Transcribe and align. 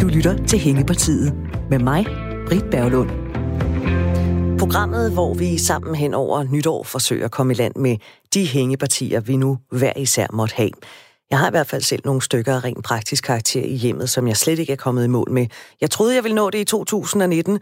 Du 0.00 0.06
lytter 0.06 0.46
til 0.48 0.58
Hængepartiet 0.58 1.34
med 1.70 1.78
mig, 1.78 2.06
Britt 2.46 2.70
Berglund. 2.70 3.10
Programmet, 4.58 5.12
hvor 5.12 5.34
vi 5.34 5.58
sammen 5.58 5.94
hen 5.94 6.14
over 6.14 6.42
nytår 6.42 6.82
forsøger 6.82 7.24
at 7.24 7.30
komme 7.30 7.52
i 7.52 7.56
land 7.56 7.72
med 7.76 7.96
de 8.34 8.46
hængepartier, 8.46 9.20
vi 9.20 9.36
nu 9.36 9.58
hver 9.70 9.92
især 9.96 10.26
måtte 10.32 10.54
have. 10.54 10.70
Jeg 11.30 11.38
har 11.38 11.48
i 11.48 11.50
hvert 11.50 11.66
fald 11.66 11.82
selv 11.82 12.02
nogle 12.04 12.22
stykker 12.22 12.54
af 12.54 12.64
rent 12.64 12.84
praktisk 12.84 13.24
karakter 13.24 13.62
i 13.62 13.74
hjemmet, 13.74 14.10
som 14.10 14.28
jeg 14.28 14.36
slet 14.36 14.58
ikke 14.58 14.72
er 14.72 14.76
kommet 14.76 15.04
i 15.04 15.08
mål 15.08 15.30
med. 15.30 15.46
Jeg 15.80 15.90
troede, 15.90 16.14
jeg 16.14 16.24
ville 16.24 16.34
nå 16.34 16.50
det 16.50 16.58
i 16.58 16.64
2019. 16.64 17.58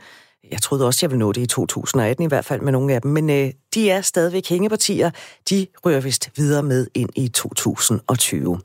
Jeg 0.51 0.63
troede 0.63 0.87
også, 0.87 0.99
jeg 1.03 1.11
ville 1.11 1.19
nå 1.19 1.33
det 1.33 1.41
i 1.41 1.47
2018, 1.47 2.25
i 2.25 2.29
hvert 2.29 2.45
fald 2.45 2.61
med 2.61 2.73
nogle 2.73 2.95
af 2.95 3.03
dem. 3.03 3.11
Men 3.11 3.31
øh, 3.31 3.53
de 3.75 3.91
er 3.91 4.01
stadigvæk 4.01 4.49
hængepartier. 4.49 5.11
De 5.51 5.67
rører 5.85 6.01
vist 6.01 6.31
videre 6.37 6.63
med 6.63 6.87
ind 6.95 7.11
i 7.17 7.29
2020. 7.29 8.61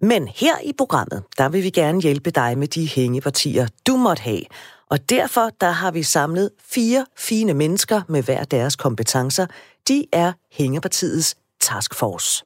Men 0.00 0.28
her 0.28 0.54
i 0.64 0.72
programmet, 0.78 1.22
der 1.38 1.48
vil 1.48 1.62
vi 1.62 1.70
gerne 1.70 2.00
hjælpe 2.00 2.30
dig 2.30 2.58
med 2.58 2.68
de 2.68 2.88
hængepartier, 2.88 3.66
du 3.86 3.96
måtte 3.96 4.22
have. 4.22 4.42
Og 4.90 5.10
derfor 5.10 5.50
der 5.60 5.70
har 5.70 5.90
vi 5.90 6.02
samlet 6.02 6.50
fire 6.68 7.06
fine 7.16 7.54
mennesker 7.54 8.02
med 8.08 8.22
hver 8.22 8.44
deres 8.44 8.76
kompetencer. 8.76 9.46
De 9.88 10.06
er 10.12 10.32
Hængepartiets 10.52 11.36
taskforce. 11.60 12.44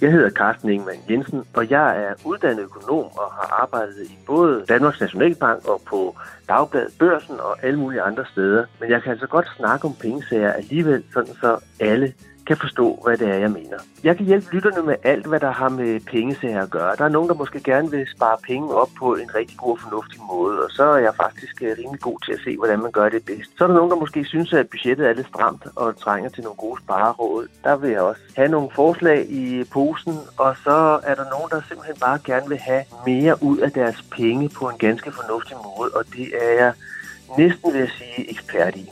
Jeg 0.00 0.12
hedder 0.12 0.30
Carsten 0.30 0.70
Ingemann 0.70 0.98
Jensen, 1.10 1.44
og 1.54 1.70
jeg 1.70 2.02
er 2.04 2.14
uddannet 2.24 2.62
økonom 2.62 3.04
og 3.04 3.32
har 3.32 3.62
arbejdet 3.62 3.96
i 4.04 4.18
både 4.26 4.64
Danmarks 4.68 5.00
Nationalbank 5.00 5.68
og 5.68 5.82
på 5.86 6.16
Dagbladet 6.48 6.92
Børsen 6.98 7.40
og 7.40 7.64
alle 7.64 7.78
mulige 7.78 8.02
andre 8.02 8.24
steder. 8.32 8.64
Men 8.80 8.90
jeg 8.90 9.02
kan 9.02 9.12
altså 9.12 9.26
godt 9.26 9.48
snakke 9.56 9.84
om 9.84 9.94
pengesager 10.00 10.52
alligevel, 10.52 11.04
sådan 11.12 11.34
så 11.34 11.58
alle 11.80 12.12
kan 12.50 12.56
forstå, 12.66 12.86
hvad 13.04 13.16
det 13.16 13.28
er, 13.28 13.38
jeg 13.46 13.50
mener. 13.50 13.78
Jeg 14.04 14.16
kan 14.16 14.26
hjælpe 14.26 14.54
lytterne 14.54 14.82
med 14.86 14.96
alt, 15.02 15.26
hvad 15.26 15.40
der 15.40 15.50
har 15.50 15.68
med 15.68 16.00
pengesager 16.00 16.62
at 16.62 16.70
gøre. 16.70 16.96
Der 16.96 17.04
er 17.04 17.08
nogen, 17.08 17.28
der 17.28 17.34
måske 17.34 17.60
gerne 17.60 17.90
vil 17.90 18.06
spare 18.16 18.38
penge 18.42 18.74
op 18.74 18.90
på 18.98 19.14
en 19.14 19.34
rigtig 19.34 19.56
god 19.58 19.72
og 19.72 19.80
fornuftig 19.80 20.20
måde, 20.32 20.56
og 20.64 20.70
så 20.70 20.84
er 20.84 20.98
jeg 20.98 21.14
faktisk 21.24 21.62
øh, 21.62 21.76
rimelig 21.78 22.00
god 22.00 22.18
til 22.24 22.32
at 22.32 22.40
se, 22.44 22.56
hvordan 22.56 22.82
man 22.82 22.92
gør 22.92 23.08
det 23.08 23.24
bedst. 23.24 23.50
Så 23.58 23.64
er 23.64 23.68
der 23.68 23.74
nogen, 23.74 23.90
der 23.90 23.96
måske 23.96 24.24
synes, 24.24 24.52
at 24.52 24.68
budgettet 24.68 25.08
er 25.08 25.12
lidt 25.12 25.26
stramt 25.26 25.64
og 25.76 25.98
trænger 25.98 26.30
til 26.30 26.42
nogle 26.42 26.56
gode 26.56 26.80
spareråd. 26.82 27.46
Der 27.64 27.76
vil 27.76 27.90
jeg 27.90 28.00
også 28.00 28.22
have 28.36 28.48
nogle 28.48 28.68
forslag 28.74 29.30
i 29.30 29.64
posen, 29.64 30.16
og 30.38 30.56
så 30.64 31.00
er 31.02 31.14
der 31.14 31.26
nogen, 31.34 31.50
der 31.50 31.60
simpelthen 31.68 31.96
bare 32.00 32.18
gerne 32.24 32.48
vil 32.48 32.58
have 32.58 32.84
mere 33.06 33.42
ud 33.42 33.58
af 33.58 33.72
deres 33.72 34.02
penge 34.16 34.48
på 34.48 34.68
en 34.68 34.78
ganske 34.78 35.12
fornuftig 35.12 35.56
måde, 35.68 35.90
og 35.98 36.04
det 36.16 36.26
er 36.42 36.52
jeg 36.62 36.72
næsten 37.38 37.72
vil 37.72 37.80
jeg 37.80 37.90
sige 37.98 38.30
ekspert 38.30 38.76
i. 38.76 38.90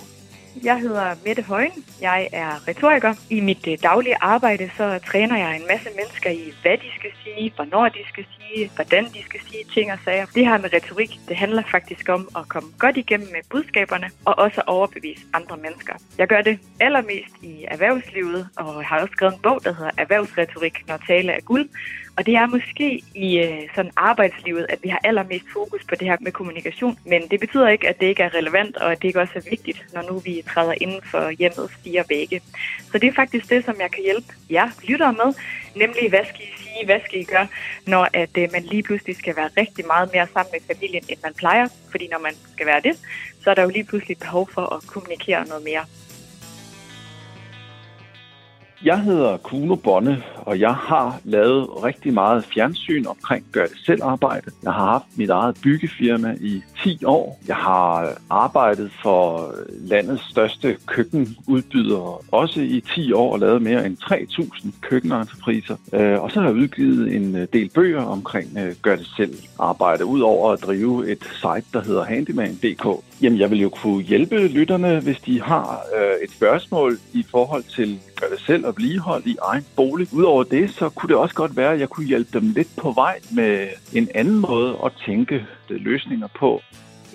Jeg 0.65 0.81
hedder 0.81 1.15
Mette 1.25 1.43
Højen. 1.43 1.85
Jeg 2.01 2.29
er 2.33 2.69
retoriker. 2.69 3.15
I 3.31 3.41
mit 3.41 3.67
øh, 3.69 3.79
daglige 3.83 4.17
arbejde 4.21 4.71
så 4.77 5.01
træner 5.07 5.37
jeg 5.39 5.57
en 5.57 5.67
masse 5.69 5.89
mennesker 5.97 6.31
i, 6.31 6.53
hvad 6.63 6.77
de 6.79 6.91
skal 6.99 7.11
sige, 7.25 7.53
hvornår 7.57 7.89
de 7.89 7.99
skal 8.09 8.25
sige, 8.25 8.38
hvordan 8.75 9.05
de 9.05 9.23
skal 9.23 9.41
sige 9.51 9.65
ting 9.75 9.93
og 9.93 9.99
sager. 10.05 10.27
Det 10.35 10.47
her 10.47 10.59
med 10.59 10.73
retorik, 10.73 11.11
det 11.29 11.37
handler 11.37 11.63
faktisk 11.71 12.09
om 12.09 12.29
at 12.37 12.49
komme 12.49 12.69
godt 12.79 12.97
igennem 12.97 13.29
med 13.33 13.41
budskaberne 13.51 14.11
og 14.25 14.39
også 14.39 14.63
overbevise 14.67 15.23
andre 15.33 15.57
mennesker. 15.57 15.95
Jeg 16.19 16.29
gør 16.29 16.43
det 16.43 16.59
allermest 16.81 17.35
i 17.43 17.65
erhvervslivet 17.69 18.49
og 18.57 18.85
har 18.85 19.01
også 19.01 19.13
skrevet 19.13 19.35
en 19.35 19.41
bog, 19.41 19.65
der 19.65 19.75
hedder 19.75 19.91
Erhvervsretorik, 19.99 20.89
når 20.89 20.97
tale 20.97 21.33
er 21.33 21.41
guld. 21.41 21.69
Og 22.19 22.27
det 22.27 22.35
er 22.35 22.47
måske 22.47 23.03
i 23.15 23.39
øh, 23.39 23.69
sådan 23.75 23.93
arbejdslivet, 23.97 24.67
at 24.69 24.79
vi 24.83 24.89
har 24.89 25.01
allermest 25.05 25.45
fokus 25.53 25.85
på 25.89 25.95
det 25.95 26.09
her 26.09 26.17
med 26.21 26.33
kommunikation. 26.33 26.99
Men 27.07 27.23
det 27.31 27.41
betyder 27.41 27.69
ikke, 27.69 27.89
at 27.89 28.01
det 28.01 28.07
ikke 28.07 28.23
er 28.23 28.35
relevant, 28.35 28.77
og 28.77 28.93
at 28.93 29.03
det 29.03 29.09
ikke 29.09 29.21
også 29.21 29.33
er 29.37 29.51
vigtigt, 29.51 29.87
når 29.95 30.03
nu 30.03 30.19
vi 30.19 30.45
træder 30.55 30.75
inden 30.81 31.01
for 31.05 31.31
hjemmets 31.31 31.75
fire 31.85 32.05
vægge. 32.09 32.41
Så 32.93 32.99
det 32.99 33.05
er 33.09 33.13
faktisk 33.13 33.51
det, 33.51 33.65
som 33.65 33.77
jeg 33.81 33.91
kan 33.91 34.03
hjælpe 34.03 34.27
jer 34.51 34.69
lyttere 34.89 35.13
med. 35.13 35.35
Nemlig, 35.79 36.09
hvad 36.09 36.25
skal 36.29 36.41
I 36.41 36.63
sige, 36.63 36.85
hvad 36.85 37.01
skal 37.07 37.21
I 37.21 37.25
gøre, 37.25 37.49
når 37.87 38.09
at, 38.13 38.31
øh, 38.39 38.49
man 38.53 38.63
lige 38.63 38.83
pludselig 38.83 39.17
skal 39.17 39.37
være 39.37 39.51
rigtig 39.57 39.87
meget 39.87 40.11
mere 40.13 40.27
sammen 40.33 40.53
med 40.53 40.75
familien, 40.75 41.05
end 41.09 41.19
man 41.23 41.35
plejer. 41.35 41.69
Fordi 41.91 42.09
når 42.09 42.19
man 42.19 42.35
skal 42.53 42.67
være 42.67 42.81
det, 42.81 42.95
så 43.43 43.51
er 43.51 43.55
der 43.55 43.63
jo 43.63 43.69
lige 43.69 43.85
pludselig 43.85 44.19
behov 44.19 44.49
for 44.55 44.75
at 44.75 44.87
kommunikere 44.87 45.47
noget 45.47 45.65
mere. 45.65 45.85
Jeg 48.85 49.01
hedder 49.01 49.37
Kuno 49.37 49.75
Bonne, 49.75 50.23
og 50.37 50.61
jeg 50.61 50.75
har 50.75 51.21
lavet 51.25 51.85
rigtig 51.85 52.15
meget 52.15 52.45
fjernsyn 52.45 53.07
omkring 53.07 53.47
gør 53.53 53.67
det 53.67 53.79
selv 53.87 54.03
arbejde. 54.03 54.51
Jeg 54.63 54.73
har 54.73 54.85
haft 54.85 55.05
mit 55.17 55.31
eget 55.31 55.57
byggefirma 55.63 56.37
i 56.41 56.63
10 56.83 57.05
år. 57.05 57.41
Jeg 57.49 57.57
har 57.57 58.19
arbejdet 58.31 58.91
for 59.03 59.53
landets 59.81 60.31
største 60.31 60.77
køkkenudbyder 60.87 62.25
også 62.33 62.61
i 62.61 62.81
10 62.95 63.13
år 63.13 63.33
og 63.33 63.39
lavet 63.39 63.63
mere 63.63 63.87
end 63.87 63.97
3.000 63.97 64.71
køkkenentrepriser. 64.81 65.77
Øh, 65.93 66.23
og 66.23 66.31
så 66.31 66.41
har 66.41 66.49
jeg 66.49 66.57
udgivet 66.57 67.17
en 67.17 67.37
øh, 67.37 67.47
del 67.53 67.71
bøger 67.75 68.03
omkring 68.03 68.59
øh, 68.59 68.75
gør 68.83 68.97
det 68.97 69.07
selv 69.17 69.35
arbejde, 69.59 70.05
udover 70.05 70.53
at 70.53 70.63
drive 70.63 71.11
et 71.11 71.25
site, 71.35 71.67
der 71.73 71.83
hedder 71.83 72.05
handyman.dk. 72.05 73.05
Jamen, 73.23 73.39
jeg 73.39 73.51
vil 73.51 73.61
jo 73.61 73.69
kunne 73.69 74.03
hjælpe 74.03 74.47
lytterne, 74.47 75.01
hvis 75.01 75.21
de 75.21 75.43
har 75.43 75.83
øh, 75.97 76.25
et 76.25 76.31
spørgsmål 76.31 76.99
i 77.13 77.27
forhold 77.31 77.63
til 77.63 78.01
gør 78.17 78.27
det 78.27 78.41
selv 78.41 78.67
og 78.67 78.75
vedligehold 78.77 79.27
i 79.27 79.37
egen 79.43 79.67
bolig. 79.77 80.09
Udover 80.13 80.45
det, 80.45 80.71
så 80.71 80.89
kunne 80.89 81.09
det 81.09 81.17
også 81.17 81.35
godt 81.35 81.57
være, 81.57 81.73
at 81.73 81.81
jeg 81.81 81.89
kunne 81.89 82.07
hjælpe 82.07 82.39
dem 82.39 82.51
lidt 82.51 82.69
på 82.77 82.91
vej 82.91 83.21
med 83.33 83.69
en 83.95 84.09
anden 84.15 84.39
måde 84.39 84.77
at 84.85 84.93
tænke 85.07 85.35
øh, 85.71 85.81
løsninger 85.81 86.29
på. 86.39 86.61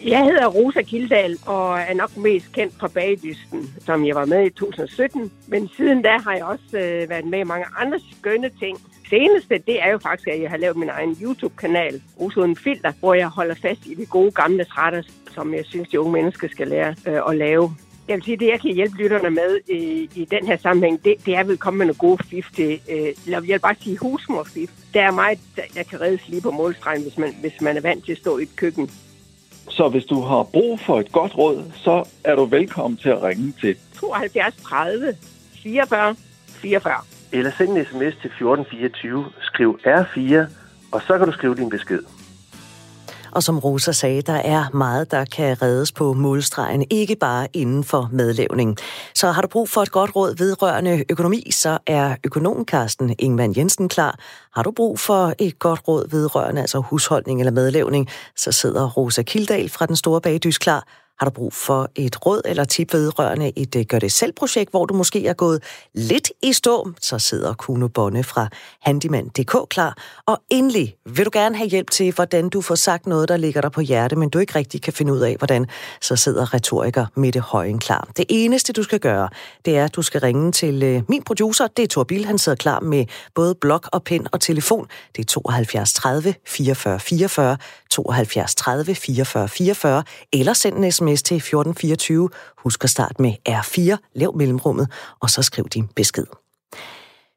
Jeg 0.05 0.23
hedder 0.23 0.47
Rosa 0.47 0.81
Kildal 0.81 1.37
og 1.45 1.79
er 1.79 1.93
nok 1.93 2.17
mest 2.17 2.51
kendt 2.53 2.73
fra 2.79 2.87
Bagdysten, 2.87 3.73
som 3.79 4.05
jeg 4.05 4.15
var 4.15 4.25
med 4.25 4.45
i 4.45 4.49
2017. 4.49 5.31
Men 5.47 5.69
siden 5.77 6.01
da 6.01 6.17
har 6.17 6.33
jeg 6.33 6.43
også 6.43 6.77
øh, 6.77 7.09
været 7.09 7.25
med 7.25 7.39
i 7.39 7.43
mange 7.43 7.65
andre 7.79 7.99
skønne 8.11 8.49
ting. 8.59 8.77
Seneste, 9.09 9.57
det 9.67 9.83
er 9.83 9.91
jo 9.91 9.97
faktisk, 9.97 10.27
at 10.27 10.41
jeg 10.41 10.49
har 10.49 10.57
lavet 10.57 10.77
min 10.77 10.89
egen 10.89 11.17
YouTube-kanal, 11.21 12.01
Rosa 12.19 12.39
Uden 12.39 12.55
Filter, 12.55 12.91
hvor 12.99 13.13
jeg 13.13 13.27
holder 13.27 13.55
fast 13.61 13.85
i 13.85 13.93
de 13.93 14.05
gode 14.05 14.31
gamle 14.31 14.65
retter, 14.69 15.01
som 15.33 15.53
jeg 15.53 15.65
synes, 15.65 15.89
de 15.89 15.99
unge 15.99 16.11
mennesker 16.13 16.47
skal 16.51 16.67
lære 16.67 16.95
øh, 17.07 17.21
at 17.29 17.37
lave. 17.37 17.75
Jeg 18.07 18.15
vil 18.15 18.23
sige, 18.23 18.37
det 18.37 18.47
jeg 18.47 18.61
kan 18.61 18.73
hjælpe 18.73 18.97
lytterne 18.97 19.29
med 19.29 19.59
i, 19.69 20.09
i 20.15 20.25
den 20.25 20.47
her 20.47 20.57
sammenhæng, 20.57 21.03
det, 21.05 21.25
det 21.25 21.35
er 21.35 21.43
vel 21.43 21.57
komme 21.57 21.77
med 21.77 21.85
nogle 21.85 21.97
gode 21.97 22.23
fif 22.23 22.47
til, 22.55 22.71
øh, 22.91 22.97
eller 22.97 23.15
jeg 23.25 23.41
vil 23.41 23.59
bare 23.59 23.75
sige 23.81 23.97
husmorfif. 23.97 24.69
Der 24.93 25.01
er 25.01 25.11
meget, 25.11 25.39
der 25.75 25.83
kan 25.83 26.01
reddes 26.01 26.27
lige 26.27 26.41
på 26.41 26.51
målstregen, 26.51 27.01
hvis 27.01 27.17
man, 27.17 27.35
hvis 27.41 27.61
man 27.61 27.77
er 27.77 27.81
vant 27.81 28.05
til 28.05 28.11
at 28.11 28.17
stå 28.17 28.37
i 28.37 28.43
et 28.43 28.55
køkken. 28.55 28.89
Så 29.69 29.89
hvis 29.89 30.05
du 30.05 30.21
har 30.21 30.43
brug 30.43 30.79
for 30.79 30.99
et 30.99 31.11
godt 31.11 31.37
råd, 31.37 31.71
så 31.75 32.03
er 32.23 32.35
du 32.35 32.45
velkommen 32.45 32.97
til 32.97 33.09
at 33.09 33.23
ringe 33.23 33.53
til 33.61 33.75
72 33.99 34.55
30 34.55 35.15
44 35.63 36.15
44. 36.47 36.93
Eller 37.31 37.51
send 37.57 37.69
en 37.69 37.85
sms 37.85 38.15
til 38.21 38.29
1424, 38.29 39.25
skriv 39.41 39.79
R4, 39.85 40.35
og 40.91 41.01
så 41.07 41.17
kan 41.17 41.27
du 41.27 41.33
skrive 41.33 41.55
din 41.55 41.69
besked. 41.69 42.03
Og 43.33 43.43
som 43.43 43.59
Rosa 43.59 43.91
sagde, 43.91 44.21
der 44.21 44.33
er 44.33 44.65
meget, 44.73 45.11
der 45.11 45.25
kan 45.25 45.61
reddes 45.61 45.91
på 45.91 46.13
målstregen, 46.13 46.85
ikke 46.89 47.15
bare 47.15 47.47
inden 47.53 47.83
for 47.83 48.09
medlavning. 48.11 48.77
Så 49.15 49.31
har 49.31 49.41
du 49.41 49.47
brug 49.47 49.69
for 49.69 49.81
et 49.81 49.91
godt 49.91 50.15
råd 50.15 50.35
vedrørende 50.37 51.03
økonomi, 51.09 51.51
så 51.51 51.77
er 51.87 52.15
økonom 52.23 52.65
Carsten 52.65 53.15
Ingman 53.19 53.53
Jensen 53.57 53.89
klar. 53.89 54.19
Har 54.55 54.63
du 54.63 54.71
brug 54.71 54.99
for 54.99 55.33
et 55.39 55.59
godt 55.59 55.81
råd 55.87 56.09
vedrørende 56.09 56.61
altså 56.61 56.79
husholdning 56.79 57.39
eller 57.39 57.51
medlavning, 57.51 58.09
så 58.35 58.51
sidder 58.51 58.89
Rosa 58.89 59.21
Kildal 59.21 59.69
fra 59.69 59.85
Den 59.85 59.95
Store 59.95 60.21
Bagdys 60.21 60.57
klar. 60.57 60.87
Har 61.19 61.25
du 61.25 61.31
brug 61.31 61.53
for 61.53 61.89
et 61.95 62.25
råd 62.25 62.41
eller 62.45 62.63
tip 62.63 62.93
vedrørende 62.93 63.51
et 63.55 63.75
øh, 63.75 63.85
gør-det-selv-projekt, 63.85 64.71
hvor 64.71 64.85
du 64.85 64.93
måske 64.93 65.27
er 65.27 65.33
gået 65.33 65.63
lidt 65.93 66.31
i 66.43 66.53
stå, 66.53 66.91
så 67.01 67.19
sidder 67.19 67.53
Kuno 67.53 67.87
Bonne 67.87 68.23
fra 68.23 68.47
Handyman.dk 68.81 69.69
klar. 69.69 69.97
Og 70.25 70.41
endelig 70.49 70.95
vil 71.05 71.25
du 71.25 71.29
gerne 71.33 71.57
have 71.57 71.69
hjælp 71.69 71.89
til, 71.89 72.13
hvordan 72.13 72.49
du 72.49 72.61
får 72.61 72.75
sagt 72.75 73.07
noget, 73.07 73.29
der 73.29 73.37
ligger 73.37 73.61
dig 73.61 73.71
på 73.71 73.81
hjerte, 73.81 74.15
men 74.15 74.29
du 74.29 74.39
ikke 74.39 74.55
rigtig 74.55 74.81
kan 74.81 74.93
finde 74.93 75.13
ud 75.13 75.19
af, 75.19 75.35
hvordan, 75.37 75.67
så 76.01 76.15
sidder 76.15 76.53
retoriker 76.53 77.05
Mette 77.15 77.39
Højen 77.39 77.79
klar. 77.79 78.07
Det 78.17 78.25
eneste, 78.29 78.73
du 78.73 78.83
skal 78.83 78.99
gøre, 78.99 79.29
det 79.65 79.77
er, 79.77 79.85
at 79.85 79.95
du 79.95 80.01
skal 80.01 80.21
ringe 80.21 80.51
til 80.51 80.83
øh, 80.83 81.01
min 81.09 81.23
producer, 81.23 81.67
det 81.67 81.83
er 81.83 81.87
Thor 81.87 82.03
Bill, 82.03 82.25
han 82.25 82.37
sidder 82.37 82.55
klar 82.55 82.79
med 82.79 83.05
både 83.35 83.55
blok 83.55 83.89
og 83.91 84.03
pen 84.03 84.27
og 84.31 84.41
telefon. 84.41 84.87
Det 85.15 85.21
er 85.21 85.25
72 85.25 85.93
30 85.93 86.35
44 86.47 86.99
44, 86.99 87.57
72 87.89 88.55
30 88.55 88.95
44 88.95 89.47
44, 89.49 90.03
eller 90.33 90.53
send 90.53 90.75
en 90.75 90.91
sms 90.91 91.02
til 91.07 91.15
1424. 91.15 92.29
Husk 92.57 92.83
at 92.83 92.89
starte 92.89 93.21
med 93.21 93.33
R4, 93.49 94.11
lav 94.15 94.37
mellemrummet, 94.37 94.87
og 95.19 95.29
så 95.29 95.41
skriv 95.41 95.69
din 95.69 95.87
besked. 95.95 96.25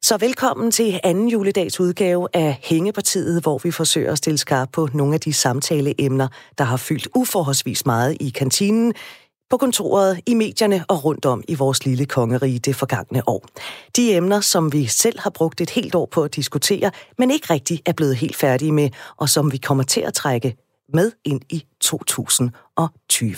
Så 0.02 0.16
velkommen 0.16 0.70
til 0.70 1.00
anden 1.04 1.28
juledags 1.28 1.80
udgave 1.80 2.28
af 2.34 2.58
Hængepartiet, 2.62 3.42
hvor 3.42 3.58
vi 3.62 3.70
forsøger 3.70 4.12
at 4.12 4.18
stille 4.18 4.38
skarp 4.38 4.68
på 4.72 4.88
nogle 4.94 5.14
af 5.14 5.20
de 5.20 5.32
samtaleemner, 5.32 6.28
der 6.58 6.64
har 6.64 6.76
fyldt 6.76 7.08
uforholdsvis 7.14 7.86
meget 7.86 8.16
i 8.20 8.28
kantinen, 8.28 8.94
på 9.50 9.56
kontoret, 9.56 10.20
i 10.26 10.34
medierne 10.34 10.84
og 10.88 11.04
rundt 11.04 11.26
om 11.26 11.42
i 11.48 11.54
vores 11.54 11.84
lille 11.84 12.06
kongerige 12.06 12.58
det 12.58 12.76
forgangne 12.76 13.28
år. 13.28 13.46
De 13.96 14.14
emner, 14.14 14.40
som 14.40 14.72
vi 14.72 14.86
selv 14.86 15.20
har 15.20 15.30
brugt 15.30 15.60
et 15.60 15.70
helt 15.70 15.94
år 15.94 16.06
på 16.06 16.22
at 16.22 16.36
diskutere, 16.36 16.90
men 17.18 17.30
ikke 17.30 17.52
rigtig 17.52 17.82
er 17.86 17.92
blevet 17.92 18.16
helt 18.16 18.36
færdige 18.36 18.72
med, 18.72 18.90
og 19.16 19.28
som 19.28 19.52
vi 19.52 19.56
kommer 19.56 19.84
til 19.84 20.00
at 20.00 20.14
trække 20.14 20.56
med 20.88 21.12
ind 21.24 21.40
i 21.50 21.66
2020. 21.80 23.36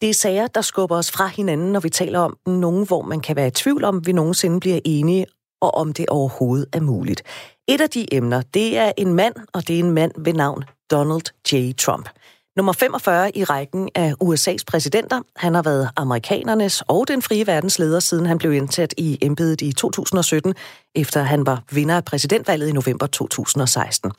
Det 0.00 0.10
er 0.10 0.14
sager, 0.14 0.46
der 0.46 0.60
skubber 0.60 0.96
os 0.96 1.10
fra 1.10 1.26
hinanden, 1.26 1.72
når 1.72 1.80
vi 1.80 1.90
taler 1.90 2.18
om 2.18 2.38
nogen, 2.46 2.86
hvor 2.86 3.02
man 3.02 3.20
kan 3.20 3.36
være 3.36 3.46
i 3.46 3.50
tvivl 3.50 3.84
om, 3.84 4.06
vi 4.06 4.12
nogensinde 4.12 4.60
bliver 4.60 4.80
enige, 4.84 5.26
og 5.60 5.74
om 5.74 5.92
det 5.92 6.06
overhovedet 6.08 6.66
er 6.72 6.80
muligt. 6.80 7.22
Et 7.68 7.80
af 7.80 7.90
de 7.90 8.14
emner, 8.14 8.42
det 8.54 8.76
er 8.76 8.92
en 8.96 9.14
mand, 9.14 9.34
og 9.52 9.68
det 9.68 9.74
er 9.74 9.80
en 9.80 9.90
mand 9.90 10.12
ved 10.18 10.32
navn 10.32 10.64
Donald 10.90 11.52
J. 11.52 11.72
Trump. 11.78 12.08
Nummer 12.58 12.72
45 12.72 13.36
i 13.36 13.44
rækken 13.44 13.88
af 13.94 14.14
USA's 14.24 14.64
præsidenter. 14.66 15.20
Han 15.36 15.54
har 15.54 15.62
været 15.62 15.90
amerikanernes 15.96 16.82
og 16.88 17.08
den 17.08 17.22
frie 17.22 17.46
verdens 17.46 17.78
leder, 17.78 18.00
siden 18.00 18.26
han 18.26 18.38
blev 18.38 18.52
indsat 18.52 18.94
i 18.96 19.18
embedet 19.22 19.60
i 19.60 19.72
2017, 19.72 20.54
efter 20.94 21.22
han 21.22 21.46
var 21.46 21.62
vinder 21.70 21.96
af 21.96 22.04
præsidentvalget 22.04 22.68
i 22.68 22.72
november 22.72 23.06
2016. 23.06 24.12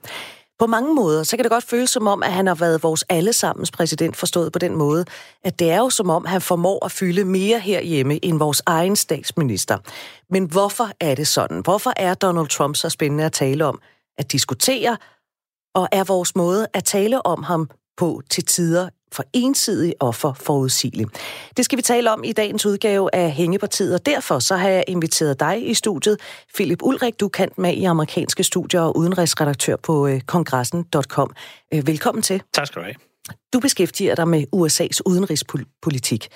På 0.59 0.67
mange 0.67 0.95
måder, 0.95 1.23
så 1.23 1.37
kan 1.37 1.43
det 1.43 1.51
godt 1.51 1.63
føles 1.63 1.89
som 1.89 2.07
om, 2.07 2.23
at 2.23 2.31
han 2.31 2.47
har 2.47 2.55
været 2.55 2.83
vores 2.83 3.05
allesammens 3.09 3.71
præsident, 3.71 4.15
forstået 4.15 4.51
på 4.51 4.59
den 4.59 4.75
måde, 4.75 5.05
at 5.43 5.59
det 5.59 5.71
er 5.71 5.77
jo 5.77 5.89
som 5.89 6.09
om, 6.09 6.25
han 6.25 6.41
formår 6.41 6.85
at 6.85 6.91
fylde 6.91 7.25
mere 7.25 7.59
herhjemme 7.59 8.25
end 8.25 8.39
vores 8.39 8.61
egen 8.65 8.95
statsminister. 8.95 9.77
Men 10.29 10.45
hvorfor 10.45 10.89
er 10.99 11.15
det 11.15 11.27
sådan? 11.27 11.59
Hvorfor 11.59 11.93
er 11.97 12.13
Donald 12.13 12.47
Trump 12.47 12.75
så 12.75 12.89
spændende 12.89 13.25
at 13.25 13.31
tale 13.31 13.65
om, 13.65 13.79
at 14.17 14.31
diskutere, 14.31 14.97
og 15.75 15.87
er 15.91 16.03
vores 16.03 16.35
måde 16.35 16.67
at 16.73 16.83
tale 16.83 17.25
om 17.25 17.43
ham 17.43 17.69
på 17.99 18.21
til 18.29 18.45
tider 18.45 18.89
for 19.11 19.23
ensidig 19.33 19.93
og 19.99 20.15
for 20.15 20.33
forudsigelig. 20.39 21.07
Det 21.57 21.65
skal 21.65 21.77
vi 21.77 21.81
tale 21.81 22.11
om 22.11 22.23
i 22.23 22.31
dagens 22.31 22.65
udgave 22.65 23.15
af 23.15 23.31
Hængepartiet, 23.31 23.93
og 23.93 24.05
derfor 24.05 24.39
så 24.39 24.55
har 24.55 24.69
jeg 24.69 24.83
inviteret 24.87 25.39
dig 25.39 25.69
i 25.69 25.73
studiet. 25.73 26.17
Philip 26.55 26.79
Ulrik, 26.83 27.19
du 27.19 27.27
kan 27.27 27.49
med 27.57 27.73
i 27.73 27.83
amerikanske 27.83 28.43
studier 28.43 28.81
og 28.81 28.97
udenrigsredaktør 28.97 29.75
på 29.75 30.07
øh, 30.07 30.21
kongressen.com. 30.21 31.31
Øh, 31.73 31.87
velkommen 31.87 32.21
til. 32.21 32.41
Tak 32.53 32.67
skal 32.67 32.81
du 32.81 32.85
have. 32.85 32.95
Du 33.53 33.59
beskæftiger 33.59 34.15
dig 34.15 34.27
med 34.27 34.43
USA's 34.55 34.99
udenrigspolitik, 35.05 36.27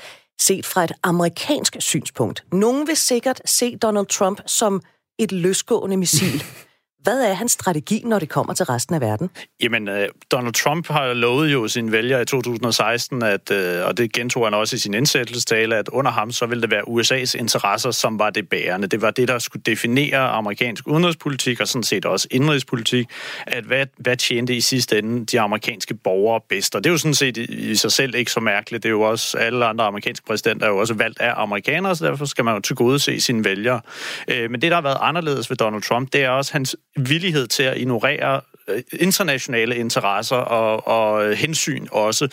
set 0.42 0.66
fra 0.66 0.84
et 0.84 0.92
amerikansk 1.04 1.76
synspunkt. 1.80 2.44
Nogen 2.52 2.88
vil 2.88 2.98
sikkert 2.98 3.42
se 3.46 3.78
Donald 3.78 4.06
Trump 4.06 4.42
som 4.46 4.82
et 5.20 5.32
løsgående 5.32 5.98
missil. 5.98 6.44
Hvad 7.04 7.22
er 7.22 7.34
hans 7.34 7.52
strategi, 7.52 8.02
når 8.06 8.20
det 8.20 8.30
kommer 8.30 8.54
til 8.54 8.66
resten 8.66 8.96
af 8.96 9.02
verden? 9.02 9.30
Jamen, 9.64 9.88
øh, 9.88 10.10
Donald 10.32 10.54
Trump 10.54 10.88
har 10.88 11.14
lovet 11.14 11.54
jo 11.54 11.68
sin 11.68 11.92
vælger 11.92 12.20
i 12.20 12.26
2016, 12.26 13.24
at, 13.24 13.52
øh, 13.52 13.86
og 13.86 13.98
det 13.98 14.14
gentog 14.14 14.46
han 14.46 14.54
også 14.54 14.76
i 14.76 14.80
sin 14.80 14.94
indsættelsestale, 14.94 15.76
at 15.76 15.90
under 15.90 16.12
ham 16.12 16.32
så 16.32 16.46
ville 16.46 16.62
det 16.62 16.72
være 16.72 16.82
USA's 16.88 17.38
interesser, 17.40 17.92
som 17.92 18.20
var 18.20 18.30
det 18.30 18.50
bærende. 18.50 18.88
Det 18.88 19.02
var 19.02 19.12
det, 19.12 19.28
der 19.28 19.40
skulle 19.40 19.64
definere 19.64 20.20
amerikansk 20.20 20.88
udenrigspolitik 20.88 21.60
og 21.62 21.68
sådan 21.68 21.84
set 21.84 22.06
også 22.06 22.28
indrigspolitik, 22.32 23.08
at 23.48 23.64
hvad, 23.64 23.86
hvad 23.98 24.18
tjente 24.18 24.56
i 24.56 24.62
sidste 24.62 24.98
ende 24.98 25.26
de 25.26 25.40
amerikanske 25.40 25.94
borgere 25.94 26.42
bedst. 26.50 26.76
Og 26.76 26.84
det 26.84 26.90
er 26.90 26.94
jo 26.94 26.98
sådan 26.98 27.14
set 27.14 27.38
i, 27.38 27.72
i 27.72 27.76
sig 27.76 27.92
selv 27.92 28.16
ikke 28.16 28.32
så 28.32 28.40
mærkeligt. 28.40 28.84
Det 28.84 28.90
er 28.90 28.94
jo 28.94 29.02
også, 29.02 29.38
alle 29.38 29.66
andre 29.66 29.86
amerikanske 29.86 30.26
præsidenter 30.26 30.66
er 30.66 30.70
jo 30.70 30.78
også 30.78 30.94
valgt 30.94 31.20
af 31.20 31.34
amerikanere, 31.36 31.96
så 31.96 32.06
derfor 32.06 32.26
skal 32.26 32.46
man 32.46 32.54
jo 32.54 32.60
til 32.60 32.76
gode 32.76 33.00
se 33.00 33.22
sine 33.22 33.46
vælgere. 33.46 33.82
Øh, 34.28 34.52
men 34.52 34.62
det, 34.62 34.72
der 34.72 34.76
har 34.78 34.82
været 34.82 34.98
anderledes 35.02 35.50
ved 35.50 35.58
Donald 35.58 35.82
Trump, 35.82 36.14
det 36.14 36.24
er 36.24 36.30
også 36.30 36.54
hans 36.54 36.76
villighed 36.98 37.48
til 37.48 37.64
at 37.64 37.78
ignorere 37.78 38.42
øh, 38.68 38.82
internationale 39.00 39.76
interesser 39.76 40.36
og, 40.36 40.88
og 40.88 41.36
hensyn 41.36 41.88
også. 41.92 42.28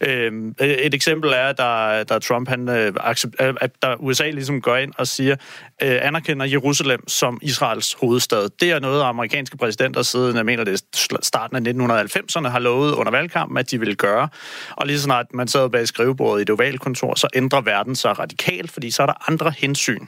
Øhm, 0.00 0.54
et 0.60 0.94
eksempel 0.94 1.30
er, 1.34 1.52
da, 1.52 2.02
da 2.02 2.18
Trump, 2.18 2.48
han, 2.48 2.68
øh, 2.68 2.92
øh, 3.40 3.54
at 3.60 3.70
da 3.82 3.94
USA 3.98 4.30
ligesom 4.30 4.60
går 4.60 4.76
ind 4.76 4.92
og 4.98 5.06
siger, 5.06 5.36
anerkender 5.80 6.46
Jerusalem 6.46 7.08
som 7.08 7.38
Israels 7.42 7.96
hovedstad. 8.00 8.48
Det 8.60 8.70
er 8.70 8.78
noget, 8.78 9.02
amerikanske 9.02 9.56
præsidenter 9.56 10.02
siden, 10.02 10.36
jeg 10.36 10.44
mener 10.44 10.64
det 10.64 10.82
er 10.92 11.16
starten 11.22 11.66
af 11.66 12.06
1990'erne, 12.06 12.48
har 12.48 12.58
lovet 12.58 12.92
under 12.92 13.10
valgkampen, 13.12 13.58
at 13.58 13.70
de 13.70 13.80
vil 13.80 13.96
gøre. 13.96 14.28
Og 14.70 14.86
lige 14.86 15.00
snart 15.00 15.26
man 15.34 15.48
sad 15.48 15.70
bag 15.70 15.88
skrivebordet 15.88 16.40
i 16.40 16.42
et 16.42 16.50
ovalkontor, 16.50 17.14
så 17.14 17.28
ændrer 17.34 17.60
verden 17.60 17.96
sig 17.96 18.18
radikalt, 18.18 18.70
fordi 18.70 18.90
så 18.90 19.02
er 19.02 19.06
der 19.06 19.30
andre 19.30 19.52
hensyn 19.58 20.06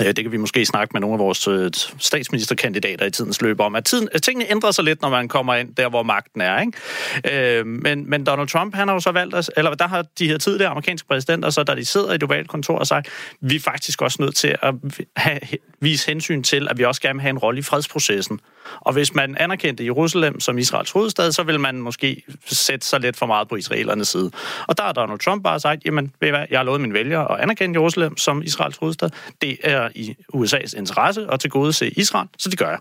Øh, 0.00 0.06
det 0.06 0.16
kan 0.16 0.32
vi 0.32 0.36
måske 0.36 0.66
snakke 0.66 0.92
med 0.92 1.00
nogle 1.00 1.14
af 1.14 1.18
vores 1.18 1.48
øh, 1.48 1.70
statsministerkandidater 1.98 3.06
i 3.06 3.10
tidens 3.10 3.42
løb 3.42 3.60
om, 3.60 3.74
at, 3.74 3.84
tiden, 3.84 4.08
at 4.12 4.22
tingene 4.22 4.50
ændrer 4.50 4.70
sig 4.70 4.84
lidt, 4.84 5.02
når 5.02 5.08
man 5.08 5.28
kommer 5.28 5.54
ind 5.54 5.74
der, 5.74 5.88
hvor 5.88 6.02
magten 6.02 6.40
er. 6.40 6.60
Ikke? 6.60 7.58
Øh, 7.58 7.66
men, 7.66 8.10
men 8.10 8.26
Donald 8.26 8.48
Trump, 8.48 8.74
han 8.74 8.88
har 8.88 8.94
jo 8.94 9.00
så 9.00 9.12
valgt, 9.12 9.34
at, 9.34 9.50
eller 9.56 9.74
der 9.74 9.88
har 9.88 10.04
de 10.18 10.28
her 10.28 10.38
tidligere 10.38 10.70
amerikanske 10.70 11.08
præsidenter, 11.08 11.50
så 11.50 11.62
der 11.62 11.74
de 11.74 11.84
sidder 11.84 12.12
i 12.12 12.14
et 12.14 12.22
ovalt 12.22 12.48
kontor 12.48 12.78
og 12.78 12.86
sagt, 12.86 13.08
vi 13.40 13.56
er 13.56 13.60
faktisk 13.60 14.02
også 14.02 14.22
nødt 14.22 14.34
til 14.34 14.56
at 14.62 14.74
have, 15.16 15.40
vise 15.80 16.06
hensyn 16.06 16.42
til, 16.42 16.68
at 16.70 16.78
vi 16.78 16.84
også 16.84 17.00
gerne 17.00 17.14
vil 17.16 17.22
have 17.22 17.30
en 17.30 17.38
rolle 17.38 17.58
i 17.58 17.62
fredsprocessen. 17.62 18.40
Og 18.80 18.92
hvis 18.92 19.14
man 19.14 19.36
anerkendte 19.36 19.84
Jerusalem 19.84 20.40
som 20.40 20.58
Israels 20.58 20.90
hovedstad, 20.90 21.32
så 21.32 21.42
vil 21.42 21.60
man 21.60 21.80
måske 21.80 22.22
sætte 22.46 22.86
sig 22.86 23.00
lidt 23.00 23.16
for 23.16 23.26
meget 23.26 23.48
på 23.48 23.56
israelernes 23.56 24.08
side. 24.08 24.30
Og 24.66 24.78
der 24.78 24.84
har 24.84 24.92
Donald 24.92 25.18
Trump 25.18 25.42
bare 25.42 25.60
sagt, 25.60 25.84
jamen, 25.84 26.12
ved 26.20 26.28
I 26.28 26.30
hvad, 26.30 26.46
jeg 26.50 26.58
har 26.58 26.64
lovet 26.64 26.80
mine 26.80 26.94
vælgere 26.94 27.32
at 27.32 27.40
anerkende 27.40 27.78
Jerusalem 27.78 28.16
som 28.16 28.42
Israels 28.42 28.76
hovedstad. 28.76 29.10
Det 29.40 29.58
er 29.64 29.88
i 29.94 30.16
USA's 30.34 30.78
interesse 30.78 31.26
at 31.30 31.40
til 31.40 31.50
gode 31.50 31.72
se 31.72 31.90
Israel, 31.90 32.28
så 32.38 32.50
det 32.50 32.58
gør 32.58 32.68
jeg. 32.68 32.78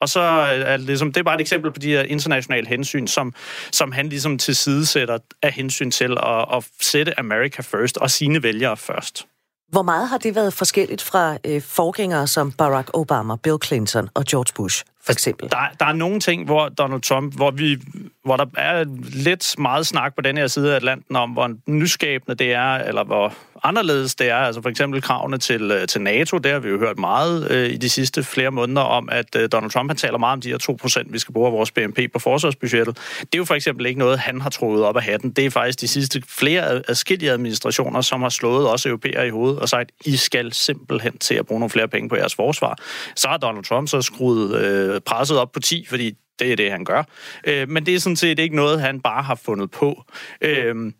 Og 0.00 0.08
så 0.08 0.20
er 0.20 0.76
det, 0.76 0.86
ligesom, 0.86 1.12
det 1.12 1.20
er 1.20 1.24
bare 1.24 1.34
et 1.34 1.40
eksempel 1.40 1.72
på 1.72 1.78
de 1.78 1.88
her 1.88 2.02
internationale 2.02 2.68
hensyn, 2.68 3.06
som, 3.06 3.34
som 3.72 3.92
han 3.92 4.08
ligesom 4.08 4.38
tilsidesætter 4.38 5.18
af 5.42 5.52
hensyn 5.52 5.90
til 5.90 6.16
at, 6.22 6.56
at 6.56 6.68
sætte 6.80 7.18
America 7.18 7.62
first 7.62 7.96
og 7.96 8.10
sine 8.10 8.42
vælgere 8.42 8.76
først. 8.76 9.26
Hvor 9.68 9.82
meget 9.82 10.08
har 10.08 10.18
det 10.18 10.34
været 10.34 10.52
forskelligt 10.52 11.02
fra 11.02 11.36
øh, 11.46 11.62
forgængere 11.62 12.26
som 12.26 12.52
Barack 12.52 12.90
Obama, 12.94 13.36
Bill 13.36 13.56
Clinton 13.64 14.08
og 14.14 14.24
George 14.24 14.52
Bush, 14.54 14.84
for 15.04 15.12
eksempel? 15.12 15.50
Der, 15.50 15.56
der 15.80 15.86
er 15.86 15.92
nogle 15.92 16.20
ting, 16.20 16.44
hvor 16.44 16.68
Donald 16.68 17.00
Trump, 17.00 17.34
hvor, 17.34 17.50
vi, 17.50 17.78
hvor 18.24 18.36
der 18.36 18.46
er 18.56 18.84
lidt 19.24 19.58
meget 19.58 19.86
snak 19.86 20.14
på 20.14 20.20
den 20.22 20.36
her 20.36 20.46
side 20.46 20.72
af 20.72 20.76
Atlanten 20.76 21.16
om, 21.16 21.30
hvor 21.30 21.50
nyskabende 21.66 22.44
det 22.44 22.52
er, 22.52 22.74
eller 22.74 23.04
hvor 23.04 23.34
anderledes 23.62 24.14
det 24.14 24.28
er. 24.28 24.36
Altså 24.36 24.62
for 24.62 24.68
eksempel 24.68 25.02
kravene 25.02 25.38
til, 25.38 25.70
øh, 25.70 25.88
til 25.88 26.00
NATO, 26.00 26.38
der 26.38 26.52
har 26.52 26.58
vi 26.58 26.68
jo 26.68 26.78
hørt 26.78 26.98
meget 26.98 27.50
øh, 27.50 27.70
i 27.70 27.76
de 27.76 27.88
sidste 27.88 28.22
flere 28.22 28.50
måneder 28.50 28.82
om, 28.82 29.08
at 29.12 29.36
øh, 29.36 29.48
Donald 29.52 29.70
Trump 29.70 29.90
han 29.90 29.96
taler 29.96 30.18
meget 30.18 30.32
om 30.32 30.40
de 30.40 30.48
her 30.48 30.76
2%, 31.02 31.12
vi 31.12 31.18
skal 31.18 31.32
bruge 31.32 31.46
af 31.46 31.52
vores 31.52 31.70
BNP 31.70 31.98
på 32.12 32.18
forsvarsbudgettet. 32.18 32.96
Det 33.20 33.34
er 33.34 33.38
jo 33.38 33.44
for 33.44 33.54
eksempel 33.54 33.86
ikke 33.86 33.98
noget, 33.98 34.18
han 34.18 34.40
har 34.40 34.50
troet 34.50 34.84
op 34.84 34.96
af 34.96 35.02
hatten. 35.02 35.30
Det 35.30 35.46
er 35.46 35.50
faktisk 35.50 35.80
de 35.80 35.88
sidste 35.88 36.22
flere 36.28 36.82
adskillige 36.88 37.30
administrationer, 37.30 38.00
som 38.00 38.22
har 38.22 38.28
slået 38.28 38.68
også 38.68 38.88
europæere 38.88 39.26
i 39.26 39.30
hovedet 39.30 39.58
og 39.58 39.68
sagt, 39.68 39.90
I 40.04 40.16
skal 40.16 40.52
simpelthen 40.52 41.18
til 41.18 41.34
at 41.34 41.46
bruge 41.46 41.60
nogle 41.60 41.70
flere 41.70 41.88
penge 41.88 42.08
på 42.08 42.16
jeres 42.16 42.34
forsvar. 42.34 42.78
Så 43.16 43.28
har 43.28 43.36
Donald 43.36 43.64
Trump 43.64 43.88
så 43.88 44.02
skruet 44.02 44.56
øh, 44.56 44.99
Øh, 45.00 45.04
presset 45.06 45.38
op 45.38 45.52
på 45.52 45.60
10, 45.60 45.86
fordi 45.88 46.14
det 46.38 46.52
er 46.52 46.56
det, 46.56 46.70
han 46.70 46.84
gør. 46.84 47.02
Øh, 47.46 47.68
men 47.68 47.86
det 47.86 47.94
er 47.94 47.98
sådan 47.98 48.16
set 48.16 48.38
ikke 48.38 48.56
noget, 48.56 48.80
han 48.80 49.00
bare 49.00 49.22
har 49.22 49.34
fundet 49.34 49.70
på. 49.70 50.04
Øh, 50.40 50.92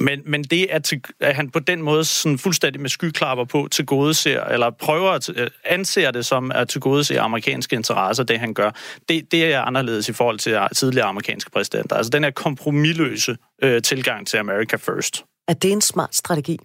men, 0.00 0.22
men 0.26 0.44
det, 0.44 0.66
at, 0.70 0.84
til, 0.84 1.02
at 1.20 1.34
han 1.34 1.50
på 1.50 1.58
den 1.58 1.82
måde 1.82 2.04
sådan 2.04 2.38
fuldstændig 2.38 2.80
med 2.80 2.90
skyklapper 2.90 3.44
på 3.44 3.68
til 3.70 3.86
gode 3.86 4.14
ser, 4.14 4.44
eller 4.44 4.70
prøver 4.70 5.10
at 5.10 5.28
øh, 5.36 5.50
anser 5.64 6.10
det 6.10 6.26
som 6.26 6.52
at 6.52 6.68
til 6.68 6.80
gode 6.80 7.04
se 7.04 7.20
amerikanske 7.20 7.76
interesser, 7.76 8.24
det 8.24 8.38
han 8.38 8.54
gør, 8.54 8.70
det, 9.08 9.32
det 9.32 9.54
er 9.54 9.60
anderledes 9.60 10.08
i 10.08 10.12
forhold 10.12 10.38
til 10.38 10.58
tidligere 10.76 11.06
amerikanske 11.06 11.50
præsidenter. 11.50 11.96
Altså 11.96 12.10
den 12.10 12.24
her 12.24 12.30
kompromilløse 12.30 13.36
øh, 13.62 13.82
tilgang 13.82 14.26
til 14.26 14.36
America 14.36 14.76
First. 14.76 15.24
Er 15.50 15.54
det 15.54 15.72
en 15.72 15.80
smart 15.80 16.14
strategi? 16.14 16.58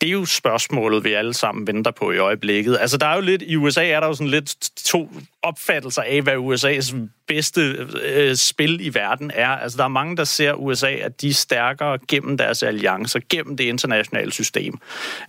Det 0.00 0.06
er 0.06 0.12
jo 0.12 0.24
spørgsmålet, 0.24 1.04
vi 1.04 1.12
alle 1.12 1.34
sammen 1.34 1.66
venter 1.66 1.90
på 1.90 2.12
i 2.12 2.18
øjeblikket. 2.18 2.78
Altså, 2.80 2.96
der 2.96 3.06
er 3.06 3.14
jo 3.14 3.20
lidt, 3.20 3.42
i 3.42 3.56
USA 3.56 3.88
er 3.88 4.00
der 4.00 4.06
jo 4.06 4.14
sådan 4.14 4.30
lidt 4.30 4.56
to 4.76 5.10
opfattelser 5.42 6.02
af, 6.02 6.22
hvad 6.22 6.34
USA's 6.36 6.96
bedste 7.28 7.60
øh, 8.04 8.36
spil 8.36 8.86
i 8.86 8.94
verden 8.94 9.30
er. 9.34 9.48
Altså, 9.48 9.78
der 9.78 9.84
er 9.84 9.88
mange, 9.88 10.16
der 10.16 10.24
ser 10.24 10.52
USA, 10.52 10.90
at 10.90 11.20
de 11.20 11.28
er 11.28 11.32
stærkere 11.32 11.98
gennem 12.08 12.36
deres 12.36 12.62
alliancer, 12.62 13.20
gennem 13.30 13.56
det 13.56 13.64
internationale 13.64 14.32
system. 14.32 14.78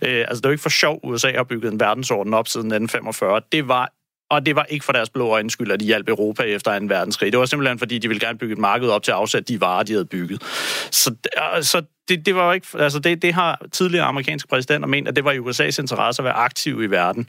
Øh, 0.02 0.24
altså, 0.28 0.36
det 0.36 0.44
er 0.44 0.48
jo 0.48 0.52
ikke 0.52 0.62
for 0.62 0.70
sjov, 0.70 1.00
USA 1.02 1.32
har 1.36 1.44
bygget 1.44 1.72
en 1.72 1.80
verdensorden 1.80 2.34
op 2.34 2.48
siden 2.48 2.66
1945. 2.66 3.40
Det 3.52 3.68
var 3.68 3.92
og 4.30 4.46
det 4.46 4.56
var 4.56 4.64
ikke 4.64 4.84
for 4.84 4.92
deres 4.92 5.10
blå 5.10 5.28
øjne 5.28 5.50
skyld, 5.50 5.72
at 5.72 5.80
de 5.80 5.84
hjalp 5.84 6.08
Europa 6.08 6.42
efter 6.42 6.78
2. 6.78 6.86
verdenskrig. 6.86 7.32
Det 7.32 7.40
var 7.40 7.46
simpelthen, 7.46 7.78
fordi 7.78 7.98
de 7.98 8.08
ville 8.08 8.20
gerne 8.20 8.38
bygge 8.38 8.52
et 8.52 8.58
marked 8.58 8.88
op 8.88 9.02
til 9.02 9.10
at 9.10 9.16
afsætte 9.16 9.54
de 9.54 9.60
varer, 9.60 9.82
de 9.82 9.92
havde 9.92 10.04
bygget. 10.04 10.42
Så, 10.90 11.14
øh, 11.56 11.62
så 11.62 11.82
det, 12.08 12.26
det 12.26 12.34
var 12.34 12.52
ikke... 12.52 12.66
Altså, 12.78 12.98
det, 12.98 13.22
det 13.22 13.34
har 13.34 13.66
tidligere 13.72 14.04
amerikanske 14.04 14.48
præsidenter 14.48 14.88
ment, 14.88 15.08
at 15.08 15.16
det 15.16 15.24
var 15.24 15.32
i 15.32 15.38
USA's 15.38 15.80
interesse 15.80 16.22
at 16.22 16.24
være 16.24 16.34
aktiv 16.34 16.82
i 16.82 16.86
verden. 16.86 17.28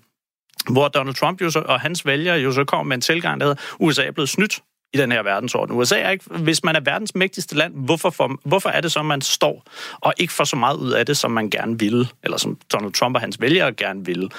Hvor 0.71 0.87
Donald 0.87 1.15
Trump 1.15 1.41
jo 1.41 1.49
så, 1.49 1.59
og 1.59 1.79
hans 1.79 2.05
vælgere 2.05 2.37
jo 2.37 2.51
så 2.51 2.63
kom 2.63 2.85
med 2.87 2.95
en 2.95 3.01
tilgang, 3.01 3.41
der 3.41 3.47
hedder, 3.47 3.61
USA 3.79 4.03
er 4.03 4.11
blevet 4.11 4.29
snydt 4.29 4.59
i 4.93 4.97
den 4.97 5.11
her 5.11 5.23
verdensorden. 5.23 5.75
USA 5.75 5.99
er 5.99 6.09
ikke, 6.09 6.25
hvis 6.25 6.63
man 6.63 6.75
er 6.75 6.79
verdens 6.79 7.15
mægtigste 7.15 7.55
land, 7.55 7.73
hvorfor, 7.75 8.09
for, 8.09 8.39
hvorfor 8.45 8.69
er 8.69 8.81
det 8.81 8.91
så, 8.91 9.03
man 9.03 9.21
står 9.21 9.63
og 10.01 10.13
ikke 10.17 10.33
får 10.33 10.43
så 10.43 10.55
meget 10.55 10.77
ud 10.77 10.91
af 10.91 11.05
det, 11.05 11.17
som 11.17 11.31
man 11.31 11.49
gerne 11.49 11.79
vil, 11.79 12.07
eller 12.23 12.37
som 12.37 12.57
Donald 12.73 12.93
Trump 12.93 13.15
og 13.15 13.21
hans 13.21 13.41
vælgere 13.41 13.73
gerne 13.73 14.05
vil? 14.05 14.31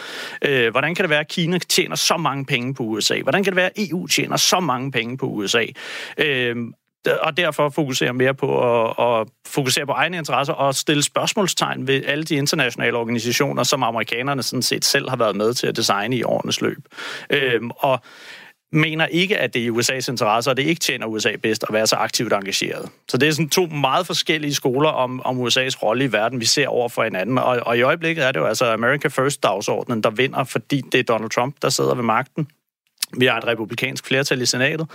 Øh, 0.44 0.70
hvordan 0.70 0.94
kan 0.94 1.02
det 1.02 1.10
være, 1.10 1.20
at 1.20 1.28
Kina 1.28 1.58
tjener 1.58 1.96
så 1.96 2.16
mange 2.16 2.44
penge 2.44 2.74
på 2.74 2.82
USA? 2.82 3.20
Hvordan 3.22 3.44
kan 3.44 3.50
det 3.50 3.56
være, 3.56 3.70
at 3.76 3.90
EU 3.90 4.06
tjener 4.06 4.36
så 4.36 4.60
mange 4.60 4.92
penge 4.92 5.18
på 5.18 5.26
USA? 5.26 5.64
Øh, 6.18 6.56
og 7.22 7.36
derfor 7.36 7.68
fokusere 7.68 8.12
mere 8.12 8.34
på 8.34 8.80
at, 8.84 8.94
at 8.98 9.28
fokusere 9.46 9.86
på 9.86 9.92
egne 9.92 10.16
interesser 10.16 10.52
og 10.52 10.74
stille 10.74 11.02
spørgsmålstegn 11.02 11.86
ved 11.86 12.04
alle 12.06 12.24
de 12.24 12.34
internationale 12.34 12.96
organisationer, 12.96 13.62
som 13.62 13.82
amerikanerne 13.82 14.42
sådan 14.42 14.62
set 14.62 14.84
selv 14.84 15.08
har 15.08 15.16
været 15.16 15.36
med 15.36 15.54
til 15.54 15.66
at 15.66 15.76
designe 15.76 16.16
i 16.16 16.22
årenes 16.22 16.60
løb. 16.60 16.78
Øhm, 17.30 17.70
og 17.76 18.00
mener 18.72 19.06
ikke, 19.06 19.38
at 19.38 19.54
det 19.54 19.62
er 19.62 19.66
i 19.66 19.70
USA's 19.70 20.10
interesse, 20.10 20.50
og 20.50 20.56
det 20.56 20.62
ikke 20.62 20.80
tjener 20.80 21.06
USA 21.06 21.36
bedst 21.42 21.64
at 21.68 21.72
være 21.72 21.86
så 21.86 21.96
aktivt 21.96 22.32
engageret. 22.32 22.88
Så 23.08 23.16
det 23.16 23.28
er 23.28 23.32
sådan 23.32 23.48
to 23.48 23.66
meget 23.66 24.06
forskellige 24.06 24.54
skoler 24.54 24.88
om, 24.88 25.22
om 25.24 25.46
USA's 25.46 25.82
rolle 25.82 26.04
i 26.04 26.12
verden, 26.12 26.40
vi 26.40 26.44
ser 26.44 26.68
over 26.68 26.88
for 26.88 27.04
hinanden. 27.04 27.38
Og, 27.38 27.60
og 27.62 27.78
i 27.78 27.82
øjeblikket 27.82 28.24
er 28.26 28.32
det 28.32 28.40
jo 28.40 28.46
altså 28.46 28.72
America 28.72 29.08
First-dagsordenen, 29.08 30.02
der 30.02 30.10
vinder, 30.10 30.44
fordi 30.44 30.80
det 30.92 30.98
er 30.98 31.04
Donald 31.04 31.30
Trump, 31.30 31.56
der 31.62 31.68
sidder 31.68 31.94
ved 31.94 32.04
magten. 32.04 32.48
Vi 33.16 33.26
har 33.26 33.38
et 33.38 33.46
republikansk 33.46 34.06
flertal 34.06 34.42
i 34.42 34.46
senatet, 34.46 34.86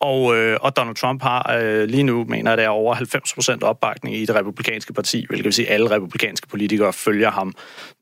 og, 0.00 0.36
øh, 0.36 0.58
og 0.60 0.76
Donald 0.76 0.96
Trump 0.96 1.22
har 1.22 1.56
øh, 1.60 1.84
lige 1.84 2.02
nu, 2.02 2.24
mener 2.24 2.50
der 2.50 2.56
det 2.56 2.64
er 2.64 2.68
over 2.68 2.94
90% 2.94 3.62
opbakning 3.62 4.16
i 4.16 4.26
det 4.26 4.34
republikanske 4.34 4.92
parti, 4.92 5.26
hvilket 5.28 5.44
vil 5.44 5.52
sige, 5.52 5.68
at 5.68 5.74
alle 5.74 5.90
republikanske 5.90 6.48
politikere 6.48 6.92
følger 6.92 7.30
ham 7.30 7.54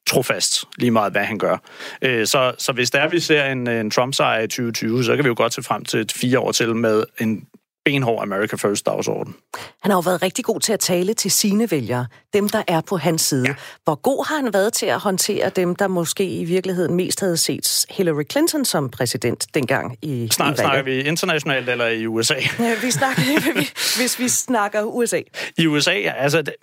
trofast, 0.07 0.65
lige 0.79 0.91
meget 0.91 1.13
hvad 1.13 1.25
han 1.25 1.39
gør. 1.39 1.57
Øh, 2.03 2.27
så, 2.27 2.55
så 2.59 2.73
hvis 2.73 2.91
der 2.91 3.09
vi 3.09 3.21
ser 3.21 3.45
en, 3.45 3.67
en 3.69 3.91
Trump-sejr 3.91 4.41
i 4.41 4.49
2020, 4.49 5.05
så 5.05 5.17
kan 5.17 5.25
vi 5.25 5.29
jo 5.29 5.35
godt 5.37 5.55
se 5.55 5.63
frem 5.63 5.85
til 5.85 6.01
et 6.01 6.13
fire 6.13 6.39
år 6.39 6.53
til 6.53 6.77
med 6.77 7.05
en 7.21 7.47
benhård 7.89 8.23
America 8.23 8.57
First 8.57 8.87
dagsorden. 8.87 9.35
Han 9.83 9.91
har 9.91 9.97
jo 9.97 10.01
været 10.01 10.23
rigtig 10.23 10.45
god 10.45 10.61
til 10.61 10.73
at 10.73 10.81
tale 10.81 11.15
til 11.15 11.31
sine 11.31 11.71
vælgere, 11.71 12.07
dem 12.33 12.49
der 12.49 12.63
er 12.69 12.81
på 12.81 12.97
hans 12.97 13.23
side. 13.23 13.49
Ja. 13.49 13.55
Hvor 13.85 13.95
god 13.95 14.29
har 14.29 14.37
han 14.37 14.53
været 14.55 14.73
til 14.73 14.87
at 14.87 14.99
håndtere 14.99 15.49
dem, 15.49 15.77
der 15.77 15.89
måske 15.89 16.31
i 16.31 16.45
virkeligheden 16.45 16.95
mest 16.95 17.21
havde 17.21 17.37
set 17.37 17.87
Hillary 17.91 18.23
Clinton 18.31 18.65
som 18.65 18.91
præsident 18.91 19.47
dengang 19.55 19.97
i 20.03 20.29
Snak, 20.33 20.55
i 20.55 20.57
Snakker 20.57 20.83
vi 20.83 21.01
internationalt 21.01 21.69
eller 21.69 21.87
i 21.87 22.07
USA? 22.07 22.35
Ja, 22.59 22.75
vi 22.83 22.91
snakker, 22.91 23.23
hvis 23.99 24.19
vi 24.19 24.29
snakker 24.29 24.83
USA. 24.83 25.21
I 25.59 25.67
USA, 25.67 25.95
altså... 25.95 26.43
Det, 26.43 26.55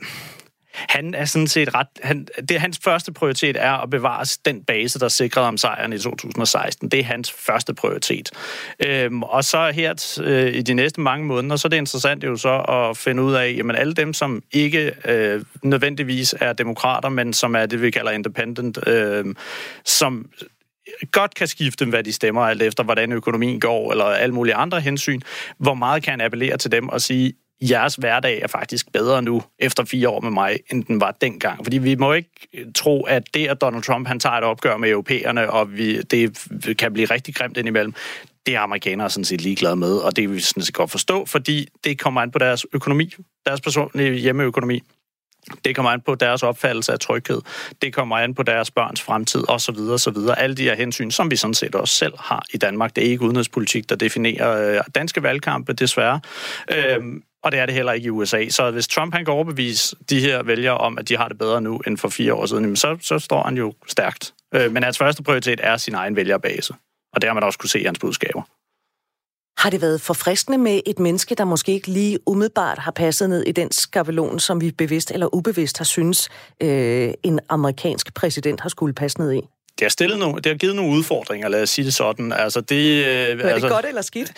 han 0.76 1.14
er 1.14 1.26
sådan 1.26 1.48
set 1.48 1.76
ret... 1.76 1.88
Han, 2.04 2.28
det, 2.50 2.60
hans 2.60 2.80
første 2.84 3.14
prioritet 3.14 3.58
er 3.60 3.72
at 3.72 3.90
bevare 3.90 4.26
den 4.46 4.64
base, 4.64 5.00
der 5.00 5.08
sikrede 5.08 5.46
ham 5.46 5.58
sejren 5.58 5.94
i 5.94 5.98
2016. 5.98 6.90
Det 6.90 7.00
er 7.00 7.04
hans 7.04 7.32
første 7.32 7.74
prioritet. 7.74 8.32
Øhm, 8.86 9.24
og 9.24 9.44
så 9.44 9.72
her 9.72 10.20
øh, 10.24 10.54
i 10.54 10.62
de 10.62 10.74
næste 10.74 11.02
mange 11.02 11.26
måneder, 11.26 11.56
så 11.56 11.68
er 11.68 11.70
det 11.70 11.78
interessant 11.78 12.24
jo 12.24 12.36
så 12.36 12.58
at 12.58 12.98
finde 12.98 13.24
ud 13.24 13.34
af, 13.34 13.54
jamen 13.58 13.76
alle 13.76 13.94
dem, 13.94 14.14
som 14.14 14.44
ikke 14.52 14.92
øh, 15.06 15.44
nødvendigvis 15.64 16.36
er 16.40 16.54
demokrater, 16.54 17.10
men 17.10 17.34
som 17.34 17.56
er 17.56 17.66
det, 17.66 17.82
vi 17.82 17.92
kalder 17.92 18.12
independent, 18.12 18.88
øh, 18.88 19.26
som 19.86 20.30
godt 21.12 21.36
kan 21.36 21.48
skifte, 21.48 21.86
hvad 21.86 22.04
de 22.04 22.14
stemmer, 22.14 22.42
alt 22.42 22.62
efter 22.62 22.84
hvordan 22.84 23.12
økonomien 23.12 23.60
går, 23.60 23.92
eller 23.92 24.06
alle 24.06 24.36
mulige 24.36 24.56
andre 24.56 24.80
hensyn. 24.80 25.22
Hvor 25.58 25.74
meget 25.74 26.04
kan 26.04 26.12
han 26.12 26.22
appellere 26.22 26.58
til 26.58 26.72
dem 26.72 26.90
og 26.90 27.02
sige, 27.02 27.34
jeres 27.62 27.96
hverdag 27.96 28.42
er 28.42 28.48
faktisk 28.48 28.92
bedre 28.92 29.22
nu, 29.22 29.44
efter 29.60 29.86
fire 29.86 30.10
år 30.10 30.22
med 30.22 30.32
mig, 30.32 30.60
end 30.72 30.84
den 30.84 31.02
var 31.02 31.16
dengang. 31.22 31.66
Fordi 31.66 31.78
vi 31.78 31.96
må 31.96 32.14
ikke 32.14 32.30
øh, 32.54 32.66
tro, 32.76 33.04
at 33.04 33.24
det, 33.34 33.48
at 33.48 33.62
Donald 33.62 33.84
Trump 33.84 34.08
han 34.08 34.20
tager 34.20 34.36
et 34.36 34.44
opgør 34.44 34.78
med 34.78 34.90
europæerne, 34.90 35.50
og 35.50 35.78
vi, 35.78 36.02
det 36.02 36.48
kan 36.80 36.94
blive 36.94 37.06
rigtig 37.06 37.36
grimt 37.36 37.58
indimellem, 37.58 37.94
det 38.46 38.56
er 38.56 38.60
amerikanere 38.60 39.10
sådan 39.10 39.26
set 39.26 39.42
ligeglade 39.42 39.76
med, 39.76 39.98
og 39.98 40.16
det 40.16 40.30
vil 40.30 40.36
vi 40.36 40.42
sådan 40.42 40.64
set 40.64 40.76
godt 40.76 40.92
forstå, 40.92 41.26
fordi 41.26 41.68
det 41.84 42.00
kommer 42.00 42.22
an 42.22 42.32
på 42.32 42.40
deres 42.40 42.66
økonomi, 42.74 43.14
deres 43.46 43.62
personlige 43.62 44.10
øh, 44.10 44.16
hjemmeøkonomi. 44.16 44.84
Det 45.66 45.76
kommer 45.76 45.92
an 45.92 46.02
på 46.02 46.16
deres 46.16 46.44
opfattelse 46.44 46.92
af 46.92 47.00
tryghed. 47.00 47.42
Det 47.82 47.94
kommer 47.94 48.18
an 48.18 48.36
på 48.36 48.44
deres 48.44 48.72
børns 48.72 49.02
fremtid 49.02 49.50
osv. 49.50 49.78
osv. 49.78 50.18
Alle 50.38 50.56
de 50.56 50.64
her 50.64 50.76
hensyn, 50.76 51.12
som 51.12 51.32
vi 51.32 51.36
sådan 51.36 51.54
set 51.54 51.76
også 51.76 51.94
selv 51.94 52.14
har 52.20 52.46
i 52.54 52.58
Danmark. 52.58 52.96
Det 52.96 53.06
er 53.06 53.10
ikke 53.10 53.24
udenrigspolitik, 53.24 53.90
der 53.90 53.96
definerer 53.96 54.78
øh, 54.78 54.84
danske 54.96 55.24
valgkampe, 55.24 55.74
desværre. 55.74 56.20
Øhm, 56.72 57.24
og 57.46 57.52
det 57.52 57.60
er 57.60 57.66
det 57.66 57.76
heller 57.76 57.92
ikke 57.92 58.06
i 58.06 58.10
USA. 58.10 58.50
Så 58.50 58.72
hvis 58.72 58.88
Trump 58.88 59.14
han 59.14 59.26
kan 59.26 59.34
overbevise 59.34 59.96
de 60.10 60.20
her 60.20 60.44
vælgere 60.44 60.78
om, 60.78 60.98
at 60.98 61.10
de 61.10 61.18
har 61.18 61.28
det 61.28 61.38
bedre 61.38 61.62
nu 61.62 61.82
end 61.88 61.98
for 61.98 62.10
fire 62.10 62.34
år 62.34 62.46
siden, 62.46 62.76
så, 62.76 62.98
så 63.02 63.20
står 63.20 63.44
han 63.44 63.58
jo 63.58 63.74
stærkt. 63.88 64.34
Øh, 64.56 64.72
men 64.72 64.84
hans 64.84 64.98
første 64.98 65.24
prioritet 65.24 65.60
er 65.64 65.78
sin 65.78 65.94
egen 65.94 66.16
vælgerbase. 66.16 66.74
Og 67.14 67.22
det 67.22 67.28
har 67.30 67.34
man 67.34 67.44
også 67.44 67.60
kunne 67.60 67.70
se 67.70 67.80
i 67.80 67.84
hans 67.84 68.00
budskaber. 68.00 68.42
Har 69.58 69.70
det 69.70 69.82
været 69.82 70.02
forfriskende 70.02 70.58
med 70.58 70.82
et 70.86 71.00
menneske, 71.00 71.36
der 71.36 71.46
måske 71.46 71.72
ikke 71.72 71.88
lige 71.88 72.20
umiddelbart 72.28 72.80
har 72.80 72.92
passet 72.92 73.30
ned 73.30 73.44
i 73.44 73.52
den 73.52 73.72
skabelon, 73.72 74.40
som 74.40 74.62
vi 74.62 74.72
bevidst 74.72 75.12
eller 75.12 75.36
ubevidst 75.36 75.78
har 75.78 75.86
synes, 75.86 76.30
øh, 76.62 77.14
en 77.24 77.40
amerikansk 77.50 78.14
præsident 78.14 78.62
har 78.62 78.70
skulle 78.70 78.94
passe 78.94 79.20
ned 79.20 79.34
i? 79.34 79.42
Det 79.80 79.86
har, 79.86 79.90
stillet 79.90 80.20
nogle, 80.20 80.36
det 80.36 80.46
har 80.46 80.56
givet 80.56 80.76
nogle 80.76 80.98
udfordringer, 80.98 81.48
lad 81.48 81.62
os 81.62 81.70
sige 81.70 81.86
det 81.86 81.94
sådan. 81.94 82.32
Altså, 82.32 82.62
det, 82.62 83.06
øh, 83.06 83.06
er 83.06 83.50
altså, 83.50 83.68
det 83.68 83.74
godt 83.74 83.86
eller 83.86 84.02
skidt? 84.02 84.34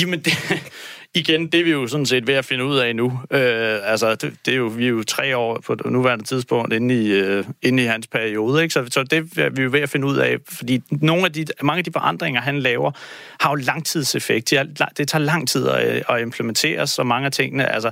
Jamen, 0.00 0.20
det, 0.20 0.32
igen, 1.14 1.46
det 1.46 1.60
er 1.60 1.64
vi 1.64 1.70
jo 1.70 1.86
sådan 1.86 2.06
set 2.06 2.26
ved 2.26 2.34
at 2.34 2.44
finde 2.44 2.64
ud 2.64 2.76
af 2.76 2.96
nu. 2.96 3.20
Øh, 3.30 3.78
altså, 3.82 4.14
det, 4.14 4.34
det 4.46 4.52
er 4.54 4.58
jo, 4.58 4.66
vi 4.66 4.84
er 4.84 4.88
jo 4.88 5.02
tre 5.02 5.36
år 5.36 5.60
på 5.66 5.76
nuværende 5.84 6.24
tidspunkt 6.24 6.72
inde 6.72 7.04
i, 7.04 7.12
øh, 7.12 7.44
inde 7.62 7.82
i 7.82 7.86
hans 7.86 8.06
periode, 8.06 8.62
ikke? 8.62 8.72
Så, 8.72 8.86
så 8.90 9.02
det 9.02 9.38
er 9.38 9.50
vi 9.50 9.62
jo 9.62 9.68
ved 9.72 9.80
at 9.80 9.90
finde 9.90 10.06
ud 10.06 10.16
af, 10.16 10.36
fordi 10.48 10.82
nogle 10.90 11.24
af 11.24 11.32
de, 11.32 11.46
mange 11.62 11.78
af 11.78 11.84
de 11.84 11.92
forandringer, 11.92 12.40
han 12.40 12.58
laver, 12.60 12.90
har 13.40 13.50
jo 13.50 13.54
langtidseffekt. 13.54 14.50
Det, 14.50 14.80
det 14.96 15.08
tager 15.08 15.22
lang 15.22 15.48
tid 15.48 15.68
at, 15.68 16.02
at 16.08 16.20
implementere, 16.20 16.86
så 16.86 17.02
mange 17.02 17.26
af 17.26 17.32
tingene, 17.32 17.72
altså, 17.72 17.90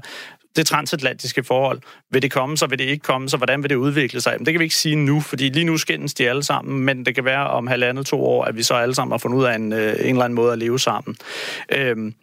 det 0.56 0.66
transatlantiske 0.66 1.44
forhold. 1.44 1.80
Vil 2.10 2.22
det 2.22 2.32
komme, 2.32 2.56
så 2.56 2.66
vil 2.66 2.78
det 2.78 2.84
ikke 2.84 3.02
komme, 3.02 3.28
så 3.28 3.36
hvordan 3.36 3.62
vil 3.62 3.70
det 3.70 3.76
udvikle 3.76 4.20
sig? 4.20 4.32
Jamen, 4.32 4.46
det 4.46 4.54
kan 4.54 4.58
vi 4.58 4.64
ikke 4.64 4.74
sige 4.74 4.96
nu, 4.96 5.20
fordi 5.20 5.48
lige 5.48 5.64
nu 5.64 5.76
skændes 5.76 6.14
de 6.14 6.28
alle 6.28 6.42
sammen, 6.42 6.84
men 6.84 7.06
det 7.06 7.14
kan 7.14 7.24
være 7.24 7.46
om 7.46 7.66
halvandet 7.66 8.06
to 8.06 8.24
år, 8.24 8.44
at 8.44 8.56
vi 8.56 8.62
så 8.62 8.74
alle 8.74 8.94
sammen 8.94 9.12
har 9.12 9.18
fundet 9.18 9.38
ud 9.38 9.44
af 9.44 9.54
en, 9.54 9.72
øh, 9.72 9.80
en 9.80 10.06
eller 10.06 10.24
anden 10.24 10.34
måde 10.34 10.52
at 10.52 10.58
leve 10.58 10.78
sammen. 10.78 11.16
Øhm, 11.72 12.14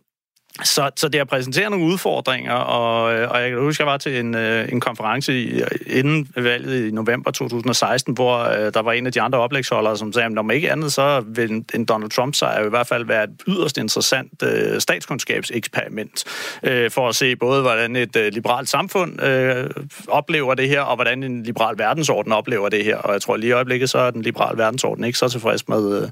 så, 0.64 0.90
så 0.96 1.10
det 1.10 1.20
har 1.20 1.26
præsenteret 1.26 1.72
nogle 1.72 1.86
udfordringer, 1.86 2.54
og, 2.54 3.14
øh, 3.14 3.32
og 3.32 3.42
jeg 3.42 3.50
kan 3.50 3.60
huske, 3.60 3.82
at 3.82 3.86
jeg 3.86 3.92
var 3.92 3.98
til 3.98 4.20
en, 4.20 4.36
øh, 4.36 4.72
en 4.72 4.80
konference 4.80 5.42
i, 5.42 5.62
inden 5.88 6.28
valget 6.36 6.88
i 6.88 6.92
november 6.92 7.32
2016, 7.32 8.14
hvor 8.14 8.38
øh, 8.38 8.74
der 8.74 8.82
var 8.82 8.92
en 8.92 9.06
af 9.06 9.14
de 9.14 9.22
andre 9.22 9.40
oplægsholdere, 9.40 9.98
som 9.98 10.14
sagde, 10.14 10.26
at 10.26 10.32
når 10.32 10.42
man 10.42 10.56
ikke 10.56 10.72
andet, 10.72 10.94
så 10.94 11.24
vil 11.28 11.52
en, 11.52 11.66
en 11.74 11.86
Donald 11.86 12.12
Trump 12.12 12.36
sejr 12.36 12.66
i 12.66 12.70
hvert 12.70 12.88
fald 12.88 13.06
være 13.06 13.24
et 13.24 13.30
yderst 13.48 13.78
interessant 13.78 14.44
øh, 14.44 14.82
statskundskabseksperiment, 14.82 16.24
øh, 16.64 16.92
for 16.92 17.10
at 17.10 17.16
se 17.16 17.36
både, 17.36 17.62
hvordan 17.62 17.96
et 17.96 18.16
øh, 18.16 18.34
liberalt 18.34 18.70
samfund 18.70 19.22
øh, 19.22 19.70
oplever 20.08 20.54
det 20.54 20.70
her, 20.70 20.82
og 20.82 20.96
hvordan 20.96 21.24
en 21.24 21.44
liberal 21.44 21.78
verdensorden 21.78 22.32
oplever 22.32 22.70
det 22.70 22.84
her. 22.86 22.98
Og 22.98 23.14
jeg 23.14 23.22
tror 23.22 23.38
lige 23.38 23.50
i 23.50 23.54
øjeblikket, 23.54 23.90
så 23.90 23.98
er 23.98 24.12
den 24.12 24.22
liberale 24.22 24.58
verdensorden 24.58 25.04
ikke 25.04 25.18
så 25.18 25.30
tilfreds 25.30 25.68
med, 25.68 26.02
øh, 26.02 26.10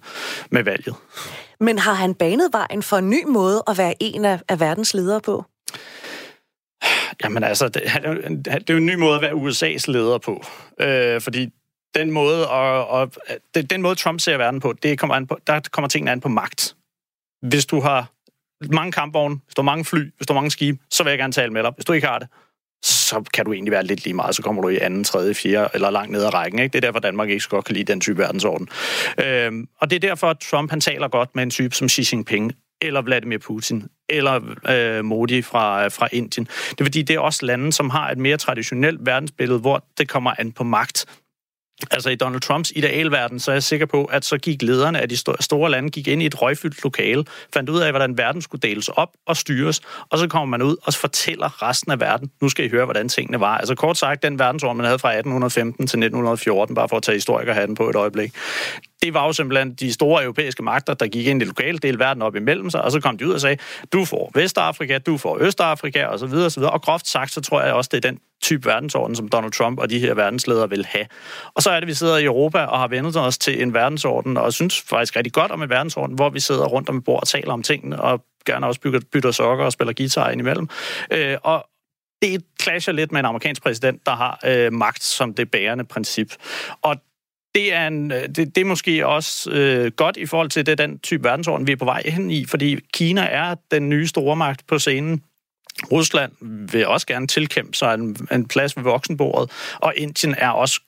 med 0.50 0.64
valget. 0.64 0.96
Men 1.60 1.80
har 1.80 1.94
han 1.94 2.14
banet 2.14 2.50
vejen 2.54 2.84
for 2.84 2.98
en 2.98 3.10
ny 3.10 3.24
måde 3.28 3.64
at 3.68 3.78
være 3.78 3.94
en 4.00 4.26
af, 4.26 4.40
af 4.50 4.60
verdens 4.60 4.94
ledere 4.94 5.22
på? 5.22 5.46
Jamen 7.24 7.44
altså, 7.44 7.68
det, 7.68 7.84
det 8.46 8.70
er 8.70 8.74
jo 8.74 8.78
en 8.78 8.86
ny 8.86 8.96
måde 8.96 9.16
at 9.16 9.22
være 9.22 9.32
USA's 9.32 9.92
leder 9.92 10.18
på. 10.18 10.44
Øh, 10.80 11.22
fordi 11.22 11.50
den 11.96 12.12
måde, 12.12 12.50
og, 12.50 12.88
og, 12.88 13.12
den 13.70 13.82
måde, 13.82 13.96
Trump 13.96 14.20
ser 14.20 14.38
verden 14.38 14.60
på, 14.60 14.74
det 14.74 15.00
kommer 15.00 15.16
an 15.16 15.28
på, 15.28 15.40
der 15.48 15.60
kommer 15.72 15.90
tingene 15.90 16.12
an 16.12 16.22
på 16.22 16.30
magt. 16.30 16.76
Hvis 17.42 17.66
du 17.66 17.80
har 17.80 18.12
mange 18.72 18.92
kampvogne, 18.92 19.40
hvis 19.46 19.56
du 19.56 19.62
har 19.62 19.66
mange 19.66 19.86
fly, 19.86 20.12
hvis 20.18 20.28
du 20.28 20.34
har 20.34 20.42
mange 20.42 20.52
skibe, 20.52 20.78
så 20.90 21.04
vil 21.04 21.10
jeg 21.10 21.20
gerne 21.20 21.34
tale 21.34 21.54
med 21.54 21.64
dig. 21.64 21.72
Hvis 21.76 21.86
du 21.86 21.94
ikke 21.94 22.08
har 22.08 22.20
det, 22.20 22.28
så 22.84 23.24
kan 23.34 23.46
du 23.46 23.54
egentlig 23.54 23.72
være 23.72 23.84
lidt 23.84 24.04
lige 24.04 24.14
meget, 24.14 24.36
så 24.36 24.42
kommer 24.42 24.62
du 24.62 24.70
i 24.70 24.78
anden, 24.78 25.04
tredje, 25.04 25.34
fjerde 25.34 25.70
eller 25.74 25.90
langt 25.90 26.12
ned 26.12 26.24
ad 26.24 26.34
rækken. 26.34 26.60
Ikke? 26.60 26.74
Det 26.74 26.78
er 26.78 26.88
derfor, 26.88 27.00
Danmark 27.00 27.30
ikke 27.30 27.44
så 27.44 27.50
godt 27.50 27.66
kan 27.66 27.76
lide 27.76 27.92
den 27.92 28.02
type 28.02 28.18
verdensorden. 28.18 28.70
Øhm, 29.24 29.68
og 29.82 29.90
det 29.90 29.96
er 29.96 30.00
derfor, 30.00 30.28
at 30.28 30.40
Trump 30.40 30.70
han 30.70 30.82
taler 30.82 31.08
godt 31.08 31.36
med 31.36 31.44
en 31.44 31.50
type 31.50 31.76
som 31.76 31.90
Xi 31.90 32.16
Jinping, 32.16 32.54
eller 32.82 33.02
Vladimir 33.02 33.38
Putin, 33.38 33.84
eller 34.10 34.42
øh, 34.70 35.06
Modi 35.06 35.42
fra, 35.42 35.86
øh, 35.86 35.92
fra 35.92 36.08
Indien. 36.12 36.46
Det 36.46 36.82
er 36.82 36.86
fordi, 36.86 37.02
det 37.02 37.16
er 37.16 37.20
også 37.20 37.46
lande, 37.46 37.74
som 37.74 37.90
har 37.90 38.12
et 38.12 38.18
mere 38.18 38.38
traditionelt 38.38 39.06
verdensbillede, 39.06 39.60
hvor 39.60 39.86
det 39.98 40.10
kommer 40.10 40.32
an 40.38 40.52
på 40.52 40.64
magt. 40.64 41.06
Altså 41.92 42.10
i 42.10 42.16
Donald 42.16 42.42
Trumps 42.42 42.72
idealverden, 42.76 43.40
så 43.40 43.52
er 43.52 43.56
jeg 43.56 43.64
sikker 43.64 43.86
på, 43.86 44.06
at 44.06 44.26
så 44.26 44.38
gik 44.38 44.62
lederne 44.62 45.02
af 45.02 45.10
de 45.10 45.18
store 45.40 45.72
lande 45.72 45.90
gik 45.90 46.08
ind 46.08 46.22
i 46.22 46.26
et 46.26 46.42
røgfyldt 46.42 46.84
lokale, 46.84 47.26
fandt 47.54 47.70
ud 47.70 47.80
af, 47.80 47.92
hvordan 47.92 48.18
verden 48.18 48.42
skulle 48.42 48.62
deles 48.62 48.88
op 48.88 49.10
og 49.26 49.38
styres, 49.38 49.82
og 50.10 50.18
så 50.18 50.28
kommer 50.28 50.58
man 50.58 50.62
ud 50.62 50.76
og 50.84 50.94
fortæller 50.94 51.64
resten 51.64 51.92
af 51.92 52.00
verden, 52.00 52.32
nu 52.42 52.50
skal 52.50 52.66
I 52.66 52.70
høre, 52.70 52.86
hvordan 52.86 53.10
tingene 53.10 53.40
var. 53.40 53.58
Altså 53.58 53.76
kort 53.76 53.98
sagt, 53.98 54.24
den 54.24 54.40
verdensorden, 54.40 54.78
man 54.78 54.86
havde 54.86 55.00
fra 55.00 55.10
1815 55.10 55.88
til 55.88 55.98
1914, 55.98 56.76
bare 56.76 56.90
for 56.90 56.98
at 56.98 57.04
tage 57.04 57.16
historikerhatten 57.16 57.76
på 57.76 57.90
et 57.90 57.96
øjeblik, 57.96 58.34
det 59.02 59.14
var 59.14 59.26
jo 59.26 59.34
simpelthen 59.34 59.74
de 59.74 59.94
store 59.94 60.24
europæiske 60.24 60.64
magter, 60.64 60.94
der 60.94 61.08
gik 61.08 61.28
ind 61.28 61.42
i 61.42 61.46
lokale 61.46 61.78
del 61.78 62.00
verden 62.00 62.22
op 62.22 62.36
imellem 62.36 62.70
sig, 62.70 62.82
og 62.82 62.92
så 62.92 63.00
kom 63.00 63.18
de 63.18 63.28
ud 63.28 63.34
og 63.34 63.42
sagde, 63.42 63.58
du 63.94 64.06
får 64.06 64.32
Vestafrika, 64.34 64.98
du 64.98 65.18
får 65.18 65.38
Østafrika, 65.42 66.06
og 66.06 66.20
så 66.20 66.26
videre, 66.26 66.46
og 66.46 66.52
så 66.52 66.60
videre. 66.60 66.74
Og 66.74 66.82
groft 66.82 67.08
sagt, 67.08 67.32
så 67.32 67.42
tror 67.42 67.62
jeg 67.62 67.74
også, 67.74 67.90
det 67.94 68.06
er 68.06 68.10
den 68.10 68.20
type 68.42 68.66
verdensorden, 68.66 69.16
som 69.16 69.28
Donald 69.28 69.52
Trump 69.52 69.80
og 69.80 69.90
de 69.90 70.00
her 70.00 70.14
verdensledere 70.14 70.70
vil 70.70 70.86
have. 70.86 71.06
Og 71.54 71.62
så 71.62 71.70
er 71.70 71.76
det, 71.76 71.82
at 71.82 71.88
vi 71.88 71.94
sidder 71.94 72.18
i 72.18 72.24
Europa 72.24 72.60
og 72.60 72.80
har 72.80 72.88
vendt 72.88 73.18
os 73.18 73.38
til 73.38 73.62
en 73.62 73.74
verdensorden, 73.74 74.38
og 74.38 74.54
synes 74.54 74.82
faktisk 74.82 75.16
rigtig 75.16 75.34
godt 75.34 75.52
om 75.52 75.64
en 75.64 75.70
verdensorden, 75.70 76.16
hvor 76.16 76.30
vi 76.30 76.40
sidder 76.40 76.66
rundt 76.66 76.90
om 76.90 76.98
et 76.98 77.04
bord 77.04 77.20
og 77.20 77.28
taler 77.28 77.54
om 77.54 77.64
tingene, 77.64 78.02
og 78.02 78.24
gerne 78.46 78.68
også 78.68 78.82
bygger, 78.82 79.00
bytter 79.12 79.32
sokker 79.32 79.66
og 79.66 79.72
spiller 79.72 79.94
guitar 79.94 80.30
indimellem. 80.30 80.70
Øh, 81.12 81.38
og 81.44 81.66
det 82.22 82.44
clasher 82.62 82.94
lidt 82.94 83.12
med 83.12 83.20
en 83.20 83.26
amerikansk 83.26 83.64
præsident, 83.64 84.06
der 84.06 84.16
har 84.16 84.40
øh, 84.46 84.74
magt 84.74 85.04
som 85.04 85.34
det 85.34 85.52
bærende 85.52 85.84
princip. 85.84 86.34
Og 86.82 86.96
det 87.56 87.74
er, 87.74 87.88
en, 87.88 88.12
øh, 88.12 88.22
det, 88.22 88.38
det 88.56 88.58
er 88.58 88.66
måske 88.66 89.08
også 89.08 89.52
øh, 89.52 89.92
godt 89.92 90.18
i 90.18 90.26
forhold 90.26 90.50
til 90.50 90.66
det, 90.66 90.78
den 90.78 91.00
type 91.00 91.24
verdensorden, 91.24 91.68
vi 91.68 91.72
er 91.72 91.76
på 91.76 91.86
vej 91.86 92.02
hen 92.06 92.32
i, 92.32 92.46
fordi 92.46 92.80
Kina 92.94 93.22
er 93.22 93.56
den 93.72 93.90
nye 93.90 94.08
stormagt 94.08 94.68
på 94.68 94.80
scenen. 94.80 95.24
Rusland 95.92 96.32
vil 96.72 96.88
også 96.88 97.08
gerne 97.08 97.28
tilkæmpe 97.28 97.74
sig 97.74 97.94
en, 97.94 98.18
en 98.32 98.48
plads 98.48 98.78
ved 98.78 98.84
voksenbordet, 98.84 99.52
og 99.80 99.94
Indien 99.98 100.36
er 100.38 100.50
også 100.50 100.82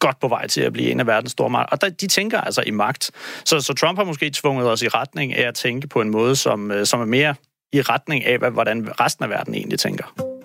godt 0.00 0.20
på 0.20 0.28
vej 0.28 0.46
til 0.46 0.60
at 0.60 0.72
blive 0.72 0.90
en 0.90 1.00
af 1.00 1.06
verdens 1.06 1.32
store. 1.32 1.66
Og 1.66 1.80
der, 1.80 1.88
de 1.88 2.06
tænker 2.06 2.40
altså 2.40 2.62
i 2.66 2.70
magt. 2.70 3.10
Så, 3.44 3.60
så 3.60 3.74
Trump 3.74 3.98
har 3.98 4.04
måske 4.04 4.30
tvunget 4.30 4.70
os 4.70 4.82
i 4.82 4.88
retning 4.88 5.34
af 5.34 5.48
at 5.48 5.54
tænke 5.54 5.88
på 5.88 6.00
en 6.00 6.10
måde, 6.10 6.36
som, 6.36 6.70
øh, 6.70 6.86
som 6.86 7.00
er 7.00 7.04
mere 7.04 7.34
i 7.72 7.80
retning 7.82 8.24
af, 8.24 8.38
hvordan 8.38 9.00
resten 9.00 9.24
af 9.24 9.30
verden 9.30 9.54
egentlig 9.54 9.78
tænker. 9.78 10.35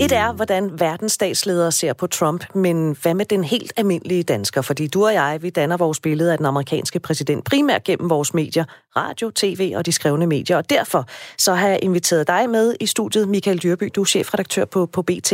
Et 0.00 0.12
er, 0.12 0.32
hvordan 0.32 0.80
verdens 0.80 1.12
statsledere 1.12 1.72
ser 1.72 1.92
på 1.92 2.06
Trump, 2.06 2.54
men 2.54 2.96
hvad 3.02 3.14
med 3.14 3.24
den 3.24 3.44
helt 3.44 3.72
almindelige 3.76 4.22
dansker? 4.22 4.62
Fordi 4.62 4.86
du 4.86 5.06
og 5.06 5.14
jeg, 5.14 5.38
vi 5.42 5.50
danner 5.50 5.76
vores 5.76 6.00
billede 6.00 6.32
af 6.32 6.38
den 6.38 6.46
amerikanske 6.46 7.00
præsident 7.00 7.44
primært 7.44 7.84
gennem 7.84 8.10
vores 8.10 8.34
medier, 8.34 8.64
radio, 8.96 9.30
tv 9.34 9.72
og 9.76 9.86
de 9.86 9.92
skrevne 9.92 10.26
medier. 10.26 10.56
Og 10.56 10.70
derfor 10.70 11.06
så 11.38 11.54
har 11.54 11.68
jeg 11.68 11.78
inviteret 11.82 12.26
dig 12.26 12.50
med 12.50 12.74
i 12.80 12.86
studiet, 12.86 13.28
Michael 13.28 13.62
Dyrby, 13.62 13.90
du 13.94 14.00
er 14.00 14.04
chefredaktør 14.04 14.64
på, 14.64 14.86
på 14.86 15.02
BT. 15.02 15.32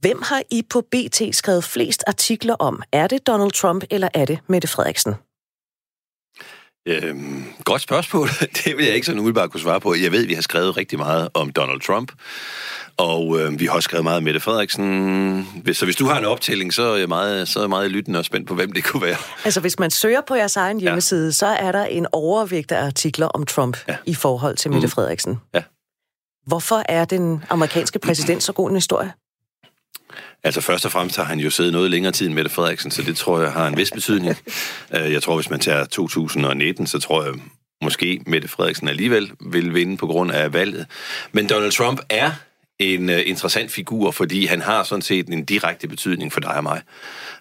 Hvem 0.00 0.22
har 0.22 0.42
I 0.50 0.62
på 0.70 0.80
BT 0.80 1.22
skrevet 1.32 1.64
flest 1.64 2.04
artikler 2.06 2.54
om? 2.54 2.82
Er 2.92 3.06
det 3.06 3.26
Donald 3.26 3.50
Trump, 3.50 3.84
eller 3.90 4.08
er 4.14 4.24
det 4.24 4.38
Mette 4.46 4.68
Frederiksen? 4.68 5.14
Øhm, 6.88 7.44
godt 7.64 7.82
spørgsmål. 7.82 8.28
Det 8.64 8.76
vil 8.76 8.84
jeg 8.84 8.94
ikke 8.94 9.06
sådan 9.06 9.18
umiddelbart 9.18 9.50
kunne 9.50 9.60
svare 9.60 9.80
på. 9.80 9.94
Jeg 9.94 10.12
ved, 10.12 10.26
vi 10.26 10.34
har 10.34 10.42
skrevet 10.42 10.76
rigtig 10.76 10.98
meget 10.98 11.28
om 11.34 11.50
Donald 11.50 11.80
Trump, 11.80 12.12
og 12.96 13.40
øh, 13.40 13.60
vi 13.60 13.66
har 13.66 13.72
også 13.72 13.84
skrevet 13.84 14.04
meget 14.04 14.16
om 14.16 14.22
Mette 14.22 14.40
Frederiksen. 14.40 15.64
Så 15.72 15.84
hvis 15.84 15.96
du 15.96 16.06
har 16.06 16.18
en 16.18 16.24
optælling, 16.24 16.74
så 16.74 16.82
er 16.82 16.96
jeg 16.96 17.08
meget, 17.08 17.48
så 17.48 17.58
er 17.58 17.62
jeg 17.62 17.70
meget 17.70 17.90
lyttende 17.90 18.18
og 18.18 18.24
spændt 18.24 18.48
på, 18.48 18.54
hvem 18.54 18.72
det 18.72 18.84
kunne 18.84 19.02
være. 19.02 19.16
Altså, 19.44 19.60
hvis 19.60 19.78
man 19.78 19.90
søger 19.90 20.20
på 20.28 20.34
jeres 20.34 20.56
egen 20.56 20.80
hjemmeside, 20.80 21.26
ja. 21.26 21.30
så 21.30 21.46
er 21.46 21.72
der 21.72 21.84
en 21.84 22.06
overvægt 22.12 22.72
af 22.72 22.86
artikler 22.86 23.26
om 23.26 23.46
Trump 23.46 23.76
ja. 23.88 23.96
i 24.06 24.14
forhold 24.14 24.56
til 24.56 24.70
Mette 24.70 24.86
mm. 24.86 24.90
Frederiksen. 24.90 25.40
Ja. 25.54 25.62
Hvorfor 26.46 26.82
er 26.88 27.04
den 27.04 27.44
amerikanske 27.50 27.98
præsident 27.98 28.42
så 28.42 28.52
god 28.52 28.70
en 28.70 28.76
historie? 28.76 29.12
Altså 30.44 30.60
først 30.60 30.84
og 30.84 30.92
fremmest 30.92 31.16
har 31.16 31.24
han 31.24 31.40
jo 31.40 31.50
siddet 31.50 31.72
noget 31.72 31.90
længere 31.90 32.12
tid 32.12 32.26
end 32.26 32.34
Mette 32.34 32.50
Frederiksen, 32.50 32.90
så 32.90 33.02
det 33.02 33.16
tror 33.16 33.40
jeg 33.40 33.52
har 33.52 33.66
en 33.66 33.76
vis 33.76 33.90
betydning. 33.90 34.36
Øh, 34.94 35.12
jeg 35.12 35.22
tror, 35.22 35.34
hvis 35.34 35.50
man 35.50 35.60
tager 35.60 35.84
2019, 35.84 36.86
så 36.86 36.98
tror 36.98 37.24
jeg 37.24 37.32
måske 37.82 38.20
Mette 38.26 38.48
Frederiksen 38.48 38.88
alligevel 38.88 39.32
vil 39.40 39.74
vinde 39.74 39.96
på 39.96 40.06
grund 40.06 40.32
af 40.32 40.52
valget. 40.52 40.86
Men 41.32 41.48
Donald 41.48 41.72
Trump 41.72 42.00
er 42.10 42.30
en 42.78 43.10
øh, 43.10 43.22
interessant 43.26 43.72
figur, 43.72 44.10
fordi 44.10 44.46
han 44.46 44.60
har 44.60 44.82
sådan 44.82 45.02
set 45.02 45.28
en 45.28 45.44
direkte 45.44 45.88
betydning 45.88 46.32
for 46.32 46.40
dig 46.40 46.54
og 46.54 46.62
mig. 46.62 46.80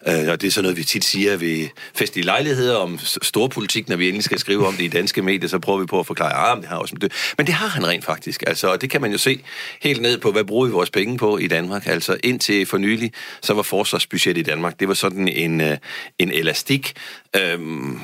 Uh, 0.07 0.13
og 0.13 0.41
det 0.41 0.47
er 0.47 0.51
sådan 0.51 0.63
noget, 0.63 0.77
vi 0.77 0.83
tit 0.83 1.05
siger 1.05 1.37
ved 1.37 1.67
festlige 1.95 2.25
lejligheder 2.25 2.75
om 2.75 2.99
storpolitik, 3.21 3.89
når 3.89 3.95
vi 3.95 4.07
endelig 4.07 4.23
skal 4.23 4.39
skrive 4.39 4.67
om 4.67 4.73
det 4.73 4.83
i 4.83 4.87
danske 4.87 5.21
medier, 5.21 5.49
så 5.49 5.59
prøver 5.59 5.79
vi 5.79 5.85
på 5.85 5.99
at 5.99 6.05
forklare, 6.05 6.33
ah, 6.33 6.57
det 6.61 6.65
har 6.65 6.77
også 6.77 6.95
det. 7.01 7.11
Men 7.37 7.47
det 7.47 7.53
har 7.53 7.67
han 7.67 7.87
rent 7.87 8.05
faktisk. 8.05 8.43
Altså, 8.47 8.67
og 8.67 8.81
det 8.81 8.89
kan 8.89 9.01
man 9.01 9.11
jo 9.11 9.17
se 9.17 9.39
helt 9.81 10.01
ned 10.01 10.17
på, 10.17 10.31
hvad 10.31 10.43
bruger 10.43 10.65
vi 10.65 10.71
vores 10.71 10.89
penge 10.89 11.17
på 11.17 11.37
i 11.37 11.47
Danmark. 11.47 11.87
Altså 11.87 12.17
indtil 12.23 12.65
for 12.65 12.77
nylig, 12.77 13.11
så 13.41 13.53
var 13.53 13.61
forsvarsbudget 13.61 14.37
i 14.37 14.41
Danmark, 14.41 14.79
det 14.79 14.87
var 14.87 14.93
sådan 14.93 15.27
en, 15.27 15.61
øh, 15.61 15.77
en 16.19 16.31
elastik. 16.31 16.93
Øhm, 17.35 17.99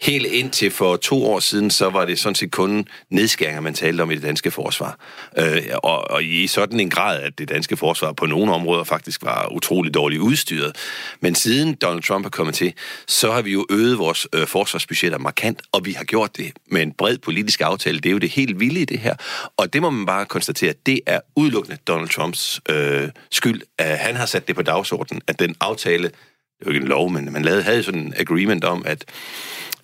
helt 0.00 0.26
indtil 0.26 0.70
for 0.70 0.96
to 0.96 1.26
år 1.26 1.40
siden, 1.40 1.70
så 1.70 1.90
var 1.90 2.04
det 2.04 2.18
sådan 2.18 2.34
set 2.34 2.50
kun 2.50 2.88
nedskæringer, 3.10 3.60
man 3.60 3.74
talte 3.74 4.02
om 4.02 4.10
i 4.10 4.14
det 4.14 4.22
danske 4.22 4.50
forsvar. 4.50 4.98
Øh, 5.38 5.62
og, 5.82 6.10
og 6.10 6.24
i 6.24 6.46
sådan 6.46 6.75
sådan 6.76 6.86
en 6.86 6.90
grad, 6.90 7.22
at 7.22 7.38
det 7.38 7.48
danske 7.48 7.76
forsvar 7.76 8.12
på 8.12 8.26
nogle 8.26 8.52
områder 8.52 8.84
faktisk 8.84 9.22
var 9.22 9.52
utrolig 9.52 9.94
dårligt 9.94 10.20
udstyret. 10.20 10.76
Men 11.20 11.34
siden 11.34 11.74
Donald 11.74 12.02
Trump 12.02 12.26
er 12.26 12.30
kommet 12.30 12.54
til, 12.54 12.72
så 13.06 13.32
har 13.32 13.42
vi 13.42 13.52
jo 13.52 13.66
øget 13.70 13.98
vores 13.98 14.26
øh, 14.32 14.46
forsvarsbudgetter 14.46 15.18
markant, 15.18 15.62
og 15.72 15.84
vi 15.84 15.92
har 15.92 16.04
gjort 16.04 16.36
det 16.36 16.52
med 16.70 16.82
en 16.82 16.92
bred 16.92 17.18
politisk 17.18 17.60
aftale. 17.60 17.98
Det 18.00 18.06
er 18.06 18.12
jo 18.12 18.18
det 18.18 18.30
helt 18.30 18.60
vilde 18.60 18.80
i 18.80 18.84
det 18.84 18.98
her. 18.98 19.14
Og 19.56 19.72
det 19.72 19.82
må 19.82 19.90
man 19.90 20.06
bare 20.06 20.26
konstatere, 20.26 20.74
det 20.86 21.00
er 21.06 21.20
udelukkende 21.36 21.78
Donald 21.86 22.08
Trumps 22.08 22.60
øh, 22.68 23.08
skyld, 23.30 23.62
at 23.78 23.98
han 23.98 24.16
har 24.16 24.26
sat 24.26 24.48
det 24.48 24.56
på 24.56 24.62
dagsordenen, 24.62 25.22
at 25.26 25.38
den 25.38 25.54
aftale, 25.60 26.04
det 26.04 26.66
er 26.66 26.66
jo 26.66 26.70
ikke 26.70 26.82
en 26.82 26.88
lov, 26.88 27.10
men 27.10 27.32
man 27.32 27.42
lavede, 27.42 27.62
havde 27.62 27.82
sådan 27.82 28.00
en 28.00 28.14
agreement 28.16 28.64
om, 28.64 28.82
at 28.86 29.04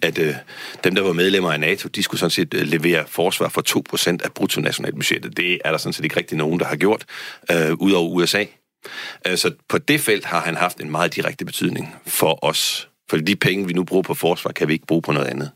at 0.02 0.18
øh, 0.18 0.34
dem, 0.84 0.94
der 0.94 1.02
var 1.02 1.12
medlemmer 1.12 1.52
af 1.52 1.60
NATO, 1.60 1.88
de 1.88 2.02
skulle 2.02 2.20
sådan 2.20 2.30
set 2.30 2.54
øh, 2.54 2.62
levere 2.62 3.06
forsvar 3.06 3.48
for 3.48 3.62
2% 4.18 4.24
af 4.24 4.32
bruttonationalbudgettet. 4.32 5.36
Det 5.36 5.60
er 5.64 5.70
der 5.70 5.78
sådan 5.78 5.92
set 5.92 6.04
ikke 6.04 6.16
rigtig 6.16 6.38
nogen, 6.38 6.60
der 6.60 6.66
har 6.66 6.76
gjort, 6.76 7.04
øh, 7.50 7.72
ud 7.72 7.92
over 7.92 8.08
USA. 8.08 8.44
Øh, 9.26 9.36
så 9.36 9.54
på 9.68 9.78
det 9.78 10.00
felt 10.00 10.24
har 10.24 10.40
han 10.40 10.56
haft 10.56 10.80
en 10.80 10.90
meget 10.90 11.14
direkte 11.14 11.44
betydning 11.44 11.96
for 12.06 12.44
os. 12.44 12.88
For 13.10 13.16
de 13.16 13.36
penge, 13.36 13.66
vi 13.66 13.72
nu 13.72 13.84
bruger 13.84 14.02
på 14.02 14.14
forsvar, 14.14 14.52
kan 14.52 14.68
vi 14.68 14.72
ikke 14.72 14.86
bruge 14.86 15.02
på 15.02 15.12
noget 15.12 15.26
andet. 15.26 15.50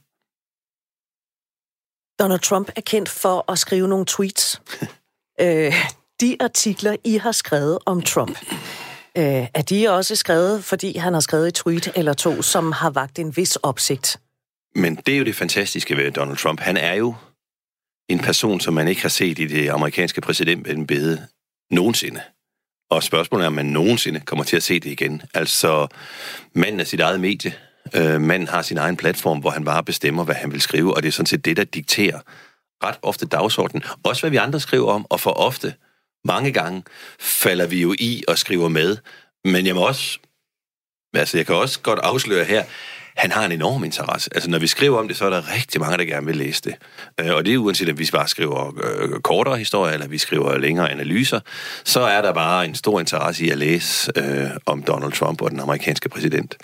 Donald 2.18 2.40
Trump 2.40 2.70
er 2.76 2.80
kendt 2.80 3.08
for 3.08 3.52
at 3.52 3.58
skrive 3.58 3.88
nogle 3.88 4.04
tweets. 4.06 4.60
øh, 5.40 5.74
de 6.20 6.36
artikler, 6.40 6.96
I 7.04 7.16
har 7.16 7.32
skrevet 7.32 7.78
om 7.86 8.02
Trump, 8.02 8.38
øh, 9.18 9.46
er 9.54 9.62
de 9.70 9.88
også 9.88 10.16
skrevet, 10.16 10.64
fordi 10.64 10.96
han 10.96 11.12
har 11.12 11.20
skrevet 11.20 11.48
et 11.48 11.54
tweet 11.54 11.92
eller 11.94 12.12
to, 12.12 12.42
som 12.42 12.72
har 12.72 12.90
vagt 12.90 13.18
en 13.18 13.36
vis 13.36 13.56
opsigt? 13.56 14.20
Men 14.76 14.96
det 14.96 15.14
er 15.14 15.18
jo 15.18 15.24
det 15.24 15.34
fantastiske 15.34 15.96
ved 15.96 16.12
Donald 16.12 16.36
Trump. 16.36 16.60
Han 16.60 16.76
er 16.76 16.94
jo 16.94 17.14
en 18.08 18.18
person, 18.18 18.60
som 18.60 18.74
man 18.74 18.88
ikke 18.88 19.02
har 19.02 19.08
set 19.08 19.38
i 19.38 19.46
det 19.46 19.68
amerikanske 19.68 20.20
præsidentembede 20.20 21.26
nogensinde. 21.70 22.20
Og 22.90 23.02
spørgsmålet 23.02 23.44
er, 23.44 23.46
om 23.46 23.52
man 23.52 23.66
nogensinde 23.66 24.20
kommer 24.20 24.44
til 24.44 24.56
at 24.56 24.62
se 24.62 24.80
det 24.80 24.90
igen. 24.90 25.22
Altså, 25.34 25.86
manden 26.54 26.80
er 26.80 26.84
sit 26.84 27.00
eget 27.00 27.20
medie. 27.20 27.54
Øh, 27.94 28.20
manden 28.20 28.48
har 28.48 28.62
sin 28.62 28.78
egen 28.78 28.96
platform, 28.96 29.38
hvor 29.38 29.50
han 29.50 29.64
bare 29.64 29.84
bestemmer, 29.84 30.24
hvad 30.24 30.34
han 30.34 30.52
vil 30.52 30.60
skrive, 30.60 30.96
og 30.96 31.02
det 31.02 31.08
er 31.08 31.12
sådan 31.12 31.26
set 31.26 31.44
det, 31.44 31.56
der 31.56 31.64
dikterer 31.64 32.20
ret 32.84 32.98
ofte 33.02 33.26
dagsordenen. 33.26 33.84
Også 34.02 34.22
hvad 34.22 34.30
vi 34.30 34.36
andre 34.36 34.60
skriver 34.60 34.92
om, 34.92 35.06
og 35.10 35.20
for 35.20 35.30
ofte, 35.30 35.74
mange 36.24 36.52
gange, 36.52 36.82
falder 37.20 37.66
vi 37.66 37.82
jo 37.82 37.94
i 37.98 38.24
og 38.28 38.38
skriver 38.38 38.68
med. 38.68 38.96
Men 39.44 39.66
jeg 39.66 39.74
må 39.74 39.86
også, 39.86 40.18
altså 41.14 41.36
jeg 41.36 41.46
kan 41.46 41.54
også 41.54 41.80
godt 41.80 41.98
afsløre 41.98 42.44
her, 42.44 42.64
han 43.16 43.32
har 43.32 43.44
en 43.44 43.52
enorm 43.52 43.84
interesse. 43.84 44.30
Altså, 44.34 44.50
når 44.50 44.58
vi 44.58 44.66
skriver 44.66 44.98
om 44.98 45.08
det, 45.08 45.16
så 45.16 45.24
er 45.24 45.30
der 45.30 45.54
rigtig 45.54 45.80
mange, 45.80 45.98
der 45.98 46.04
gerne 46.04 46.26
vil 46.26 46.36
læse 46.36 46.62
det. 46.62 46.74
Øh, 47.20 47.34
og 47.34 47.46
det 47.46 47.54
er 47.54 47.58
uanset, 47.58 47.88
om 47.88 47.98
vi 47.98 48.08
bare 48.12 48.28
skriver 48.28 48.72
øh, 48.84 49.20
kortere 49.20 49.58
historier, 49.58 49.94
eller 49.94 50.08
vi 50.08 50.18
skriver 50.18 50.58
længere 50.58 50.90
analyser, 50.90 51.40
så 51.84 52.00
er 52.00 52.22
der 52.22 52.32
bare 52.32 52.64
en 52.64 52.74
stor 52.74 53.00
interesse 53.00 53.44
i 53.44 53.50
at 53.50 53.58
læse 53.58 54.12
øh, 54.16 54.50
om 54.66 54.82
Donald 54.82 55.12
Trump 55.12 55.42
og 55.42 55.50
den 55.50 55.60
amerikanske 55.60 56.08
præsident. 56.08 56.56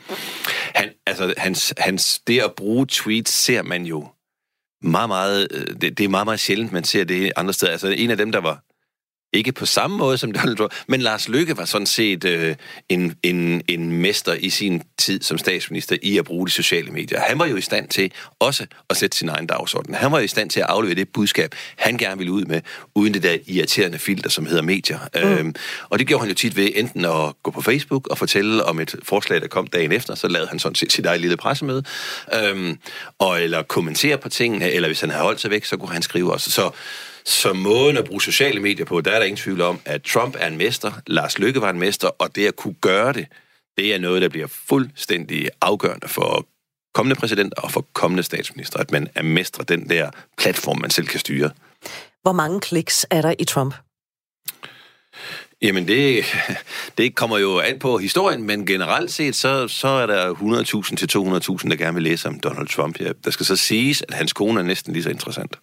Han, 0.74 0.88
altså, 1.06 1.34
hans, 1.36 1.74
hans, 1.78 2.20
det 2.26 2.40
at 2.40 2.52
bruge 2.56 2.86
tweets 2.88 3.32
ser 3.32 3.62
man 3.62 3.84
jo 3.84 4.08
meget, 4.82 5.08
meget, 5.08 5.48
øh, 5.50 5.66
det, 5.80 5.98
det 5.98 6.04
er 6.04 6.08
meget, 6.08 6.26
meget 6.26 6.40
sjældent, 6.40 6.72
man 6.72 6.84
ser 6.84 7.04
det 7.04 7.32
andre 7.36 7.52
steder. 7.52 7.72
Altså, 7.72 7.88
en 7.88 8.10
af 8.10 8.16
dem, 8.16 8.32
der 8.32 8.40
var 8.40 8.62
ikke 9.32 9.52
på 9.52 9.66
samme 9.66 9.96
måde 9.96 10.18
som 10.18 10.32
Donald 10.32 10.56
Trump, 10.56 10.72
men 10.86 11.02
Lars 11.02 11.28
Løkke 11.28 11.56
var 11.56 11.64
sådan 11.64 11.86
set 11.86 12.24
øh, 12.24 12.54
en, 12.88 13.14
en, 13.22 13.62
en 13.68 13.92
mester 13.92 14.32
i 14.32 14.50
sin 14.50 14.82
tid 14.98 15.22
som 15.22 15.38
statsminister 15.38 15.96
i 16.02 16.18
at 16.18 16.24
bruge 16.24 16.46
de 16.46 16.52
sociale 16.52 16.90
medier. 16.90 17.20
Han 17.20 17.38
var 17.38 17.46
jo 17.46 17.56
i 17.56 17.60
stand 17.60 17.88
til 17.88 18.12
også 18.38 18.66
at 18.90 18.96
sætte 18.96 19.16
sin 19.16 19.28
egen 19.28 19.46
dagsorden. 19.46 19.94
Han 19.94 20.12
var 20.12 20.18
jo 20.18 20.24
i 20.24 20.28
stand 20.28 20.50
til 20.50 20.60
at 20.60 20.66
aflevere 20.68 20.94
det 20.94 21.08
budskab, 21.08 21.54
han 21.76 21.98
gerne 21.98 22.18
ville 22.18 22.32
ud 22.32 22.44
med, 22.44 22.60
uden 22.94 23.14
det 23.14 23.22
der 23.22 23.36
irriterende 23.46 23.98
filter, 23.98 24.30
som 24.30 24.46
hedder 24.46 24.62
medier. 24.62 24.98
Mm. 25.14 25.20
Øhm, 25.20 25.54
og 25.88 25.98
det 25.98 26.06
gjorde 26.06 26.20
han 26.20 26.28
jo 26.28 26.34
tit 26.34 26.56
ved 26.56 26.70
enten 26.74 27.04
at 27.04 27.42
gå 27.42 27.50
på 27.50 27.62
Facebook 27.62 28.08
og 28.08 28.18
fortælle 28.18 28.64
om 28.64 28.80
et 28.80 28.94
forslag, 29.02 29.40
der 29.40 29.48
kom 29.48 29.66
dagen 29.66 29.92
efter, 29.92 30.14
så 30.14 30.28
lavede 30.28 30.48
han 30.48 30.58
sådan 30.58 30.74
set 30.74 30.92
sit 30.92 31.06
eget 31.06 31.20
lille 31.20 31.36
pressemøde, 31.36 31.84
øhm, 32.34 32.78
og 33.18 33.42
eller 33.42 33.62
kommentere 33.62 34.18
på 34.18 34.28
tingene, 34.28 34.70
eller 34.70 34.88
hvis 34.88 35.00
han 35.00 35.10
havde 35.10 35.24
holdt 35.24 35.40
sig 35.40 35.50
væk, 35.50 35.64
så 35.64 35.76
kunne 35.76 35.92
han 35.92 36.02
skrive 36.02 36.32
også. 36.32 36.50
Så 36.50 36.70
så 37.24 37.52
måden 37.52 37.96
at 37.96 38.04
bruge 38.04 38.22
sociale 38.22 38.60
medier 38.60 38.84
på, 38.84 39.00
der 39.00 39.10
er 39.10 39.18
der 39.18 39.26
ingen 39.26 39.36
tvivl 39.36 39.60
om, 39.60 39.80
at 39.84 40.02
Trump 40.02 40.36
er 40.38 40.46
en 40.46 40.56
mester, 40.56 40.92
Lars 41.06 41.38
Løkke 41.38 41.60
var 41.60 41.70
en 41.70 41.78
mester, 41.78 42.08
og 42.08 42.36
det 42.36 42.46
at 42.46 42.56
kunne 42.56 42.74
gøre 42.80 43.12
det, 43.12 43.26
det 43.78 43.94
er 43.94 43.98
noget, 43.98 44.22
der 44.22 44.28
bliver 44.28 44.46
fuldstændig 44.68 45.48
afgørende 45.60 46.08
for 46.08 46.46
kommende 46.94 47.20
præsidenter 47.20 47.60
og 47.60 47.72
for 47.72 47.86
kommende 47.92 48.22
statsminister, 48.22 48.78
at 48.78 48.90
man 48.90 49.08
er 49.14 49.22
mestre 49.22 49.64
den 49.68 49.88
der 49.88 50.10
platform, 50.38 50.78
man 50.78 50.90
selv 50.90 51.06
kan 51.06 51.20
styre. 51.20 51.50
Hvor 52.22 52.32
mange 52.32 52.60
kliks 52.60 53.06
er 53.10 53.22
der 53.22 53.34
i 53.38 53.44
Trump? 53.44 53.74
Jamen, 55.62 55.88
det, 55.88 56.24
det 56.98 57.14
kommer 57.14 57.38
jo 57.38 57.58
an 57.58 57.78
på 57.78 57.98
historien, 57.98 58.42
men 58.42 58.66
generelt 58.66 59.10
set, 59.10 59.36
så, 59.36 59.68
så 59.68 59.88
er 59.88 60.06
der 60.06 60.34
100.000 60.34 60.96
til 60.96 61.18
200.000, 61.18 61.68
der 61.68 61.76
gerne 61.76 61.94
vil 61.94 62.02
læse 62.02 62.28
om 62.28 62.40
Donald 62.40 62.68
Trump. 62.68 63.00
Ja, 63.00 63.12
der 63.24 63.30
skal 63.30 63.46
så 63.46 63.56
siges, 63.56 64.02
at 64.08 64.14
hans 64.14 64.32
kone 64.32 64.60
er 64.60 64.64
næsten 64.64 64.92
lige 64.92 65.02
så 65.02 65.10
interessant. 65.10 65.58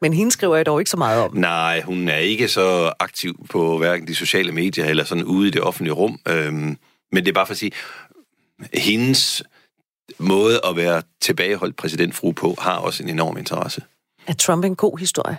Men 0.00 0.12
hende 0.12 0.32
skriver 0.32 0.56
jeg 0.56 0.66
dog 0.66 0.80
ikke 0.80 0.90
så 0.90 0.96
meget 0.96 1.22
om. 1.22 1.36
Nej, 1.36 1.80
hun 1.80 2.08
er 2.08 2.16
ikke 2.16 2.48
så 2.48 2.92
aktiv 3.00 3.46
på 3.50 3.78
hverken 3.78 4.08
de 4.08 4.14
sociale 4.14 4.52
medier 4.52 4.84
eller 4.84 5.04
sådan 5.04 5.24
ude 5.24 5.48
i 5.48 5.50
det 5.50 5.62
offentlige 5.62 5.94
rum. 5.94 6.20
Øhm, 6.28 6.78
men 7.12 7.24
det 7.24 7.28
er 7.28 7.32
bare 7.32 7.46
for 7.46 7.52
at 7.52 7.58
sige, 7.58 7.72
hendes 8.74 9.42
måde 10.18 10.60
at 10.68 10.76
være 10.76 11.02
tilbageholdt 11.20 11.76
præsidentfru 11.76 12.32
på, 12.32 12.54
har 12.58 12.76
også 12.76 13.02
en 13.02 13.08
enorm 13.08 13.36
interesse. 13.36 13.82
Er 14.26 14.32
Trump 14.32 14.64
en 14.64 14.76
god 14.76 14.98
historie? 14.98 15.38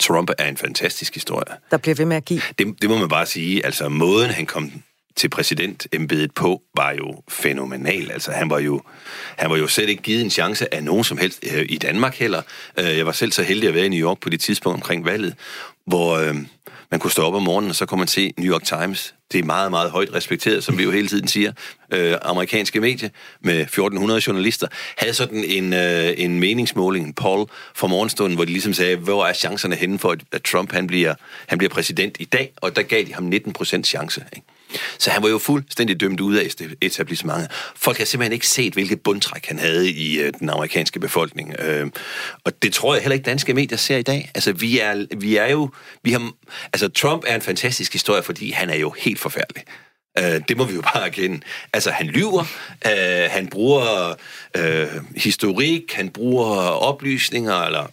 Trump 0.00 0.30
er 0.38 0.48
en 0.48 0.56
fantastisk 0.56 1.14
historie. 1.14 1.56
Der 1.70 1.76
bliver 1.76 1.94
ved 1.94 2.04
med 2.04 2.16
at 2.16 2.24
give. 2.24 2.42
Det, 2.58 2.82
det 2.82 2.90
må 2.90 2.98
man 2.98 3.08
bare 3.08 3.26
sige. 3.26 3.64
Altså, 3.66 3.88
måden 3.88 4.30
han 4.30 4.46
kom 4.46 4.72
til 5.16 5.28
præsidentembedet 5.28 6.34
på, 6.34 6.62
var 6.76 6.92
jo 6.92 7.22
fænomenal. 7.28 8.10
Altså, 8.10 8.30
han 8.30 8.50
var 8.50 8.58
jo, 8.58 8.82
han 9.38 9.50
var 9.50 9.56
jo 9.56 9.66
slet 9.66 9.88
ikke 9.88 10.02
givet 10.02 10.20
en 10.20 10.30
chance 10.30 10.74
af 10.74 10.84
nogen 10.84 11.04
som 11.04 11.18
helst 11.18 11.44
øh, 11.54 11.66
i 11.68 11.78
Danmark 11.78 12.14
heller. 12.14 12.42
Øh, 12.78 12.96
jeg 12.96 13.06
var 13.06 13.12
selv 13.12 13.32
så 13.32 13.42
heldig 13.42 13.68
at 13.68 13.74
være 13.74 13.86
i 13.86 13.88
New 13.88 14.08
York 14.08 14.20
på 14.20 14.28
det 14.28 14.40
tidspunkt 14.40 14.76
omkring 14.76 15.04
valget, 15.04 15.34
hvor, 15.86 16.16
øh, 16.16 16.34
Man 16.92 17.00
kunne 17.00 17.10
stå 17.10 17.22
op 17.22 17.34
om 17.34 17.42
morgenen, 17.42 17.70
og 17.70 17.76
så 17.76 17.86
kunne 17.86 17.98
man 17.98 18.08
se 18.08 18.32
New 18.38 18.52
York 18.52 18.64
Times. 18.64 19.14
Det 19.32 19.38
er 19.40 19.44
meget, 19.44 19.70
meget 19.70 19.90
højt 19.90 20.14
respekteret, 20.14 20.64
som 20.64 20.78
vi 20.78 20.82
jo 20.82 20.90
hele 20.90 21.08
tiden 21.08 21.28
siger. 21.28 21.52
Øh, 21.92 22.14
amerikanske 22.22 22.80
medier 22.80 23.08
med 23.40 23.60
1400 23.60 24.22
journalister 24.26 24.66
havde 24.96 25.14
sådan 25.14 25.44
en, 25.44 25.72
øh, 25.72 26.14
en 26.16 26.40
meningsmåling, 26.40 27.06
en 27.06 27.12
poll 27.12 27.48
fra 27.74 27.86
morgenstunden, 27.86 28.36
hvor 28.36 28.44
de 28.44 28.52
ligesom 28.52 28.72
sagde, 28.72 28.96
hvor 28.96 29.26
er 29.26 29.32
chancerne 29.32 29.76
henne 29.76 29.98
for, 29.98 30.16
at 30.32 30.42
Trump 30.42 30.72
han 30.72 30.86
bliver, 30.86 31.14
han 31.46 31.58
bliver 31.58 31.70
præsident 31.70 32.16
i 32.20 32.24
dag? 32.24 32.52
Og 32.56 32.76
der 32.76 32.82
gav 32.82 33.04
de 33.04 33.14
ham 33.14 33.24
19 33.24 33.52
procent 33.52 33.86
chance. 33.86 34.24
Ikke? 34.36 34.46
Så 34.98 35.10
han 35.10 35.22
var 35.22 35.28
jo 35.28 35.38
fuldstændig 35.38 36.00
dømt 36.00 36.20
ud 36.20 36.34
af 36.34 36.48
etablissementet. 36.80 37.50
Folk 37.76 37.98
har 37.98 38.04
simpelthen 38.04 38.32
ikke 38.32 38.48
set, 38.48 38.72
hvilket 38.72 39.00
bundtræk 39.00 39.46
han 39.46 39.58
havde 39.58 39.90
i 39.90 40.20
øh, 40.20 40.32
den 40.40 40.50
amerikanske 40.50 41.00
befolkning. 41.00 41.54
Øh, 41.58 41.86
og 42.44 42.62
det 42.62 42.72
tror 42.72 42.94
jeg 42.94 43.02
heller 43.02 43.14
ikke 43.14 43.24
danske 43.24 43.54
medier 43.54 43.78
ser 43.78 43.96
i 43.96 44.02
dag. 44.02 44.30
Altså, 44.34 44.52
vi 44.52 44.78
er, 44.78 45.06
vi 45.16 45.36
er 45.36 45.50
jo... 45.50 45.70
Vi 46.02 46.12
har, 46.12 46.32
altså, 46.72 46.88
Trump 46.88 47.24
er 47.26 47.34
en 47.34 47.42
fantastisk 47.42 47.92
historie, 47.92 48.22
fordi 48.22 48.50
han 48.50 48.70
er 48.70 48.76
jo 48.76 48.94
helt 48.98 49.20
forfærdelig. 49.20 49.62
Uh, 50.20 50.40
det 50.48 50.56
må 50.56 50.64
vi 50.64 50.74
jo 50.74 50.80
bare 50.94 51.06
erkende. 51.06 51.40
Altså, 51.72 51.90
han 51.90 52.06
lyver, 52.06 52.40
uh, 52.86 53.30
han 53.30 53.46
bruger 53.46 54.14
uh, 54.58 55.04
historik, 55.16 55.92
han 55.92 56.08
bruger 56.08 56.56
oplysninger, 56.66 57.62
eller 57.62 57.86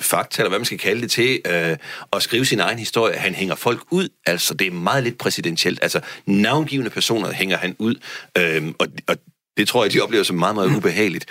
fakta, 0.00 0.42
eller 0.42 0.48
hvad 0.48 0.58
man 0.58 0.66
skal 0.66 0.78
kalde 0.78 1.02
det 1.02 1.10
til, 1.10 1.40
øh, 1.46 1.76
at 2.12 2.22
skrive 2.22 2.46
sin 2.46 2.60
egen 2.60 2.78
historie. 2.78 3.16
Han 3.16 3.34
hænger 3.34 3.54
folk 3.54 3.80
ud, 3.90 4.08
altså 4.26 4.54
det 4.54 4.66
er 4.66 4.70
meget 4.70 5.04
lidt 5.04 5.18
præsidentielt. 5.18 5.78
Altså 5.82 6.00
navngivende 6.26 6.90
personer 6.90 7.32
hænger 7.32 7.56
han 7.56 7.76
ud, 7.78 7.94
øh, 8.38 8.72
og, 8.78 8.86
og 9.06 9.16
det 9.56 9.68
tror 9.68 9.84
jeg, 9.84 9.92
de 9.92 10.00
oplever 10.00 10.24
som 10.24 10.36
meget, 10.36 10.54
meget 10.54 10.76
ubehageligt. 10.76 11.26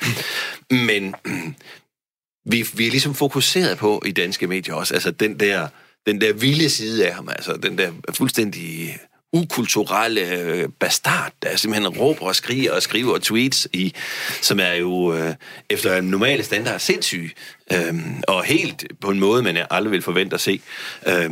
Men 0.72 1.16
vi, 2.52 2.68
vi 2.74 2.88
er 2.88 2.92
ligesom 2.92 3.16
fokuseret 3.16 3.78
på 3.78 4.04
i 4.06 4.12
danske 4.12 4.48
medier 4.48 4.76
også, 4.76 4.94
altså 4.94 5.12
den 5.12 5.40
der, 5.40 5.68
den 6.06 6.22
der 6.22 6.34
vilde 6.34 6.70
side 6.70 7.08
af 7.08 7.14
ham, 7.14 7.30
altså 7.30 7.54
den 7.54 7.78
der 7.78 7.92
fuldstændig 8.10 8.98
ukulturelle 9.34 10.40
øh, 10.42 10.70
bastard, 10.80 11.34
der 11.44 11.56
simpelthen 11.56 11.98
råber 11.98 12.26
og 12.26 12.36
skriger 12.36 12.72
og 12.72 12.82
skriver 12.82 13.20
tweets 13.20 13.68
i, 13.74 13.94
som 14.42 14.60
er 14.60 14.74
jo 14.74 15.14
øh, 15.14 15.34
efter 15.70 15.98
en 15.98 16.06
normale 16.06 16.44
standard 16.44 16.80
sindssyg, 16.80 17.32
øh, 17.74 17.94
og 18.28 18.44
helt 18.44 18.86
på 19.02 19.10
en 19.10 19.20
måde, 19.20 19.44
man 19.44 19.66
aldrig 19.72 19.92
vil 19.92 20.02
forvente 20.02 20.34
at 20.34 20.42
se. 20.42 20.62
Øh, 21.08 21.32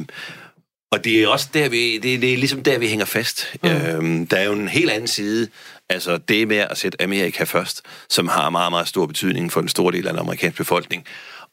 og 0.91 1.03
det 1.03 1.23
er 1.23 1.27
også 1.27 1.47
der, 1.53 1.69
vi, 1.69 1.97
det, 1.97 2.21
det 2.21 2.33
er 2.33 2.37
ligesom 2.37 2.63
der, 2.63 2.77
vi 2.77 2.87
hænger 2.87 3.05
fast. 3.05 3.55
Mm. 3.63 3.69
Øh, 3.69 4.27
der 4.31 4.37
er 4.37 4.43
jo 4.43 4.53
en 4.53 4.67
helt 4.67 4.89
anden 4.89 5.07
side, 5.07 5.49
altså 5.89 6.17
det 6.17 6.47
med 6.47 6.57
at 6.57 6.77
sætte 6.77 7.01
Amerika 7.01 7.43
først, 7.43 7.81
som 8.09 8.27
har 8.27 8.49
meget, 8.49 8.71
meget 8.71 8.87
stor 8.87 9.05
betydning 9.05 9.51
for 9.51 9.61
en 9.61 9.69
stor 9.69 9.91
del 9.91 10.07
af 10.07 10.13
den 10.13 10.19
amerikanske 10.19 10.57
befolkning, 10.57 11.05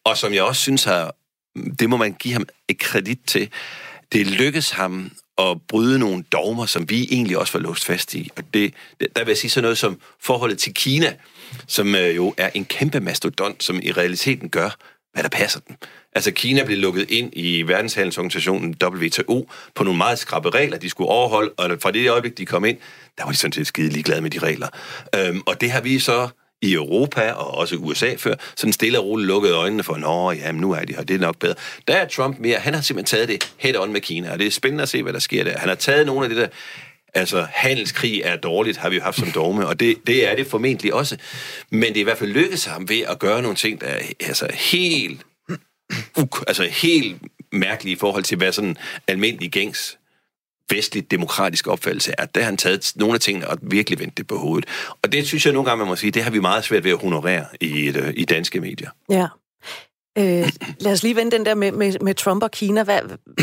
og 0.04 0.16
som 0.16 0.34
jeg 0.34 0.42
også 0.42 0.62
synes 0.62 0.84
har, 0.84 1.14
det 1.78 1.90
må 1.90 1.96
man 1.96 2.12
give 2.12 2.34
ham 2.34 2.46
et 2.68 2.78
kredit 2.78 3.18
til, 3.26 3.48
det 4.12 4.26
lykkedes 4.26 4.70
ham 4.70 5.11
at 5.38 5.57
bryde 5.68 5.98
nogle 5.98 6.24
dogmer, 6.33 6.66
som 6.66 6.90
vi 6.90 7.09
egentlig 7.11 7.38
også 7.38 7.53
var 7.53 7.61
låst 7.61 7.85
fast 7.85 8.14
i. 8.14 8.31
Og 8.37 8.42
det, 8.55 8.74
der 9.01 9.24
vil 9.24 9.29
jeg 9.29 9.37
sige 9.37 9.51
sådan 9.51 9.62
noget 9.62 9.79
som 9.79 10.01
forholdet 10.20 10.59
til 10.59 10.74
Kina, 10.74 11.14
som 11.66 11.94
øh, 11.94 12.16
jo 12.16 12.35
er 12.37 12.51
en 12.55 12.64
kæmpe 12.64 13.01
mastodont, 13.01 13.64
som 13.64 13.81
i 13.83 13.92
realiteten 13.92 14.48
gør, 14.48 14.70
hvad 15.12 15.22
der 15.22 15.29
passer 15.29 15.61
den. 15.61 15.77
Altså 16.12 16.31
Kina 16.31 16.64
blev 16.64 16.79
lukket 16.79 17.11
ind 17.11 17.33
i 17.33 17.62
verdenshandelsorganisationen 17.62 18.77
WTO 18.85 19.51
på 19.74 19.85
nogle 19.85 19.98
meget 19.98 20.18
skrappe 20.18 20.51
regler, 20.51 20.79
de 20.79 20.90
skulle 20.90 21.11
overholde, 21.11 21.51
og 21.51 21.79
fra 21.83 21.90
det 21.90 22.11
øjeblik, 22.11 22.38
de 22.38 22.46
kom 22.46 22.64
ind, 22.64 22.79
der 23.18 23.24
var 23.24 23.33
de 23.33 23.37
sådan 23.37 23.53
set 23.53 23.66
skide 23.66 23.88
ligeglade 23.88 24.20
med 24.20 24.31
de 24.31 24.38
regler. 24.38 24.68
Øhm, 25.16 25.42
og 25.46 25.61
det 25.61 25.70
har 25.70 25.81
vi 25.81 25.98
så 25.98 26.29
i 26.62 26.73
Europa 26.73 27.33
og 27.33 27.55
også 27.55 27.77
USA 27.77 28.14
før, 28.16 28.35
sådan 28.57 28.73
stille 28.73 28.99
og 28.99 29.05
roligt 29.05 29.27
lukkede 29.27 29.55
øjnene 29.55 29.83
for, 29.83 29.97
nå, 29.97 30.31
ja, 30.31 30.53
nu 30.53 30.73
er 30.73 30.85
de 30.85 30.94
her, 30.94 31.03
det 31.03 31.14
er 31.14 31.21
nok 31.21 31.38
bedre. 31.38 31.55
Der 31.88 31.94
er 31.94 32.09
Trump 32.09 32.38
mere, 32.38 32.59
han 32.59 32.75
har 32.75 32.81
simpelthen 32.81 33.18
taget 33.18 33.29
det 33.29 33.53
head 33.57 33.77
on 33.77 33.92
med 33.92 34.01
Kina, 34.01 34.33
og 34.33 34.38
det 34.38 34.47
er 34.47 34.51
spændende 34.51 34.83
at 34.83 34.88
se, 34.88 35.03
hvad 35.03 35.12
der 35.12 35.18
sker 35.18 35.44
der. 35.44 35.59
Han 35.59 35.68
har 35.68 35.77
taget 35.77 36.07
nogle 36.07 36.23
af 36.23 36.29
det 36.29 36.38
der, 36.38 36.49
altså 37.14 37.47
handelskrig 37.51 38.23
er 38.25 38.37
dårligt, 38.37 38.77
har 38.77 38.88
vi 38.88 38.97
jo 38.97 39.03
haft 39.03 39.18
som 39.18 39.31
dogme, 39.31 39.66
og 39.66 39.81
det, 39.81 39.97
det 40.07 40.29
er 40.31 40.37
det 40.37 40.47
formentlig 40.47 40.94
også. 40.94 41.16
Men 41.71 41.83
det 41.83 41.97
er 41.97 42.01
i 42.01 42.05
hvert 42.05 42.18
fald 42.18 42.31
lykkedes 42.31 42.64
ham 42.64 42.88
ved 42.88 43.01
at 43.01 43.18
gøre 43.18 43.42
nogle 43.42 43.57
ting, 43.57 43.81
der 43.81 43.87
er 43.87 44.01
altså 44.21 44.49
helt, 44.55 45.21
altså 46.47 46.64
helt 46.64 47.23
mærkelige 47.53 47.97
i 47.97 47.99
forhold 47.99 48.23
til, 48.23 48.37
hvad 48.37 48.53
sådan 48.53 48.77
almindelig 49.07 49.51
gængs 49.51 49.97
vestlig 50.70 51.11
demokratisk 51.11 51.66
opfattelse 51.66 52.12
er, 52.18 52.26
der 52.26 52.40
har 52.40 52.46
han 52.46 52.57
taget 52.57 52.92
nogle 52.96 53.14
af 53.14 53.20
tingene 53.20 53.48
og 53.48 53.59
virkelig 53.62 53.98
vendt 53.98 54.18
det 54.18 54.26
på 54.26 54.38
hovedet. 54.38 54.68
Og 55.02 55.12
det 55.12 55.26
synes 55.26 55.46
jeg 55.46 55.52
nogle 55.52 55.68
gange, 55.68 55.78
man 55.78 55.88
må 55.88 55.96
sige, 55.96 56.11
det 56.11 56.22
har 56.22 56.31
vi 56.31 56.40
meget 56.40 56.64
svært 56.64 56.85
ved 56.85 56.90
at 56.90 56.98
honorere 56.98 57.44
i, 57.61 57.88
et, 57.88 57.96
øh, 57.96 58.12
i 58.16 58.24
danske 58.24 58.61
medier. 58.61 58.90
Ja. 59.11 59.26
Øh, 60.18 60.52
lad 60.81 60.92
os 60.92 61.02
lige 61.02 61.16
vende 61.16 61.37
den 61.37 61.46
der 61.46 61.54
med, 61.54 61.72
med, 61.72 61.94
med 62.00 62.14
Trump 62.14 62.42
og 62.42 62.50
Kina. 62.50 62.83
Hvad, 62.83 63.00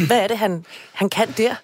hvad 0.08 0.20
er 0.20 0.28
det, 0.28 0.38
han, 0.38 0.66
han 0.94 1.10
kan 1.10 1.32
der? 1.38 1.56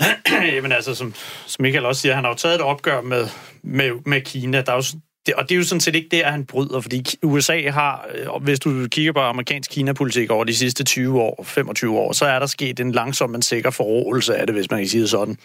Jamen 0.54 0.72
altså, 0.72 0.94
som, 0.94 1.14
som 1.46 1.62
Michael 1.62 1.86
også 1.86 2.00
siger, 2.00 2.14
han 2.14 2.24
har 2.24 2.30
jo 2.30 2.36
taget 2.36 2.54
et 2.54 2.60
opgør 2.60 3.00
med, 3.00 3.28
med, 3.62 3.90
med 4.06 4.20
Kina. 4.20 4.60
Der 4.60 4.72
er 4.72 4.76
jo 4.76 4.98
det, 5.26 5.34
og 5.34 5.48
det 5.48 5.54
er 5.54 5.56
jo 5.56 5.64
sådan 5.64 5.80
set 5.80 5.94
ikke 5.94 6.08
der, 6.10 6.30
han 6.30 6.44
bryder, 6.44 6.80
fordi 6.80 7.04
USA 7.22 7.70
har, 7.70 8.06
øh, 8.14 8.42
hvis 8.42 8.60
du 8.60 8.88
kigger 8.90 9.12
på 9.12 9.20
amerikansk 9.20 9.70
Kina-politik 9.70 10.30
over 10.30 10.44
de 10.44 10.54
sidste 10.54 10.84
20 10.84 11.20
år, 11.20 11.44
25 11.44 11.98
år, 11.98 12.12
så 12.12 12.24
er 12.24 12.38
der 12.38 12.46
sket 12.46 12.80
en 12.80 12.92
langsom, 12.92 13.30
men 13.30 13.42
sikker 13.42 13.70
forrådelse 13.70 14.36
af 14.36 14.46
det, 14.46 14.54
hvis 14.54 14.70
man 14.70 14.80
kan 14.80 14.88
sige 14.88 15.00
det 15.00 15.10
sådan 15.10 15.36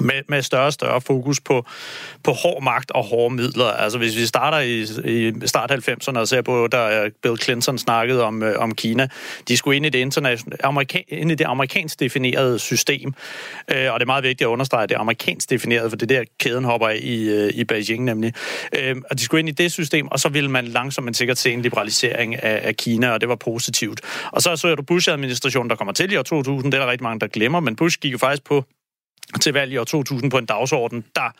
med, 0.00 0.22
med 0.28 0.42
større 0.42 0.66
og 0.66 0.72
større 0.72 1.00
fokus 1.00 1.40
på, 1.40 1.66
på 2.24 2.32
hård 2.32 2.62
magt 2.62 2.90
og 2.90 3.04
hårde 3.04 3.34
midler. 3.34 3.64
Altså 3.64 3.98
hvis 3.98 4.16
vi 4.16 4.26
starter 4.26 4.58
i, 4.58 4.80
i 5.04 5.32
start 5.46 5.70
90'erne 5.72 6.18
og 6.18 6.28
ser 6.28 6.42
på, 6.42 6.68
der 6.72 7.04
øh, 7.04 7.10
Bill 7.22 7.38
Clinton 7.38 7.78
snakkede 7.78 8.24
om, 8.24 8.42
øh, 8.42 8.58
om 8.58 8.74
Kina, 8.74 9.08
de 9.48 9.56
skulle 9.56 9.76
ind 9.76 9.86
i 9.86 9.88
det, 9.88 9.98
internationale, 9.98 10.64
amerika, 10.64 10.98
ind 11.08 11.30
i 11.30 11.34
det 11.34 11.44
amerikansk 11.44 12.00
definerede 12.00 12.58
system. 12.58 13.14
Øh, 13.70 13.92
og 13.92 14.00
det 14.00 14.04
er 14.04 14.06
meget 14.06 14.24
vigtigt 14.24 14.46
at 14.46 14.50
understrege, 14.50 14.82
at 14.82 14.88
det 14.88 14.94
er 14.94 15.00
amerikansk 15.00 15.50
defineret, 15.50 15.90
for 15.90 15.96
det 15.96 16.08
der 16.08 16.24
kæden 16.38 16.64
hopper 16.64 16.88
af 16.88 16.98
i, 17.02 17.28
øh, 17.28 17.50
i 17.54 17.64
Beijing 17.64 18.04
nemlig. 18.04 18.32
Øh, 18.78 18.96
og 19.10 19.18
de 19.18 19.24
skulle 19.24 19.38
ind 19.38 19.48
i 19.48 19.52
det 19.52 19.72
system, 19.72 20.08
og 20.08 20.20
så 20.20 20.28
ville 20.28 20.50
man 20.50 20.64
langsomt 20.64 21.04
men 21.04 21.14
sikkert 21.14 21.38
se 21.38 21.52
en 21.52 21.62
liberalisering 21.62 22.42
af, 22.42 22.60
af 22.68 22.76
Kina, 22.76 23.10
og 23.10 23.20
det 23.20 23.28
var 23.28 23.34
positivt. 23.34 24.00
Og 24.32 24.42
så 24.42 24.56
så 24.56 24.74
du 24.74 24.82
Bush-administrationen, 24.82 25.70
der 25.70 25.76
kommer 25.76 25.92
til 25.92 26.12
i 26.12 26.16
år 26.16 26.22
2000, 26.22 26.72
det 26.72 26.78
er 26.78 26.82
der 26.82 26.90
rigtig 26.90 27.02
mange, 27.02 27.20
der 27.20 27.26
glemmer, 27.26 27.60
men 27.60 27.76
Bush 27.76 27.98
gik 27.98 28.12
jo 28.12 28.18
faktisk 28.18 28.44
på 28.44 28.64
til 29.40 29.52
valg 29.52 29.72
i 29.72 29.76
år 29.76 29.84
2000 29.84 30.30
på 30.30 30.38
en 30.38 30.46
dagsorden, 30.46 31.04
der 31.14 31.30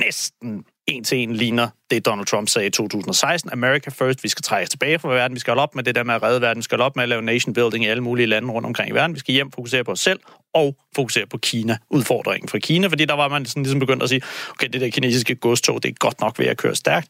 næsten 0.00 0.64
en 0.86 1.04
til 1.04 1.18
en 1.18 1.34
ligner 1.34 1.68
det, 1.90 2.06
Donald 2.06 2.26
Trump 2.26 2.48
sagde 2.48 2.66
i 2.66 2.70
2016. 2.70 3.52
America 3.52 3.90
first, 3.90 4.24
vi 4.24 4.28
skal 4.28 4.42
trække 4.42 4.70
tilbage 4.70 4.98
fra 4.98 5.08
verden, 5.08 5.34
vi 5.34 5.40
skal 5.40 5.50
holde 5.50 5.62
op 5.62 5.74
med 5.74 5.84
det 5.84 5.94
der 5.94 6.02
med 6.02 6.14
at 6.14 6.22
redde 6.22 6.40
verden, 6.40 6.58
vi 6.58 6.62
skal 6.62 6.76
holde 6.76 6.84
op 6.84 6.96
med 6.96 7.02
at 7.02 7.08
lave 7.08 7.22
nation 7.22 7.54
building 7.54 7.84
i 7.84 7.88
alle 7.88 8.02
mulige 8.02 8.26
lande 8.26 8.52
rundt 8.52 8.66
omkring 8.66 8.90
i 8.90 8.94
verden, 8.94 9.14
vi 9.14 9.20
skal 9.20 9.34
hjem 9.34 9.52
fokusere 9.52 9.84
på 9.84 9.90
os 9.90 10.00
selv, 10.00 10.20
og 10.54 10.76
fokusere 10.96 11.26
på 11.26 11.38
Kina, 11.38 11.78
udfordringen 11.90 12.48
fra 12.48 12.58
Kina, 12.58 12.86
fordi 12.86 13.04
der 13.04 13.14
var 13.14 13.28
man 13.28 13.46
sådan 13.46 13.62
ligesom 13.62 13.80
begyndt 13.80 14.02
at 14.02 14.08
sige, 14.08 14.22
okay, 14.50 14.68
det 14.68 14.80
der 14.80 14.90
kinesiske 14.90 15.34
godstog, 15.34 15.82
det 15.82 15.88
er 15.88 15.94
godt 15.98 16.20
nok 16.20 16.38
ved 16.38 16.46
at 16.46 16.56
køre 16.56 16.74
stærkt. 16.74 17.08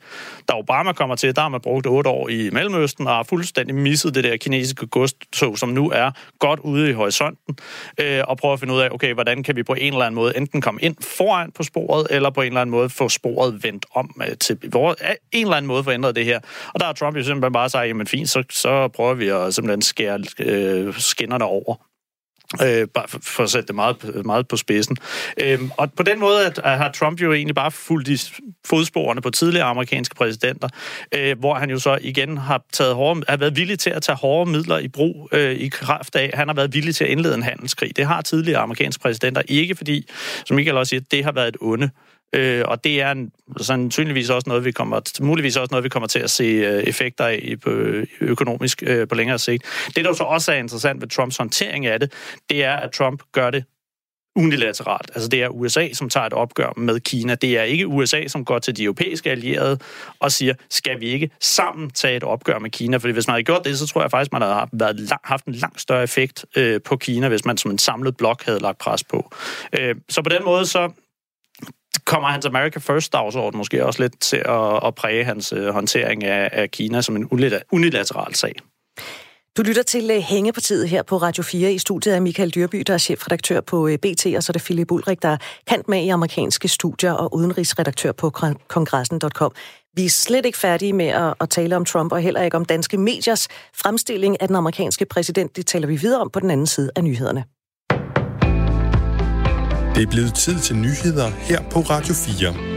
Da 0.49 0.55
Obama 0.55 0.93
kommer 0.93 1.17
til, 1.17 1.37
der 1.37 1.43
har 1.43 1.49
man 1.49 1.61
brugt 1.61 1.87
otte 1.87 2.11
år 2.11 2.29
i 2.29 2.51
Mellemøsten 2.51 3.07
og 3.07 3.13
har 3.13 3.23
fuldstændig 3.23 3.75
misset 3.75 4.15
det 4.15 4.25
der 4.25 4.37
kinesiske 4.37 4.87
godstog, 4.87 5.59
som 5.59 5.69
nu 5.69 5.91
er 5.91 6.11
godt 6.39 6.61
ude 6.61 6.91
i 6.91 6.93
horisonten, 6.93 7.57
øh, 8.01 8.23
og 8.29 8.39
prøver 8.39 8.55
at 8.55 8.61
finde 8.61 8.75
ud 8.75 8.81
af, 8.81 8.89
okay, 8.91 9.15
hvordan 9.15 9.43
kan 9.43 9.57
vi 9.57 9.63
på 9.63 9.75
en 9.75 9.93
eller 9.93 10.05
anden 10.05 10.15
måde 10.15 10.37
enten 10.37 10.61
komme 10.61 10.81
ind 10.83 10.97
foran 11.17 11.53
på 11.53 11.63
sporet, 11.63 12.07
eller 12.11 12.31
på 12.31 12.41
en 12.41 12.47
eller 12.47 12.61
anden 12.61 12.71
måde 12.71 12.91
få 12.91 13.09
sporet 13.09 13.65
vendt 13.65 13.87
om 13.95 14.21
øh, 14.29 14.37
til 14.37 14.59
hvor, 14.69 14.97
en 15.33 15.45
eller 15.45 15.57
anden 15.57 15.67
måde 15.67 15.85
få 15.85 15.91
ændret 15.91 16.17
det 16.17 16.25
her. 16.25 16.41
Og 16.75 16.81
der 16.81 16.87
har 16.87 16.93
Trump 16.93 17.17
jo 17.17 17.23
simpelthen 17.23 17.53
bare 17.53 17.69
sagt, 17.69 17.89
jamen 17.89 18.07
fint, 18.07 18.31
så, 18.31 18.45
så 18.51 18.89
prøver 18.89 19.15
vi 19.15 19.29
at 19.29 19.55
simpelthen 19.55 19.83
skære 19.83 20.21
øh, 20.39 20.95
skinnerne 20.95 21.45
over. 21.45 21.90
Øh, 22.63 22.89
bare 22.95 23.09
for, 23.09 23.43
at 23.43 23.51
sætte 23.51 23.67
det 23.67 23.75
meget, 23.75 24.25
meget 24.25 24.49
på 24.49 24.57
spidsen. 24.57 24.97
Øh, 25.41 25.61
og 25.77 25.93
på 25.93 26.03
den 26.03 26.21
måde 26.21 26.47
at, 26.47 26.61
at 26.65 26.79
har 26.79 26.93
Trump 26.93 27.21
jo 27.21 27.33
egentlig 27.33 27.55
bare 27.55 27.71
fulgt 27.71 28.07
de 28.07 28.19
fodsporene 28.67 29.21
på 29.21 29.31
tidligere 29.31 29.67
amerikanske 29.67 30.15
præsidenter, 30.15 30.69
øh, 31.15 31.39
hvor 31.39 31.55
han 31.55 31.71
jo 31.71 31.79
så 31.79 31.99
igen 32.01 32.39
har, 32.39 32.63
taget 32.73 32.95
hårde, 32.95 33.23
har 33.29 33.37
været 33.37 33.57
villig 33.57 33.79
til 33.79 33.91
at 33.91 34.03
tage 34.03 34.17
hårde 34.17 34.51
midler 34.51 34.79
i 34.79 34.89
brug 34.89 35.29
øh, 35.33 35.53
i 35.53 35.69
kraft 35.69 36.17
af, 36.17 36.31
han 36.35 36.49
har 36.49 36.55
været 36.55 36.75
villig 36.75 36.95
til 36.95 37.05
at 37.05 37.11
indlede 37.11 37.35
en 37.35 37.43
handelskrig. 37.43 37.97
Det 37.97 38.07
har 38.07 38.23
tidligere 38.23 38.61
amerikanske 38.61 39.03
præsidenter 39.03 39.43
ikke, 39.49 39.75
fordi, 39.75 40.09
som 40.47 40.57
Michael 40.57 40.77
også 40.77 40.91
siger, 40.91 41.01
det 41.11 41.25
har 41.25 41.33
været 41.33 41.49
et 41.49 41.57
onde. 41.61 41.91
Øh, 42.33 42.65
og 42.67 42.85
det 42.85 43.01
er 43.01 43.27
sandsynligvis 43.61 44.31
også 44.31 44.49
noget, 44.49 44.65
vi 44.65 44.73
kommer, 44.73 45.01
muligvis 45.21 45.57
også 45.57 45.69
noget, 45.71 45.85
vi 45.85 45.89
kommer 45.89 46.07
til 46.07 46.19
at 46.19 46.31
se 46.31 46.45
øh, 46.45 46.83
effekter 46.83 47.25
af 47.25 47.55
på, 47.63 47.71
økonomisk 48.21 48.83
øh, 48.87 49.09
på 49.09 49.15
længere 49.15 49.39
sigt. 49.39 49.65
Det, 49.97 50.05
der 50.05 50.13
så 50.13 50.25
også 50.25 50.53
er 50.53 50.57
interessant 50.57 51.01
ved 51.01 51.09
Trumps 51.09 51.37
håndtering 51.37 51.87
af 51.87 52.01
det, 52.01 52.13
det 52.51 52.65
er, 52.65 52.77
at 52.77 52.93
Trump 52.93 53.23
gør 53.33 53.51
det 53.51 53.65
unilateralt. 54.37 55.11
Altså 55.15 55.29
det 55.29 55.43
er 55.43 55.49
USA, 55.49 55.93
som 55.93 56.09
tager 56.09 56.27
et 56.27 56.33
opgør 56.33 56.73
med 56.77 57.01
Kina. 57.01 57.35
Det 57.35 57.59
er 57.59 57.63
ikke 57.63 57.87
USA, 57.87 58.29
som 58.29 58.45
går 58.45 58.59
til 58.59 58.77
de 58.77 58.85
europæiske 58.85 59.31
allierede 59.31 59.79
og 60.19 60.33
siger, 60.33 60.55
skal 60.71 61.01
vi 61.01 61.07
ikke 61.07 61.31
sammen 61.41 61.91
tage 61.91 62.17
et 62.17 62.25
opgør 62.25 62.59
med 62.59 62.71
Kina? 62.71 62.97
Fordi 62.97 63.13
hvis 63.13 63.27
man 63.27 63.35
havde 63.35 63.45
gjort 63.45 63.65
det, 63.65 63.79
så 63.79 63.87
tror 63.87 64.01
jeg 64.01 64.11
faktisk, 64.11 64.33
man 64.33 64.43
havde 64.43 64.69
været, 64.73 65.13
haft 65.25 65.45
en 65.45 65.55
langt 65.55 65.81
større 65.81 66.03
effekt 66.03 66.45
øh, 66.57 66.81
på 66.83 66.97
Kina, 66.97 67.29
hvis 67.29 67.45
man 67.45 67.57
som 67.57 67.71
en 67.71 67.79
samlet 67.79 68.17
blok 68.17 68.45
havde 68.45 68.59
lagt 68.59 68.79
pres 68.79 69.05
på. 69.05 69.33
Øh, 69.79 69.95
så 70.09 70.23
på 70.23 70.29
den 70.29 70.45
måde, 70.45 70.67
så 70.67 70.91
kommer 72.11 72.29
hans 72.29 72.47
America 72.47 72.79
First-dagsorden 72.79 73.57
måske 73.57 73.87
også 73.87 74.03
lidt 74.03 74.21
til 74.21 74.37
at, 74.37 74.87
at 74.87 74.95
præge 74.95 75.25
hans 75.25 75.53
øh, 75.53 75.69
håndtering 75.69 76.25
af, 76.25 76.51
af 76.53 76.71
Kina 76.71 77.03
som 77.03 77.17
en 77.17 77.29
unilateral 77.73 78.35
sag. 78.35 78.55
Du 79.57 79.63
lytter 79.63 79.83
til 79.83 80.11
øh, 80.11 80.17
Hængepartiet 80.17 80.89
her 80.89 81.03
på 81.03 81.17
Radio 81.17 81.43
4 81.43 81.73
i 81.73 81.79
studiet 81.79 82.15
af 82.15 82.23
Michael 82.23 82.51
Dyrby, 82.51 82.83
der 82.87 82.95
er 82.95 82.99
chefredaktør 82.99 83.61
på 83.61 83.89
øh, 83.89 83.99
BT, 83.99 84.27
og 84.37 84.43
så 84.43 84.51
er 84.51 84.53
det 84.53 84.63
Philip 84.63 84.91
Ulrik, 84.93 85.23
der 85.23 85.29
er 85.29 85.37
kant 85.67 85.89
med 85.89 86.03
i 86.03 86.09
amerikanske 86.09 86.69
studier 86.69 87.13
og 87.13 87.35
udenrigsredaktør 87.35 88.13
på 88.13 88.31
kongressen.com. 88.69 89.53
Vi 89.97 90.05
er 90.05 90.11
slet 90.11 90.47
ikke 90.47 90.59
færdige 90.59 90.93
med 90.93 91.07
at, 91.07 91.35
at 91.41 91.51
tale 91.51 91.77
om 91.77 91.85
Trump, 91.85 92.13
og 92.13 92.21
heller 92.21 92.43
ikke 92.43 92.57
om 92.57 92.65
danske 92.65 92.99
mediers 92.99 93.49
fremstilling 93.75 94.43
af 94.43 94.49
den 94.49 94.57
amerikanske 94.57 95.05
præsident. 95.05 95.57
Det 95.57 95.67
taler 95.67 95.87
vi 95.87 95.97
videre 95.97 96.21
om 96.21 96.31
på 96.31 96.41
den 96.41 96.51
anden 96.51 96.67
side 96.67 96.91
af 96.97 97.05
nyhederne. 97.05 97.45
Det 99.95 100.03
er 100.03 100.11
blevet 100.11 100.35
tid 100.35 100.59
til 100.59 100.77
nyheder 100.77 101.31
her 101.31 101.63
på 101.71 101.81
Radio 101.81 102.15
4. 102.15 102.70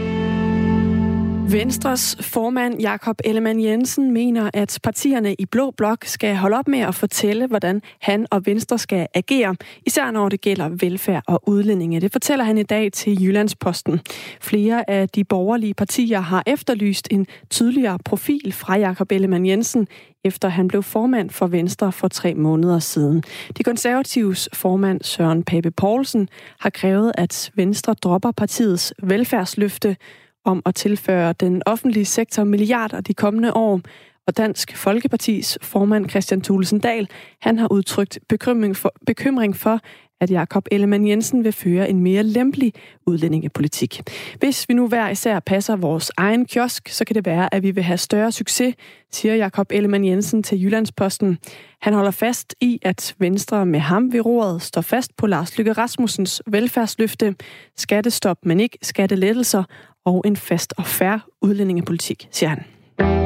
Venstres 1.50 2.16
formand 2.20 2.80
Jakob 2.80 3.20
Ellemann 3.24 3.60
Jensen 3.60 4.10
mener, 4.10 4.50
at 4.54 4.78
partierne 4.82 5.34
i 5.38 5.46
Blå 5.46 5.70
Blok 5.70 6.04
skal 6.04 6.36
holde 6.36 6.56
op 6.56 6.68
med 6.68 6.78
at 6.78 6.94
fortælle, 6.94 7.46
hvordan 7.46 7.82
han 8.00 8.26
og 8.30 8.46
Venstre 8.46 8.78
skal 8.78 9.06
agere, 9.14 9.56
især 9.86 10.10
når 10.10 10.28
det 10.28 10.40
gælder 10.40 10.68
velfærd 10.68 11.22
og 11.26 11.48
udlændinge. 11.48 12.00
Det 12.00 12.12
fortæller 12.12 12.44
han 12.44 12.58
i 12.58 12.62
dag 12.62 12.92
til 12.92 13.24
Jyllandsposten. 13.24 14.00
Flere 14.40 14.90
af 14.90 15.08
de 15.08 15.24
borgerlige 15.24 15.74
partier 15.74 16.20
har 16.20 16.42
efterlyst 16.46 17.08
en 17.10 17.26
tydeligere 17.50 17.98
profil 18.04 18.52
fra 18.52 18.78
Jakob 18.78 19.12
Ellemann 19.12 19.46
Jensen, 19.46 19.88
efter 20.24 20.48
han 20.48 20.68
blev 20.68 20.82
formand 20.82 21.30
for 21.30 21.46
Venstre 21.46 21.92
for 21.92 22.08
tre 22.08 22.34
måneder 22.34 22.78
siden. 22.78 23.22
De 23.58 23.62
konservatives 23.62 24.48
formand 24.52 25.00
Søren 25.02 25.42
Pape 25.42 25.70
Poulsen 25.70 26.28
har 26.60 26.70
krævet, 26.70 27.12
at 27.14 27.50
Venstre 27.54 27.94
dropper 27.94 28.30
partiets 28.30 28.94
velfærdsløfte, 29.02 29.96
om 30.44 30.62
at 30.66 30.74
tilføre 30.74 31.32
den 31.32 31.62
offentlige 31.66 32.04
sektor 32.04 32.44
milliarder 32.44 33.00
de 33.00 33.14
kommende 33.14 33.52
år. 33.52 33.80
Og 34.26 34.36
Dansk 34.36 34.76
Folkepartis 34.76 35.58
formand 35.62 36.10
Christian 36.10 36.40
Thulesen 36.40 36.78
Dahl, 36.78 37.08
han 37.40 37.58
har 37.58 37.72
udtrykt 37.72 38.18
bekymring 38.28 38.76
for, 38.76 38.92
bekymring 39.06 39.56
for 39.56 39.80
at 40.20 40.30
Jakob 40.30 40.66
Ellemann 40.70 41.08
Jensen 41.08 41.44
vil 41.44 41.52
føre 41.52 41.90
en 41.90 42.00
mere 42.00 42.22
lempelig 42.22 42.72
udlændingepolitik. 43.06 44.02
Hvis 44.38 44.68
vi 44.68 44.74
nu 44.74 44.88
hver 44.88 45.08
især 45.08 45.40
passer 45.40 45.76
vores 45.76 46.12
egen 46.16 46.46
kiosk, 46.46 46.88
så 46.88 47.04
kan 47.04 47.14
det 47.14 47.26
være, 47.26 47.54
at 47.54 47.62
vi 47.62 47.70
vil 47.70 47.82
have 47.82 47.98
større 47.98 48.32
succes, 48.32 48.74
siger 49.12 49.34
Jakob 49.34 49.72
Ellemann 49.72 50.04
Jensen 50.04 50.42
til 50.42 50.62
Jyllandsposten. 50.62 51.38
Han 51.80 51.94
holder 51.94 52.10
fast 52.10 52.54
i, 52.60 52.78
at 52.82 53.14
Venstre 53.18 53.66
med 53.66 53.80
ham 53.80 54.12
ved 54.12 54.26
roret 54.26 54.62
står 54.62 54.80
fast 54.80 55.16
på 55.16 55.26
Lars 55.26 55.58
Lykke 55.58 55.72
Rasmussens 55.72 56.42
velfærdsløfte, 56.46 57.34
skattestop, 57.76 58.38
men 58.44 58.60
ikke 58.60 58.78
skattelettelser, 58.82 59.64
og 60.04 60.22
en 60.26 60.36
fast 60.36 60.74
og 60.76 60.86
færre 60.86 61.20
udlændingepolitik, 61.42 62.28
siger 62.30 62.48
han. 62.50 63.23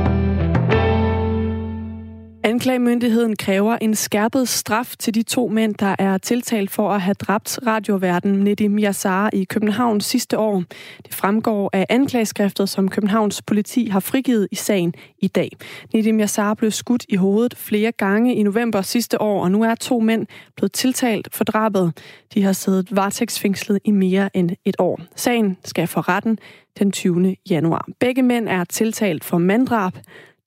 Anklagemyndigheden 2.49 3.37
kræver 3.37 3.79
en 3.81 3.95
skærpet 3.95 4.49
straf 4.49 4.95
til 4.99 5.15
de 5.15 5.23
to 5.23 5.49
mænd, 5.49 5.75
der 5.75 5.97
er 5.99 6.19
tiltalt 6.19 6.71
for 6.71 6.91
at 6.91 7.01
have 7.01 7.15
dræbt 7.15 7.59
radioverden 7.67 8.33
Nedim 8.33 8.79
Yassar 8.79 9.31
i 9.33 9.45
København 9.45 10.01
sidste 10.01 10.39
år. 10.39 10.63
Det 11.07 11.15
fremgår 11.15 11.71
af 11.73 11.87
anklageskriftet, 11.89 12.69
som 12.69 12.89
Københavns 12.89 13.43
politi 13.43 13.87
har 13.87 14.01
frigivet 14.01 14.49
i 14.51 14.55
sagen 14.55 14.95
i 15.19 15.29
dag. 15.29 15.51
Nedim 15.95 16.21
Yassar 16.21 16.55
blev 16.55 16.71
skudt 16.71 17.05
i 17.09 17.17
hovedet 17.17 17.55
flere 17.57 17.93
gange 17.93 18.35
i 18.35 18.43
november 18.43 18.83
sidste 18.83 19.21
år, 19.21 19.43
og 19.43 19.51
nu 19.51 19.63
er 19.63 19.75
to 19.75 20.01
mænd 20.01 20.27
blevet 20.57 20.73
tiltalt 20.73 21.29
for 21.33 21.45
drabet. 21.45 21.93
De 22.35 22.43
har 22.43 22.53
siddet 22.53 22.97
varetægtsfængslet 22.97 23.79
i 23.85 23.91
mere 23.91 24.37
end 24.37 24.51
et 24.65 24.77
år. 24.79 25.01
Sagen 25.17 25.57
skal 25.65 25.87
for 25.87 26.09
retten 26.09 26.39
den 26.79 26.93
20. 26.93 27.37
januar. 27.51 27.89
Begge 28.01 28.23
mænd 28.23 28.49
er 28.49 28.65
tiltalt 28.65 29.25
for 29.25 29.39
manddrab, 29.39 29.93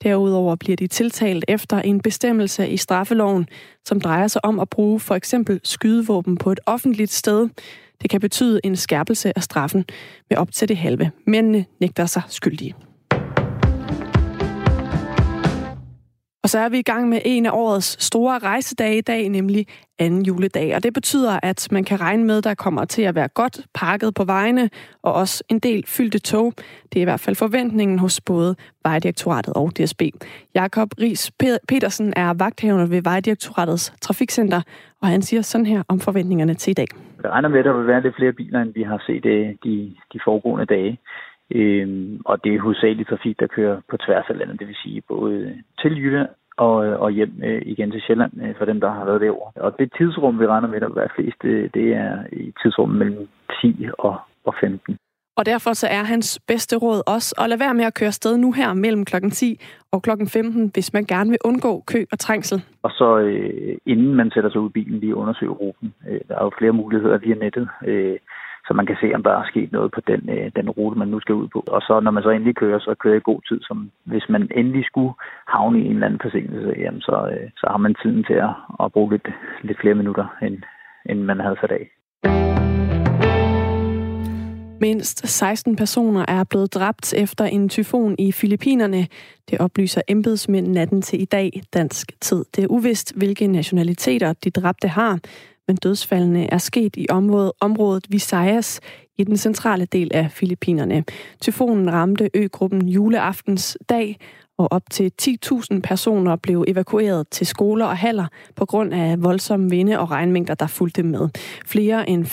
Derudover 0.03 0.55
bliver 0.55 0.75
de 0.75 0.87
tiltalt 0.87 1.45
efter 1.47 1.79
en 1.79 2.01
bestemmelse 2.01 2.69
i 2.69 2.77
straffeloven, 2.77 3.47
som 3.85 4.01
drejer 4.01 4.27
sig 4.27 4.45
om 4.45 4.59
at 4.59 4.69
bruge 4.69 4.99
for 4.99 5.15
eksempel 5.15 5.59
skydevåben 5.63 6.37
på 6.37 6.51
et 6.51 6.59
offentligt 6.65 7.11
sted. 7.11 7.49
Det 8.01 8.09
kan 8.09 8.21
betyde 8.21 8.59
en 8.63 8.75
skærpelse 8.75 9.37
af 9.37 9.43
straffen 9.43 9.85
med 10.29 10.37
op 10.37 10.51
til 10.51 10.69
det 10.69 10.77
halve. 10.77 11.11
Mændene 11.27 11.65
nægter 11.79 12.05
sig 12.05 12.21
skyldige. 12.27 12.75
Og 16.43 16.49
så 16.49 16.59
er 16.59 16.69
vi 16.69 16.79
i 16.79 16.81
gang 16.81 17.09
med 17.09 17.19
en 17.25 17.45
af 17.45 17.51
årets 17.53 18.03
store 18.03 18.39
rejsedage 18.39 18.97
i 18.97 19.01
dag, 19.01 19.29
nemlig 19.29 19.65
anden 19.99 20.25
juledag. 20.25 20.75
Og 20.75 20.83
det 20.83 20.93
betyder, 20.93 21.39
at 21.43 21.67
man 21.71 21.83
kan 21.83 22.01
regne 22.01 22.23
med, 22.23 22.37
at 22.37 22.43
der 22.43 22.53
kommer 22.53 22.85
til 22.85 23.01
at 23.01 23.15
være 23.15 23.27
godt 23.27 23.59
pakket 23.73 24.13
på 24.13 24.23
vejene, 24.23 24.69
og 25.03 25.13
også 25.13 25.43
en 25.49 25.59
del 25.59 25.83
fyldte 25.87 26.19
tog. 26.19 26.53
Det 26.93 26.95
er 26.99 27.01
i 27.01 27.03
hvert 27.03 27.19
fald 27.19 27.35
forventningen 27.35 27.99
hos 27.99 28.21
både 28.21 28.55
Vejdirektoratet 28.83 29.53
og 29.53 29.71
DSB. 29.77 30.01
Jakob 30.55 30.89
Ries 31.01 31.31
Petersen 31.67 32.13
er 32.15 32.33
vagthavende 32.33 32.89
ved 32.89 33.01
Vejdirektoratets 33.03 33.93
Trafikcenter, 34.01 34.61
og 35.01 35.07
han 35.07 35.21
siger 35.21 35.41
sådan 35.41 35.65
her 35.65 35.83
om 35.87 35.99
forventningerne 35.99 36.53
til 36.53 36.71
i 36.71 36.73
dag. 36.73 36.87
Jeg 37.23 37.31
regner 37.31 37.49
med, 37.49 37.59
at 37.59 37.65
der 37.65 37.77
vil 37.77 37.87
være 37.87 38.01
lidt 38.01 38.15
flere 38.15 38.33
biler, 38.33 38.61
end 38.61 38.73
vi 38.73 38.83
har 38.83 39.03
set 39.07 39.25
øh, 39.25 39.47
de, 39.63 39.95
de 40.13 40.19
foregående 40.25 40.65
dage. 40.65 40.99
Øhm, 41.55 42.21
og 42.25 42.43
det 42.43 42.55
er 42.55 42.61
hovedsageligt 42.61 43.09
trafik, 43.09 43.39
der 43.39 43.47
kører 43.47 43.81
på 43.89 43.97
tværs 43.97 44.25
af 44.29 44.37
landet, 44.37 44.59
det 44.59 44.67
vil 44.67 44.75
sige 44.83 45.01
både 45.01 45.63
til 45.81 45.97
Jylland 46.01 46.29
og, 46.57 46.75
og 46.75 47.11
hjem 47.11 47.33
øh, 47.43 47.61
igen 47.65 47.91
til 47.91 48.01
Sjælland 48.01 48.33
øh, 48.43 48.55
for 48.57 48.65
dem, 48.65 48.79
der 48.79 48.91
har 48.91 49.05
været 49.05 49.21
derovre. 49.21 49.61
Og 49.61 49.79
det 49.79 49.93
tidsrum, 49.97 50.39
vi 50.39 50.47
regner 50.47 50.67
med, 50.67 50.81
at 50.81 50.95
være 50.95 51.15
flest, 51.15 51.37
det, 51.41 51.73
det 51.73 51.87
er 51.93 52.13
i 52.31 52.53
tidsrummet 52.63 52.97
mellem 52.97 53.27
10 53.61 53.87
og, 53.97 54.15
og 54.45 54.53
15. 54.61 54.97
Og 55.37 55.45
derfor 55.45 55.73
så 55.73 55.87
er 55.87 56.03
hans 56.03 56.39
bedste 56.47 56.75
råd 56.77 57.01
også 57.07 57.35
at 57.41 57.49
lade 57.49 57.59
være 57.59 57.73
med 57.73 57.85
at 57.85 57.93
køre 57.93 58.11
sted 58.11 58.37
nu 58.37 58.51
her 58.51 58.73
mellem 58.73 59.05
klokken 59.05 59.31
10 59.31 59.59
og 59.91 60.01
klokken 60.01 60.27
15, 60.27 60.71
hvis 60.73 60.93
man 60.93 61.05
gerne 61.05 61.29
vil 61.29 61.39
undgå 61.45 61.83
kø 61.87 62.05
og 62.11 62.19
trængsel. 62.19 62.63
Og 62.83 62.91
så 62.91 63.17
øh, 63.19 63.77
inden 63.85 64.15
man 64.15 64.31
sætter 64.33 64.49
sig 64.49 64.61
ud 64.61 64.69
i 64.69 64.71
bilen, 64.71 64.99
lige 64.99 65.15
undersøge 65.15 65.51
ruten. 65.51 65.93
Øh, 66.09 66.19
der 66.27 66.35
er 66.35 66.43
jo 66.43 66.51
flere 66.57 66.71
muligheder 66.71 67.17
via 67.17 67.35
nettet. 67.35 67.69
Øh, 67.85 68.17
så 68.71 68.75
man 68.75 68.85
kan 68.85 69.01
se, 69.01 69.09
om 69.15 69.23
der 69.23 69.31
er 69.31 69.51
sket 69.51 69.71
noget 69.71 69.91
på 69.91 70.01
den, 70.07 70.21
øh, 70.35 70.51
den 70.55 70.69
rute, 70.69 70.99
man 70.99 71.07
nu 71.07 71.19
skal 71.19 71.35
ud 71.35 71.47
på. 71.47 71.59
Og 71.67 71.81
så 71.81 71.99
når 71.99 72.11
man 72.11 72.23
så 72.23 72.29
endelig 72.29 72.55
kører, 72.55 72.79
så 72.79 72.95
kører 73.03 73.17
i 73.17 73.29
god 73.29 73.41
tid, 73.49 73.59
som 73.61 73.91
hvis 74.05 74.25
man 74.29 74.43
endelig 74.55 74.85
skulle 74.85 75.13
havne 75.47 75.79
i 75.79 75.85
en 75.85 75.93
eller 75.93 76.07
anden 76.07 76.19
forsinkelse, 76.23 76.73
jamen 76.83 77.01
så, 77.01 77.17
øh, 77.33 77.49
så 77.57 77.65
har 77.71 77.77
man 77.77 77.95
tiden 78.01 78.23
til 78.23 78.33
at, 78.47 78.53
at 78.83 78.91
bruge 78.91 79.11
lidt, 79.11 79.27
lidt 79.61 79.79
flere 79.81 79.95
minutter, 79.95 80.25
end, 80.41 80.57
end 81.09 81.19
man 81.19 81.39
havde 81.39 81.57
sat 81.61 81.71
af. 81.79 81.85
Mindst 84.81 85.27
16 85.27 85.75
personer 85.75 86.25
er 86.27 86.43
blevet 86.49 86.73
dræbt 86.73 87.13
efter 87.13 87.45
en 87.45 87.69
tyfon 87.69 88.15
i 88.19 88.31
Filippinerne. 88.31 89.07
Det 89.49 89.59
oplyser 89.59 90.01
embedsmænd 90.07 90.67
natten 90.67 91.01
til 91.01 91.21
i 91.21 91.25
dag, 91.25 91.61
dansk 91.73 92.11
tid. 92.21 92.45
Det 92.55 92.63
er 92.63 92.67
uvist, 92.67 93.17
hvilke 93.17 93.47
nationaliteter 93.47 94.33
de 94.43 94.49
dræbte 94.49 94.87
har 94.87 95.19
men 95.71 95.77
dødsfaldene 95.77 96.53
er 96.53 96.57
sket 96.57 96.95
i 96.97 97.05
området, 97.09 97.51
området 97.59 98.05
Visayas 98.09 98.79
i 99.17 99.23
den 99.23 99.37
centrale 99.37 99.85
del 99.85 100.11
af 100.13 100.31
Filippinerne. 100.31 101.03
Tyfonen 101.41 101.93
ramte 101.93 102.29
øgruppen 102.33 102.87
juleaftens 102.87 103.77
dag, 103.89 104.19
og 104.57 104.67
op 104.71 104.81
til 104.91 105.11
10.000 105.21 105.79
personer 105.79 106.35
blev 106.35 106.65
evakueret 106.67 107.27
til 107.29 107.47
skoler 107.47 107.85
og 107.85 107.97
haller 107.97 108.27
på 108.55 108.65
grund 108.65 108.93
af 108.93 109.23
voldsomme 109.23 109.69
vinde 109.69 109.99
og 109.99 110.11
regnmængder, 110.11 110.53
der 110.53 110.67
fulgte 110.67 111.03
med. 111.03 111.29
Flere 111.65 112.09
end 112.09 112.25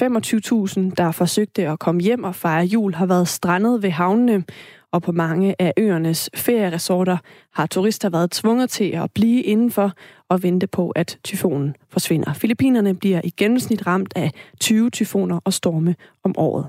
25.000, 0.90 0.94
der 0.96 1.10
forsøgte 1.12 1.68
at 1.68 1.78
komme 1.78 2.00
hjem 2.00 2.24
og 2.24 2.34
fejre 2.34 2.64
jul, 2.64 2.94
har 2.94 3.06
været 3.06 3.28
strandet 3.28 3.82
ved 3.82 3.90
havnene, 3.90 4.44
og 4.92 5.02
på 5.02 5.12
mange 5.12 5.54
af 5.58 5.72
øernes 5.76 6.30
ferieresorter 6.34 7.16
har 7.54 7.66
turister 7.66 8.10
været 8.10 8.30
tvunget 8.30 8.70
til 8.70 8.90
at 8.90 9.10
blive 9.14 9.42
indenfor 9.42 9.92
og 10.28 10.42
vente 10.42 10.66
på, 10.66 10.90
at 10.90 11.18
tyfonen 11.24 11.76
forsvinder. 11.90 12.32
Filippinerne 12.32 12.94
bliver 12.94 13.20
i 13.24 13.30
gennemsnit 13.36 13.86
ramt 13.86 14.12
af 14.16 14.30
20 14.60 14.90
tyfoner 14.90 15.40
og 15.44 15.52
storme 15.52 15.94
om 16.24 16.34
året. 16.38 16.66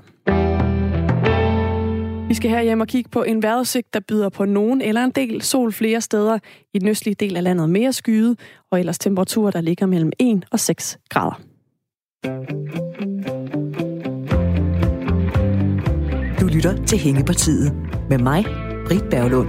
Vi 2.28 2.34
skal 2.34 2.50
her 2.50 2.62
hjem 2.62 2.80
og 2.80 2.86
kigge 2.86 3.10
på 3.10 3.22
en 3.22 3.42
vejrudsigt, 3.42 3.94
der 3.94 4.00
byder 4.00 4.28
på 4.28 4.44
nogen 4.44 4.80
eller 4.82 5.04
en 5.04 5.10
del 5.10 5.42
sol 5.42 5.72
flere 5.72 6.00
steder. 6.00 6.38
I 6.74 6.78
den 6.78 6.88
østlige 6.88 7.14
del 7.14 7.36
af 7.36 7.42
landet 7.42 7.70
mere 7.70 7.92
skyde, 7.92 8.36
og 8.70 8.80
ellers 8.80 8.98
temperaturer, 8.98 9.50
der 9.50 9.60
ligger 9.60 9.86
mellem 9.86 10.12
1 10.18 10.44
og 10.50 10.60
6 10.60 10.98
grader. 11.08 11.40
Du 16.40 16.46
lytter 16.46 16.84
til 16.86 16.98
Hængepartiet 16.98 17.72
med 18.10 18.18
mig, 18.18 18.44
Britt 18.86 19.10
Berglund. 19.10 19.48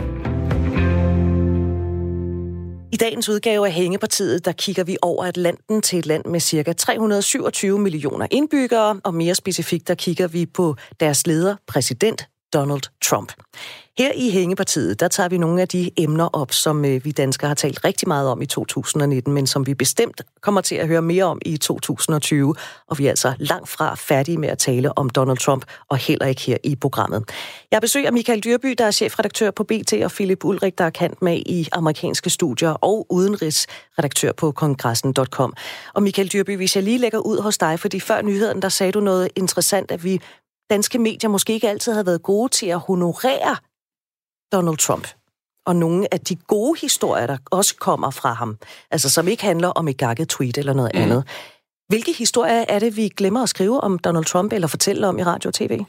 I 2.93 2.97
dagens 2.97 3.29
udgave 3.29 3.67
af 3.67 3.73
Hængepartiet, 3.73 4.45
der 4.45 4.51
kigger 4.51 4.83
vi 4.83 4.97
over 5.01 5.25
Atlanten 5.25 5.81
til 5.81 5.99
et 5.99 6.05
land 6.05 6.25
med 6.25 6.39
ca. 6.39 6.73
327 6.73 7.79
millioner 7.79 8.27
indbyggere, 8.31 9.01
og 9.03 9.13
mere 9.13 9.35
specifikt, 9.35 9.87
der 9.87 9.95
kigger 9.95 10.27
vi 10.27 10.45
på 10.45 10.75
deres 10.99 11.27
leder, 11.27 11.55
præsident 11.67 12.27
Donald 12.53 12.81
Trump. 13.03 13.33
Her 13.97 14.11
i 14.15 14.29
Hængepartiet, 14.29 14.99
der 14.99 15.07
tager 15.07 15.29
vi 15.29 15.37
nogle 15.37 15.61
af 15.61 15.67
de 15.67 15.91
emner 15.97 16.25
op, 16.25 16.51
som 16.51 16.85
øh, 16.85 17.05
vi 17.05 17.11
danskere 17.11 17.47
har 17.47 17.55
talt 17.55 17.85
rigtig 17.85 18.07
meget 18.07 18.29
om 18.29 18.41
i 18.41 18.45
2019, 18.45 19.33
men 19.33 19.47
som 19.47 19.67
vi 19.67 19.73
bestemt 19.73 20.21
kommer 20.41 20.61
til 20.61 20.75
at 20.75 20.87
høre 20.87 21.01
mere 21.01 21.23
om 21.23 21.39
i 21.45 21.57
2020. 21.57 22.55
Og 22.87 22.99
vi 22.99 23.05
er 23.05 23.09
altså 23.09 23.33
langt 23.39 23.69
fra 23.69 23.95
færdige 23.95 24.37
med 24.37 24.49
at 24.49 24.57
tale 24.57 24.97
om 24.97 25.09
Donald 25.09 25.37
Trump, 25.37 25.65
og 25.89 25.97
heller 25.97 26.25
ikke 26.25 26.41
her 26.41 26.57
i 26.63 26.75
programmet. 26.75 27.23
Jeg 27.71 27.81
besøger 27.81 28.11
Michael 28.11 28.43
Dyrby, 28.43 28.75
der 28.77 28.85
er 28.85 28.91
chefredaktør 28.91 29.51
på 29.51 29.63
BT, 29.63 29.93
og 29.93 30.11
Philip 30.11 30.45
Ulrik, 30.45 30.77
der 30.77 30.85
er 30.85 30.89
kant 30.89 31.21
med 31.21 31.37
i 31.45 31.67
amerikanske 31.71 32.29
studier, 32.29 32.69
og 32.71 33.05
udenrigsredaktør 33.09 34.31
på 34.31 34.51
kongressen.com. 34.51 35.53
Og 35.93 36.03
Michael 36.03 36.27
Dyrby, 36.27 36.57
hvis 36.57 36.75
jeg 36.75 36.83
lige 36.83 36.97
lægger 36.97 37.19
ud 37.19 37.41
hos 37.41 37.57
dig, 37.57 37.79
fordi 37.79 37.99
før 37.99 38.21
nyheden, 38.21 38.61
der 38.61 38.69
sagde 38.69 38.91
du 38.91 38.99
noget 38.99 39.29
interessant, 39.35 39.91
at 39.91 40.03
vi 40.03 40.21
danske 40.69 40.99
medier 40.99 41.29
måske 41.29 41.53
ikke 41.53 41.69
altid 41.69 41.93
har 41.93 42.03
været 42.03 42.23
gode 42.23 42.49
til 42.49 42.67
at 42.67 42.79
honorere 42.79 43.57
Donald 44.51 44.77
Trump. 44.77 45.07
Og 45.65 45.75
nogle 45.75 46.13
af 46.13 46.19
de 46.19 46.35
gode 46.35 46.79
historier, 46.81 47.27
der 47.27 47.37
også 47.51 47.75
kommer 47.75 48.11
fra 48.11 48.33
ham, 48.33 48.57
altså 48.91 49.09
som 49.09 49.27
ikke 49.27 49.43
handler 49.43 49.67
om 49.67 49.87
et 49.87 49.97
gakket 49.97 50.29
tweet 50.29 50.57
eller 50.57 50.73
noget 50.73 50.91
mm. 50.93 51.01
andet. 51.01 51.23
Hvilke 51.87 52.13
historier 52.13 52.65
er 52.69 52.79
det, 52.79 52.95
vi 52.95 53.09
glemmer 53.09 53.43
at 53.43 53.49
skrive 53.49 53.81
om 53.81 53.99
Donald 53.99 54.25
Trump 54.25 54.53
eller 54.53 54.67
fortælle 54.67 55.07
om 55.07 55.19
i 55.19 55.23
radio 55.23 55.47
og 55.47 55.53
tv? 55.53 55.79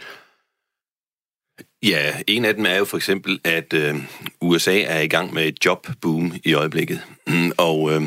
Ja, 1.83 2.15
en 2.27 2.45
af 2.45 2.55
dem 2.55 2.67
er 2.67 2.77
jo 2.77 2.85
for 2.85 2.97
eksempel, 2.97 3.41
at 3.45 3.73
øh, 3.73 3.97
USA 4.41 4.81
er 4.81 5.01
i 5.01 5.09
gang 5.09 5.35
med 5.35 5.49
et 5.49 5.65
jobboom 5.65 6.35
i 6.45 6.55
øjeblikket. 6.55 7.01
Og 7.59 7.93
øh, 7.93 8.03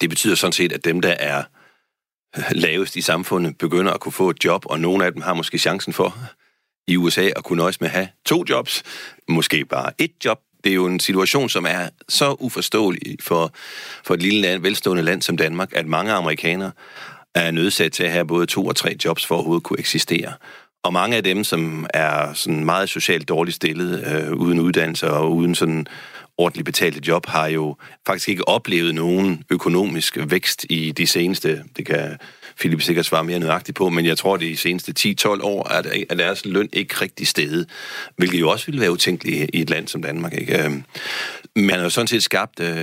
det 0.00 0.10
betyder 0.10 0.34
sådan 0.34 0.52
set, 0.52 0.72
at 0.72 0.84
dem, 0.84 1.00
der 1.00 1.12
er 1.12 1.44
lavest 2.50 2.96
i 2.96 3.00
samfundet, 3.00 3.58
begynder 3.58 3.92
at 3.92 4.00
kunne 4.00 4.12
få 4.12 4.30
et 4.30 4.44
job, 4.44 4.66
og 4.66 4.80
nogle 4.80 5.04
af 5.04 5.12
dem 5.12 5.22
har 5.22 5.34
måske 5.34 5.58
chancen 5.58 5.92
for 5.92 6.16
i 6.90 6.96
USA 6.96 7.30
at 7.36 7.44
kunne 7.44 7.56
nøjes 7.56 7.80
med 7.80 7.88
at 7.88 7.94
have 7.94 8.08
to 8.26 8.44
jobs, 8.48 8.82
måske 9.28 9.64
bare 9.64 9.92
et 9.98 10.12
job. 10.24 10.38
Det 10.64 10.70
er 10.70 10.74
jo 10.74 10.86
en 10.86 11.00
situation, 11.00 11.48
som 11.48 11.66
er 11.68 11.88
så 12.08 12.36
uforståelig 12.40 13.16
for, 13.20 13.52
for 14.04 14.14
et 14.14 14.22
lille 14.22 14.40
land, 14.40 14.62
velstående 14.62 15.02
land 15.02 15.22
som 15.22 15.36
Danmark, 15.36 15.72
at 15.72 15.86
mange 15.86 16.12
amerikanere 16.12 16.72
er 17.34 17.50
nødsat 17.50 17.92
til 17.92 18.04
at 18.04 18.10
have 18.10 18.26
både 18.26 18.46
to 18.46 18.66
og 18.66 18.76
tre 18.76 18.96
jobs 19.04 19.26
for 19.26 19.34
at 19.34 19.38
overhovedet 19.38 19.64
kunne 19.64 19.78
eksistere. 19.78 20.32
Og 20.82 20.92
mange 20.92 21.16
af 21.16 21.24
dem, 21.24 21.44
som 21.44 21.86
er 21.94 22.32
sådan 22.34 22.64
meget 22.64 22.88
socialt 22.88 23.28
dårligt 23.28 23.56
stillet, 23.56 24.04
øh, 24.06 24.32
uden 24.32 24.60
uddannelse 24.60 25.10
og 25.10 25.36
uden 25.36 25.54
sådan 25.54 25.86
ordentligt 26.38 26.64
betalte 26.64 27.00
job, 27.08 27.26
har 27.26 27.46
jo 27.46 27.76
faktisk 28.06 28.28
ikke 28.28 28.48
oplevet 28.48 28.94
nogen 28.94 29.44
økonomisk 29.50 30.18
vækst 30.26 30.66
i 30.70 30.92
de 30.92 31.06
seneste, 31.06 31.64
det 31.76 31.86
kan 31.86 32.18
Philip 32.60 32.82
sikkert 32.82 33.06
svare 33.06 33.24
mere 33.24 33.38
nøjagtigt 33.38 33.76
på, 33.76 33.88
men 33.88 34.06
jeg 34.06 34.18
tror, 34.18 34.34
at 34.34 34.40
de 34.40 34.56
seneste 34.56 35.14
10-12 35.26 35.42
år 35.42 35.68
er, 35.68 35.82
er 36.10 36.14
deres 36.14 36.44
løn 36.44 36.68
ikke 36.72 36.94
rigtig 36.94 37.26
steget, 37.26 37.66
hvilket 38.16 38.40
jo 38.40 38.50
også 38.50 38.66
ville 38.66 38.80
være 38.80 38.92
utænkeligt 38.92 39.50
i 39.54 39.60
et 39.60 39.70
land 39.70 39.88
som 39.88 40.02
Danmark. 40.02 40.34
Ikke? 40.34 40.64
Øhm, 40.64 40.84
man 41.56 41.76
har 41.76 41.82
jo 41.82 41.90
sådan 41.90 42.06
set 42.06 42.22
skabt 42.22 42.60
øh, 42.60 42.76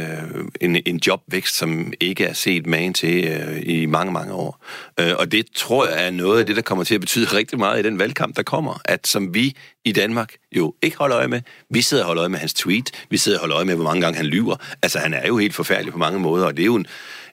en, 0.62 0.78
en 0.86 1.00
jobvækst, 1.08 1.56
som 1.56 1.94
ikke 2.00 2.26
er 2.26 2.34
set 2.34 2.66
magen 2.66 2.94
til 2.94 3.26
øh, 3.26 3.62
i 3.63 3.86
mange, 3.86 4.13
mange 4.13 4.34
år. 4.34 4.66
Øh, 5.00 5.13
og 5.18 5.32
det 5.32 5.46
tror 5.56 5.88
jeg 5.88 6.08
er 6.08 6.12
noget 6.12 6.40
af 6.40 6.46
det, 6.46 6.56
der 6.56 6.62
kommer 6.62 6.84
til 6.84 6.96
at 6.96 7.02
betyde 7.02 7.26
rigtig 7.38 7.60
meget 7.60 7.80
i 7.80 7.84
den 7.84 8.00
valgkamp, 8.00 8.36
der 8.36 8.44
kommer. 8.44 8.82
At 8.86 9.08
som 9.08 9.34
vi 9.34 9.56
i 9.86 9.92
Danmark 9.92 10.34
jo 10.56 10.74
ikke 10.82 10.98
holder 10.98 11.18
øje 11.18 11.28
med, 11.28 11.42
vi 11.70 11.82
sidder 11.82 12.04
og 12.04 12.08
holder 12.08 12.22
øje 12.22 12.30
med 12.30 12.40
hans 12.40 12.54
tweet, 12.54 12.92
vi 13.10 13.18
sidder 13.18 13.38
og 13.38 13.42
holder 13.42 13.56
øje 13.56 13.66
med, 13.66 13.76
hvor 13.76 13.84
mange 13.84 14.02
gange 14.02 14.18
han 14.18 14.26
lyver. 14.26 14.56
Altså, 14.82 15.00
han 15.00 15.13
er 15.13 15.28
jo 15.28 15.38
helt 15.38 15.56
forfærdelig 15.56 15.94
på 15.94 16.00
mange 16.00 16.20
måder, 16.20 16.46
og 16.46 16.58
det 16.58 16.63
er 16.63 16.66
jo 16.66 16.76
en, 16.76 16.88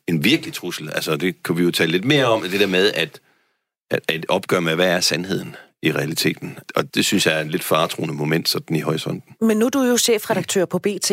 en 0.09 0.25
virkelig 0.25 0.55
trussel. 0.55 0.91
Altså, 0.95 1.17
det 1.17 1.43
kan 1.43 1.57
vi 1.57 1.63
jo 1.63 1.71
tale 1.71 1.93
lidt 1.93 2.05
mere 2.05 2.27
om, 2.27 2.43
det 2.43 2.61
der 2.61 2.67
med, 2.67 2.93
at, 2.93 3.21
at, 3.91 4.01
at 4.09 4.27
opgøre 4.29 4.61
med, 4.61 4.75
hvad 4.75 4.89
er 4.89 5.01
sandheden 5.01 5.57
i 5.83 5.93
realiteten. 5.93 6.59
Og 6.77 6.95
det 6.95 7.05
synes 7.05 7.27
jeg 7.27 7.39
er 7.39 7.41
en 7.41 7.51
lidt 7.51 7.65
faretroende 7.65 8.15
moment, 8.15 8.49
sådan 8.49 8.77
i 8.77 8.81
horisonten. 8.81 9.35
Men 9.41 9.57
nu 9.57 9.67
er 9.67 9.71
du 9.71 9.83
jo 9.83 9.97
chefredaktør 9.97 10.65
på 10.65 10.79
BT. 10.79 11.11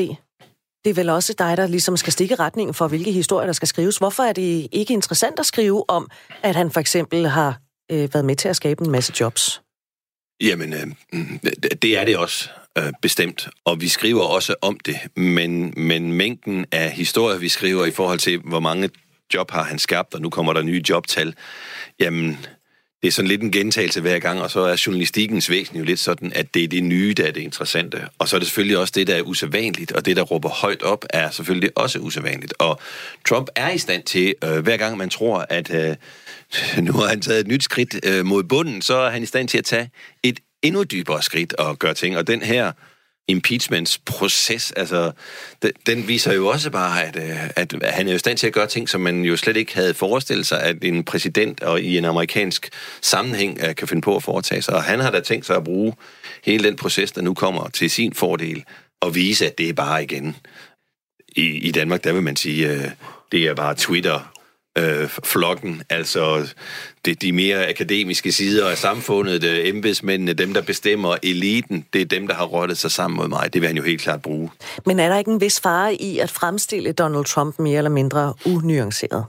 Det 0.84 0.90
er 0.90 0.94
vel 0.94 1.10
også 1.10 1.34
dig, 1.40 1.58
der 1.58 1.68
ligesom 1.68 1.98
skal 1.98 2.14
stikke 2.14 2.36
retningen 2.36 2.74
for, 2.74 2.88
hvilke 2.88 3.12
historier, 3.12 3.46
der 3.46 3.54
skal 3.54 3.68
skrives. 3.68 3.98
Hvorfor 3.98 4.24
er 4.24 4.34
det 4.34 4.68
ikke 4.72 4.94
interessant 4.94 5.40
at 5.40 5.46
skrive 5.46 5.90
om, 5.90 6.10
at 6.44 6.56
han 6.56 6.72
for 6.72 6.80
eksempel 6.80 7.28
har 7.28 7.60
øh, 7.92 8.14
været 8.14 8.26
med 8.26 8.36
til 8.36 8.50
at 8.50 8.56
skabe 8.56 8.86
en 8.86 8.92
masse 8.92 9.14
jobs? 9.20 9.62
Jamen, 10.42 10.74
øh, 10.74 10.88
det 11.82 11.98
er 11.98 12.06
det 12.06 12.18
også 12.18 12.50
øh, 12.78 12.94
bestemt, 13.02 13.50
og 13.66 13.82
vi 13.82 13.88
skriver 13.88 14.24
også 14.24 14.56
om 14.62 14.80
det, 14.86 14.98
men, 15.16 15.74
men 15.78 16.14
mængden 16.14 16.66
af 16.72 16.92
historier, 16.92 17.38
vi 17.38 17.50
skriver 17.50 17.86
i 17.86 17.92
forhold 17.92 18.20
til, 18.20 18.40
hvor 18.40 18.60
mange 18.60 18.90
job 19.34 19.52
har 19.52 19.64
han 19.64 19.80
skabt, 19.80 20.14
og 20.14 20.22
nu 20.22 20.30
kommer 20.30 20.54
der 20.54 20.62
nye 20.62 20.84
jobtal, 20.90 21.36
jamen, 22.00 22.38
det 23.02 23.08
er 23.08 23.12
sådan 23.12 23.28
lidt 23.28 23.42
en 23.42 23.52
gentagelse 23.52 24.02
hver 24.02 24.20
gang, 24.20 24.42
og 24.42 24.52
så 24.52 24.60
er 24.60 24.84
journalistikkens 24.86 25.50
væsen 25.50 25.78
jo 25.78 25.84
lidt 25.84 26.00
sådan, 26.00 26.34
at 26.36 26.54
det 26.54 26.64
er 26.64 26.68
det 26.68 26.84
nye, 26.84 27.14
der 27.18 27.28
er 27.28 27.32
det 27.32 27.42
interessante. 27.42 28.08
Og 28.20 28.28
så 28.28 28.36
er 28.36 28.40
det 28.40 28.48
selvfølgelig 28.48 28.78
også 28.78 28.94
det, 28.96 29.08
der 29.08 29.16
er 29.16 29.22
usædvanligt, 29.22 29.92
og 29.92 30.06
det, 30.06 30.16
der 30.16 30.22
råber 30.22 30.50
højt 30.50 30.84
op, 30.84 31.06
er 31.10 31.30
selvfølgelig 31.30 31.70
også 31.76 32.00
usædvanligt. 32.00 32.54
Og 32.60 32.80
Trump 33.28 33.48
er 33.56 33.70
i 33.70 33.78
stand 33.78 34.04
til, 34.04 34.36
øh, 34.44 34.60
hver 34.60 34.78
gang 34.78 34.98
man 34.98 35.10
tror, 35.10 35.46
at 35.50 35.74
øh, 35.74 35.96
nu 36.86 36.92
har 36.94 37.08
han 37.08 37.22
taget 37.22 37.40
et 37.40 37.48
nyt 37.48 37.64
skridt 37.64 37.96
øh, 38.06 38.26
mod 38.26 38.44
bunden, 38.44 38.82
så 38.82 38.96
er 38.96 39.10
han 39.10 39.24
i 39.24 39.26
stand 39.26 39.48
til 39.48 39.58
at 39.58 39.66
tage 39.66 39.90
et 40.24 40.40
endnu 40.62 40.84
dybere 40.84 41.22
skridt 41.22 41.54
og 41.54 41.80
gøre 41.80 41.94
ting. 41.94 42.18
Og 42.18 42.28
den 42.28 42.42
her 42.42 42.72
impeachments-proces, 43.28 44.74
altså, 44.76 45.12
den, 45.62 45.72
den 45.86 46.08
viser 46.08 46.34
jo 46.34 46.48
også 46.48 46.70
bare, 46.70 47.04
at, 47.04 47.16
øh, 47.16 47.50
at 47.56 47.76
han 47.84 48.08
er 48.08 48.14
i 48.14 48.18
stand 48.18 48.38
til 48.38 48.48
at 48.48 48.54
gøre 48.54 48.68
ting, 48.68 48.90
som 48.90 49.02
man 49.02 49.24
jo 49.24 49.38
slet 49.38 49.58
ikke 49.58 49.76
havde 49.76 49.94
forestillet 49.94 50.48
sig, 50.48 50.62
at 50.62 50.84
en 50.84 51.04
præsident 51.04 51.64
og 51.64 51.82
i 51.82 51.98
en 51.98 52.06
amerikansk 52.06 52.70
sammenhæng 53.02 53.60
øh, 53.64 53.76
kan 53.76 53.88
finde 53.88 54.02
på 54.02 54.16
at 54.16 54.24
foretage 54.24 54.62
sig. 54.62 54.74
Og 54.74 54.84
han 54.84 55.00
har 55.00 55.12
da 55.12 55.20
tænkt 55.20 55.46
sig 55.46 55.56
at 55.56 55.64
bruge 55.64 55.94
hele 56.44 56.64
den 56.64 56.76
proces, 56.76 57.12
der 57.12 57.22
nu 57.22 57.34
kommer 57.34 57.70
til 57.70 57.90
sin 57.90 58.14
fordel, 58.14 58.64
og 59.02 59.16
vise, 59.16 59.46
at 59.46 59.58
det 59.58 59.70
er 59.70 59.74
bare 59.74 60.04
igen. 60.04 60.36
I, 61.36 61.42
i 61.42 61.72
Danmark, 61.72 62.04
der 62.04 62.14
vil 62.14 62.24
man 62.24 62.36
sige, 62.36 62.70
øh, 62.70 62.92
det 63.32 63.48
er 63.48 63.54
bare 63.54 63.76
Twitter 63.76 64.31
øh, 64.78 65.10
flokken, 65.24 65.84
altså 65.90 66.54
det, 67.06 67.22
de 67.22 67.32
mere 67.32 67.70
akademiske 67.70 68.32
sider 68.32 68.70
af 68.70 68.78
samfundet, 68.78 69.42
det, 69.42 69.68
embedsmændene, 69.68 70.34
dem 70.34 70.54
der 70.54 70.62
bestemmer 70.62 71.18
eliten, 71.24 71.86
det 71.94 72.02
er 72.02 72.06
dem, 72.06 72.28
der 72.28 72.36
har 72.36 72.46
rottet 72.46 72.78
sig 72.78 72.92
sammen 72.92 73.18
mod 73.18 73.28
mig. 73.28 73.54
Det 73.54 73.62
vil 73.62 73.68
han 73.68 73.78
jo 73.78 73.84
helt 73.84 74.02
klart 74.02 74.22
bruge. 74.22 74.50
Men 74.86 75.00
er 75.00 75.10
der 75.10 75.18
ikke 75.18 75.32
en 75.32 75.42
vis 75.42 75.60
fare 75.60 75.96
i 75.96 76.20
at 76.20 76.30
fremstille 76.30 76.92
Donald 76.92 77.26
Trump 77.26 77.60
mere 77.60 77.78
eller 77.78 77.92
mindre 77.92 78.34
unuanceret? 78.46 79.26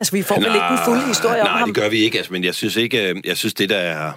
Altså, 0.00 0.12
vi 0.12 0.22
får 0.22 0.34
vel 0.34 0.44
ikke 0.44 0.66
den 0.70 0.78
fulde 0.84 1.06
historie 1.06 1.42
nej, 1.42 1.42
om 1.42 1.48
ham? 1.48 1.58
Nej, 1.58 1.66
det 1.66 1.74
gør 1.74 1.88
vi 1.88 1.98
ikke, 1.98 2.18
altså, 2.18 2.32
men 2.32 2.44
jeg 2.44 2.54
synes 2.54 2.76
ikke, 2.76 3.08
øh, 3.08 3.16
jeg 3.24 3.36
synes 3.36 3.54
det, 3.54 3.70
der 3.70 3.76
er 3.76 4.12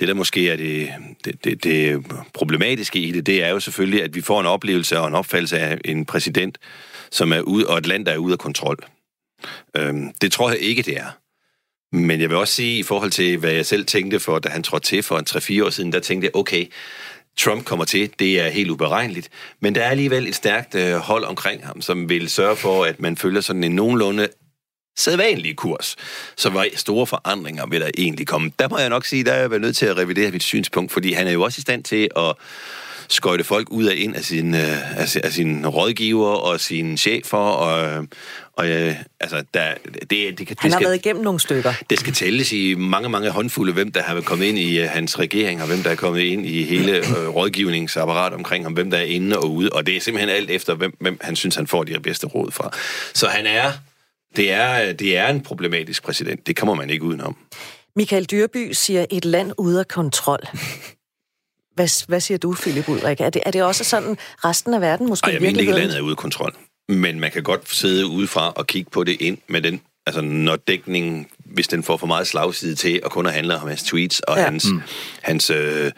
det, 0.00 0.08
der 0.08 0.14
måske 0.14 0.50
er 0.50 0.56
det, 0.56 0.88
det, 1.24 1.44
det, 1.44 1.64
det 1.64 2.04
problematiske 2.34 2.98
i 2.98 3.12
det, 3.12 3.26
det 3.26 3.44
er 3.44 3.48
jo 3.48 3.60
selvfølgelig, 3.60 4.02
at 4.02 4.14
vi 4.14 4.20
får 4.20 4.40
en 4.40 4.46
oplevelse 4.46 4.98
og 4.98 5.08
en 5.08 5.14
opfattelse 5.14 5.58
af 5.58 5.78
en 5.84 6.04
præsident, 6.04 6.58
som 7.10 7.32
er 7.32 7.40
ude, 7.40 7.66
og 7.66 7.78
et 7.78 7.86
land, 7.86 8.06
der 8.06 8.12
er 8.12 8.16
ude 8.16 8.32
af 8.32 8.38
kontrol. 8.38 8.78
Øhm, 9.76 10.12
det 10.20 10.32
tror 10.32 10.50
jeg 10.50 10.58
ikke, 10.58 10.82
det 10.82 10.96
er. 10.96 11.18
Men 11.92 12.20
jeg 12.20 12.28
vil 12.28 12.36
også 12.36 12.54
sige, 12.54 12.78
i 12.78 12.82
forhold 12.82 13.10
til, 13.10 13.38
hvad 13.38 13.52
jeg 13.52 13.66
selv 13.66 13.86
tænkte 13.86 14.20
for, 14.20 14.38
da 14.38 14.48
han 14.48 14.62
trådte 14.62 14.86
til 14.86 15.02
for 15.02 15.18
en 15.18 15.26
3-4 15.30 15.66
år 15.66 15.70
siden, 15.70 15.92
der 15.92 16.00
tænkte 16.00 16.24
jeg, 16.24 16.36
okay, 16.36 16.66
Trump 17.38 17.64
kommer 17.64 17.84
til, 17.84 18.10
det 18.18 18.40
er 18.40 18.48
helt 18.48 18.70
uberegneligt. 18.70 19.28
Men 19.60 19.74
der 19.74 19.82
er 19.82 19.90
alligevel 19.90 20.28
et 20.28 20.34
stærkt 20.34 20.74
øh, 20.74 20.94
hold 20.94 21.24
omkring 21.24 21.66
ham, 21.66 21.80
som 21.80 22.08
vil 22.08 22.30
sørge 22.30 22.56
for, 22.56 22.84
at 22.84 23.00
man 23.00 23.16
følger 23.16 23.40
sådan 23.40 23.64
en 23.64 23.74
nogenlunde 23.74 24.28
sædvanlig 24.96 25.56
kurs. 25.56 25.96
Så 26.36 26.50
var 26.50 26.66
store 26.74 27.06
forandringer 27.06 27.66
vil 27.66 27.80
der 27.80 27.90
egentlig 27.98 28.26
komme. 28.26 28.52
Der 28.58 28.68
må 28.68 28.78
jeg 28.78 28.88
nok 28.88 29.04
sige, 29.04 29.24
der 29.24 29.32
er 29.32 29.48
jeg 29.48 29.58
nødt 29.58 29.76
til 29.76 29.86
at 29.86 29.98
revidere 29.98 30.30
mit 30.30 30.42
synspunkt, 30.42 30.92
fordi 30.92 31.12
han 31.12 31.26
er 31.26 31.32
jo 31.32 31.42
også 31.42 31.58
i 31.58 31.62
stand 31.62 31.84
til 31.84 32.08
at 32.16 32.34
skøjte 33.08 33.44
folk 33.44 33.70
ud 33.70 33.84
af 33.84 33.94
ind 33.96 34.16
af 34.16 34.24
sin, 34.24 34.54
øh, 34.54 35.00
af, 35.00 35.16
af 35.24 35.32
sin 35.32 35.66
rådgiver 35.66 36.28
og 36.28 36.60
sine 36.60 36.96
chefer, 36.98 37.38
og, 37.38 38.06
og 38.58 38.68
øh, 38.68 38.94
altså, 39.20 39.44
der, 39.54 39.74
det, 39.84 40.10
det, 40.10 40.10
det, 40.10 40.38
det 40.38 40.60
Han 40.60 40.70
har 40.70 40.78
skal, 40.78 40.86
været 40.86 40.96
igennem 40.96 41.24
nogle 41.24 41.40
stykker. 41.40 41.72
Det 41.90 42.00
skal 42.00 42.12
tælles 42.12 42.52
i 42.52 42.74
mange, 42.74 43.08
mange 43.08 43.30
håndfulde, 43.30 43.72
hvem 43.72 43.92
der 43.92 44.02
har 44.02 44.20
kommet 44.20 44.46
ind 44.46 44.58
i 44.58 44.82
uh, 44.82 44.88
hans 44.88 45.18
regering, 45.18 45.60
og 45.62 45.66
hvem 45.66 45.82
der 45.82 45.90
er 45.90 45.94
kommet 45.94 46.20
ind 46.20 46.46
i 46.46 46.62
hele 46.62 47.00
uh, 47.00 47.34
rådgivningsapparat 47.34 48.32
omkring 48.32 48.64
ham, 48.64 48.72
hvem 48.72 48.90
der 48.90 48.98
er 48.98 49.02
inde 49.02 49.38
og 49.38 49.50
ude, 49.50 49.70
og 49.72 49.86
det 49.86 49.96
er 49.96 50.00
simpelthen 50.00 50.36
alt 50.36 50.50
efter, 50.50 50.74
hvem, 50.74 50.96
hvem 51.00 51.18
han 51.20 51.36
synes, 51.36 51.56
han 51.56 51.66
får 51.66 51.84
de 51.84 52.00
bedste 52.00 52.26
råd 52.26 52.50
fra. 52.50 52.72
Så 53.14 53.26
han 53.26 53.46
er, 53.46 53.72
det 54.36 54.52
er, 54.52 54.92
det 54.92 55.16
er 55.16 55.28
en 55.28 55.40
problematisk 55.40 56.02
præsident. 56.02 56.46
Det 56.46 56.56
kommer 56.56 56.74
man 56.74 56.90
ikke 56.90 57.04
udenom. 57.04 57.36
Michael 57.96 58.24
Dyrby 58.24 58.72
siger, 58.72 59.06
et 59.10 59.24
land 59.24 59.52
ude 59.58 59.80
af 59.80 59.88
kontrol. 59.88 60.40
Hvad, 61.74 62.06
hvad 62.06 62.20
siger 62.20 62.38
du, 62.38 62.54
Philip 62.60 62.88
Ulrik? 62.88 63.20
Er 63.20 63.30
det, 63.30 63.42
er 63.46 63.50
det 63.50 63.62
også 63.62 63.84
sådan, 63.84 64.18
resten 64.44 64.74
af 64.74 64.80
verden 64.80 65.08
måske 65.08 65.26
Ej, 65.26 65.32
jeg 65.32 65.42
mener 65.42 65.60
ikke, 65.60 65.72
landet 65.72 65.96
er 65.96 66.00
ude 66.00 66.10
af 66.10 66.16
kontrol. 66.16 66.54
Men 66.88 67.20
man 67.20 67.30
kan 67.30 67.42
godt 67.42 67.74
sidde 67.74 68.06
udefra 68.06 68.52
og 68.56 68.66
kigge 68.66 68.90
på 68.90 69.04
det 69.04 69.20
ind 69.20 69.38
med 69.48 69.62
den, 69.62 69.80
altså 70.06 70.20
når 70.20 70.56
dækningen 70.56 71.26
hvis 71.52 71.68
den 71.68 71.82
får 71.82 71.96
for 71.96 72.06
meget 72.06 72.26
slagside 72.26 72.74
til 72.74 73.00
at 73.04 73.10
kun 73.10 73.26
at 73.26 73.32
handle 73.32 73.56
om 73.56 73.68
hans 73.68 73.82
tweets 73.82 74.20
og 74.20 74.36
ja. 74.36 74.44
hans, 74.44 74.66
mm. 74.70 74.80
hans 75.22 75.50
øh, 75.50 75.90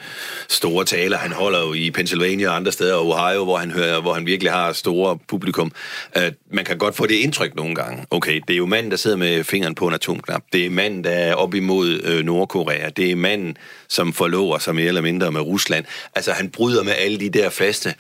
store 0.49 0.85
taler. 0.85 1.19
Han 1.19 1.33
holder 1.33 1.61
jo 1.61 1.73
i 1.73 1.91
Pennsylvania 1.91 2.49
og 2.49 2.57
andre 2.57 2.73
steder, 2.73 2.95
og 2.95 3.07
Ohio, 3.09 3.45
hvor 3.45 3.57
han, 3.57 3.71
hører, 3.71 4.01
hvor 4.01 4.15
han 4.15 4.27
virkelig 4.27 4.53
har 4.53 4.73
store 4.73 5.19
publikum. 5.29 5.73
Øh, 6.17 6.33
man 6.53 6.65
kan 6.65 6.79
godt 6.79 6.97
få 6.97 7.07
det 7.07 7.15
indtryk 7.15 7.55
nogle 7.55 7.75
gange. 7.75 8.07
Okay, 8.11 8.41
det 8.49 8.55
er 8.55 8.59
jo 8.59 8.67
manden, 8.67 8.91
der 8.91 8.97
sidder 8.97 9.17
med 9.17 9.45
fingeren 9.45 9.75
på 9.75 9.89
en 9.89 9.95
atomknap. 9.95 10.43
Det 10.53 10.67
er 10.67 10.71
manden, 10.71 11.05
der 11.05 11.11
er 11.11 11.35
op 11.35 11.55
imod 11.55 12.01
øh, 12.05 12.25
Nordkorea. 12.25 12.89
Det 12.89 13.11
er 13.11 13.17
manden, 13.17 13.57
som 13.89 14.13
forlover 14.13 14.59
sig 14.59 14.75
mere 14.75 14.87
eller 14.87 15.01
mindre 15.01 15.33
med 15.33 15.41
Rusland. 15.41 15.85
Altså, 16.15 16.33
han 16.33 16.51
bryder 16.51 16.83
med 16.83 16.93
alle 16.99 17.21
de 17.21 17.31
der 17.31 17.51
faste 17.51 17.95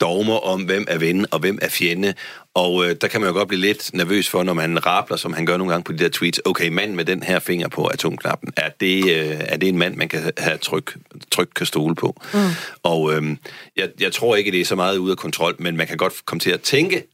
dogmer 0.00 0.36
om, 0.36 0.62
hvem 0.62 0.84
er 0.88 0.98
ven 0.98 1.26
og 1.30 1.38
hvem 1.38 1.58
er 1.62 1.68
fjende. 1.68 2.14
Og 2.54 2.84
øh, 2.84 2.96
der 3.00 3.08
kan 3.08 3.20
man 3.20 3.28
jo 3.30 3.34
godt 3.34 3.48
blive 3.48 3.60
lidt 3.60 3.94
nervøs 3.94 4.28
for, 4.28 4.42
når 4.42 4.52
man 4.52 4.86
rabler, 4.86 5.16
som 5.16 5.32
han 5.32 5.46
gør 5.46 5.56
nogle 5.56 5.72
gange 5.72 5.84
på 5.84 5.92
de 5.92 5.98
der 5.98 6.08
tweets. 6.08 6.40
Okay, 6.44 6.68
mand 6.68 6.94
med 6.94 7.04
den 7.04 7.22
her 7.22 7.38
finger 7.38 7.68
på 7.68 7.86
atomknappen, 7.86 8.52
er 8.56 8.70
det, 8.80 9.04
øh, 9.04 9.36
er 9.40 9.56
det 9.56 9.68
en 9.68 9.78
mand, 9.78 9.96
man 9.96 10.08
kan 10.08 10.32
have 10.38 10.58
tryk, 10.58 10.96
tryk 11.30 11.48
kan 11.56 11.66
stole 11.66 11.94
på? 11.94 12.20
Mm. 12.34 12.40
Og 12.82 13.14
øh, 13.14 13.36
jeg, 13.76 13.90
jeg 14.00 14.12
tror 14.12 14.36
ikke, 14.36 14.50
det 14.50 14.60
er 14.60 14.64
så 14.64 14.76
meget 14.76 14.98
ude 14.98 15.10
af 15.10 15.18
kontrol, 15.18 15.56
men 15.58 15.76
man 15.76 15.86
kan 15.86 15.96
godt 15.96 16.24
komme 16.24 16.40
til 16.40 16.50
at 16.50 16.60
tænke, 16.60 17.04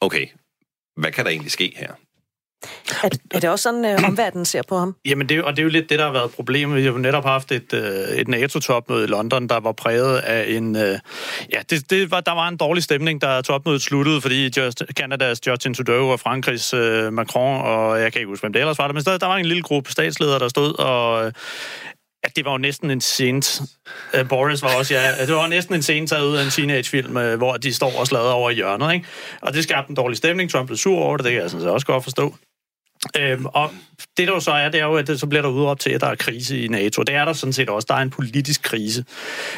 okay, 0.00 0.26
hvad 0.96 1.12
kan 1.12 1.24
der 1.24 1.30
egentlig 1.30 1.52
ske 1.52 1.72
her? 1.76 1.92
Er, 3.02 3.08
er 3.30 3.40
det 3.40 3.50
også 3.50 3.62
sådan, 3.62 3.84
uh, 3.84 4.04
omverdenen 4.08 4.44
ser 4.44 4.62
på 4.68 4.78
ham? 4.78 4.96
Jamen, 5.04 5.28
det, 5.28 5.42
og 5.44 5.52
det 5.52 5.58
er 5.58 5.62
jo 5.62 5.68
lidt 5.68 5.90
det, 5.90 5.98
der 5.98 6.04
har 6.04 6.12
været 6.12 6.30
problemet. 6.30 6.76
Vi 6.76 6.82
har 6.82 6.92
jo 6.92 6.98
netop 6.98 7.24
haft 7.24 7.52
et, 7.52 7.72
uh, 7.72 7.80
et 8.18 8.28
NATO-topmøde 8.28 9.04
i 9.04 9.06
London, 9.06 9.48
der 9.48 9.60
var 9.60 9.72
præget 9.72 10.18
af 10.18 10.44
en... 10.48 10.76
Uh, 10.76 10.82
ja, 10.82 10.98
det, 11.70 11.90
det 11.90 12.10
var, 12.10 12.20
der 12.20 12.32
var 12.32 12.48
en 12.48 12.56
dårlig 12.56 12.82
stemning, 12.82 13.22
da 13.22 13.40
topmødet 13.40 13.82
sluttede, 13.82 14.20
fordi 14.20 14.50
Just, 14.56 14.82
Canadas 14.92 15.46
Justin 15.46 15.74
Trudeau 15.74 16.10
og 16.12 16.20
Frankrigs 16.20 16.74
uh, 16.74 17.12
Macron, 17.12 17.60
og 17.60 18.00
jeg 18.00 18.12
kan 18.12 18.20
ikke 18.20 18.28
huske, 18.28 18.42
hvem 18.42 18.52
det 18.52 18.60
ellers 18.60 18.78
var, 18.78 18.86
der, 18.86 18.94
men 18.94 19.02
der, 19.02 19.18
der 19.18 19.26
var 19.26 19.36
en 19.36 19.46
lille 19.46 19.62
gruppe 19.62 19.92
statsledere, 19.92 20.38
der 20.38 20.48
stod 20.48 20.78
og... 20.78 21.32
at 22.24 22.36
det 22.36 22.44
var 22.44 22.52
jo 22.52 22.58
næsten 22.58 22.90
en 22.90 23.00
scene. 23.00 23.42
Uh, 24.14 24.28
Boris 24.28 24.62
var 24.62 24.74
også, 24.78 24.94
ja, 24.94 25.26
det 25.26 25.34
var 25.34 25.46
næsten 25.46 25.74
en 25.74 25.82
scene 25.82 26.06
taget 26.06 26.26
ud 26.26 26.36
af 26.36 26.44
en 26.44 26.50
teenagefilm, 26.50 27.16
uh, 27.16 27.34
hvor 27.34 27.56
de 27.56 27.74
står 27.74 27.92
og 27.98 28.06
slader 28.06 28.30
over 28.30 28.50
i 28.50 28.54
hjørnet, 28.54 28.94
ikke? 28.94 29.06
Og 29.40 29.54
det 29.54 29.62
skabte 29.62 29.90
en 29.90 29.96
dårlig 29.96 30.16
stemning. 30.16 30.50
Trump 30.50 30.66
blev 30.66 30.76
sur 30.76 30.98
over 30.98 31.16
det, 31.16 31.24
det 31.24 31.32
kan 31.32 31.42
jeg 31.42 31.50
sådan 31.50 31.62
set 31.62 31.70
også 31.70 31.86
godt 31.86 32.04
forstå. 32.04 32.34
Øhm, 33.18 33.46
og 33.46 33.70
det 34.16 34.28
der 34.28 34.34
jo 34.34 34.40
så 34.40 34.50
er, 34.50 34.68
det 34.68 34.80
er 34.80 34.84
jo, 34.84 34.96
at 34.96 35.06
det, 35.06 35.20
så 35.20 35.26
bliver 35.26 35.42
der 35.42 35.48
udråbt 35.48 35.80
til, 35.80 35.90
at 35.90 36.00
der 36.00 36.06
er 36.06 36.14
krise 36.14 36.64
i 36.64 36.68
NATO. 36.68 37.02
Det 37.02 37.14
er 37.14 37.24
der 37.24 37.32
sådan 37.32 37.52
set 37.52 37.68
også. 37.68 37.86
Der 37.88 37.94
er 37.94 38.02
en 38.02 38.10
politisk 38.10 38.62
krise. 38.62 39.04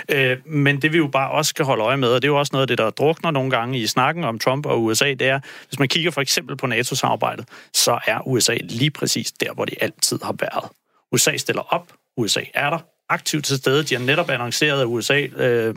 Øh, 0.08 0.36
men 0.46 0.82
det 0.82 0.92
vi 0.92 0.98
jo 0.98 1.06
bare 1.06 1.30
også 1.30 1.48
skal 1.48 1.64
holde 1.64 1.82
øje 1.84 1.96
med, 1.96 2.08
og 2.08 2.22
det 2.22 2.28
er 2.28 2.32
jo 2.32 2.38
også 2.38 2.50
noget 2.52 2.62
af 2.62 2.68
det, 2.68 2.78
der 2.78 2.90
drukner 2.90 3.30
nogle 3.30 3.50
gange 3.50 3.78
i 3.78 3.86
snakken 3.86 4.24
om 4.24 4.38
Trump 4.38 4.66
og 4.66 4.82
USA, 4.82 5.08
det 5.14 5.22
er, 5.22 5.40
hvis 5.68 5.78
man 5.78 5.88
kigger 5.88 6.10
for 6.10 6.20
eksempel 6.20 6.56
på 6.56 6.66
NATO-samarbejdet, 6.66 7.48
så 7.74 7.98
er 8.06 8.28
USA 8.28 8.54
lige 8.60 8.90
præcis 8.90 9.32
der, 9.32 9.52
hvor 9.54 9.64
de 9.64 9.72
altid 9.80 10.18
har 10.22 10.34
været. 10.40 10.70
USA 11.12 11.36
stiller 11.36 11.62
op, 11.74 11.92
USA 12.16 12.40
er 12.54 12.70
der, 12.70 12.78
aktivt 13.08 13.44
til 13.44 13.56
stede. 13.56 13.82
De 13.82 13.94
har 13.94 14.02
netop 14.04 14.30
annonceret, 14.30 14.80
at 14.80 14.86
USA 14.86 15.20
øh, 15.20 15.74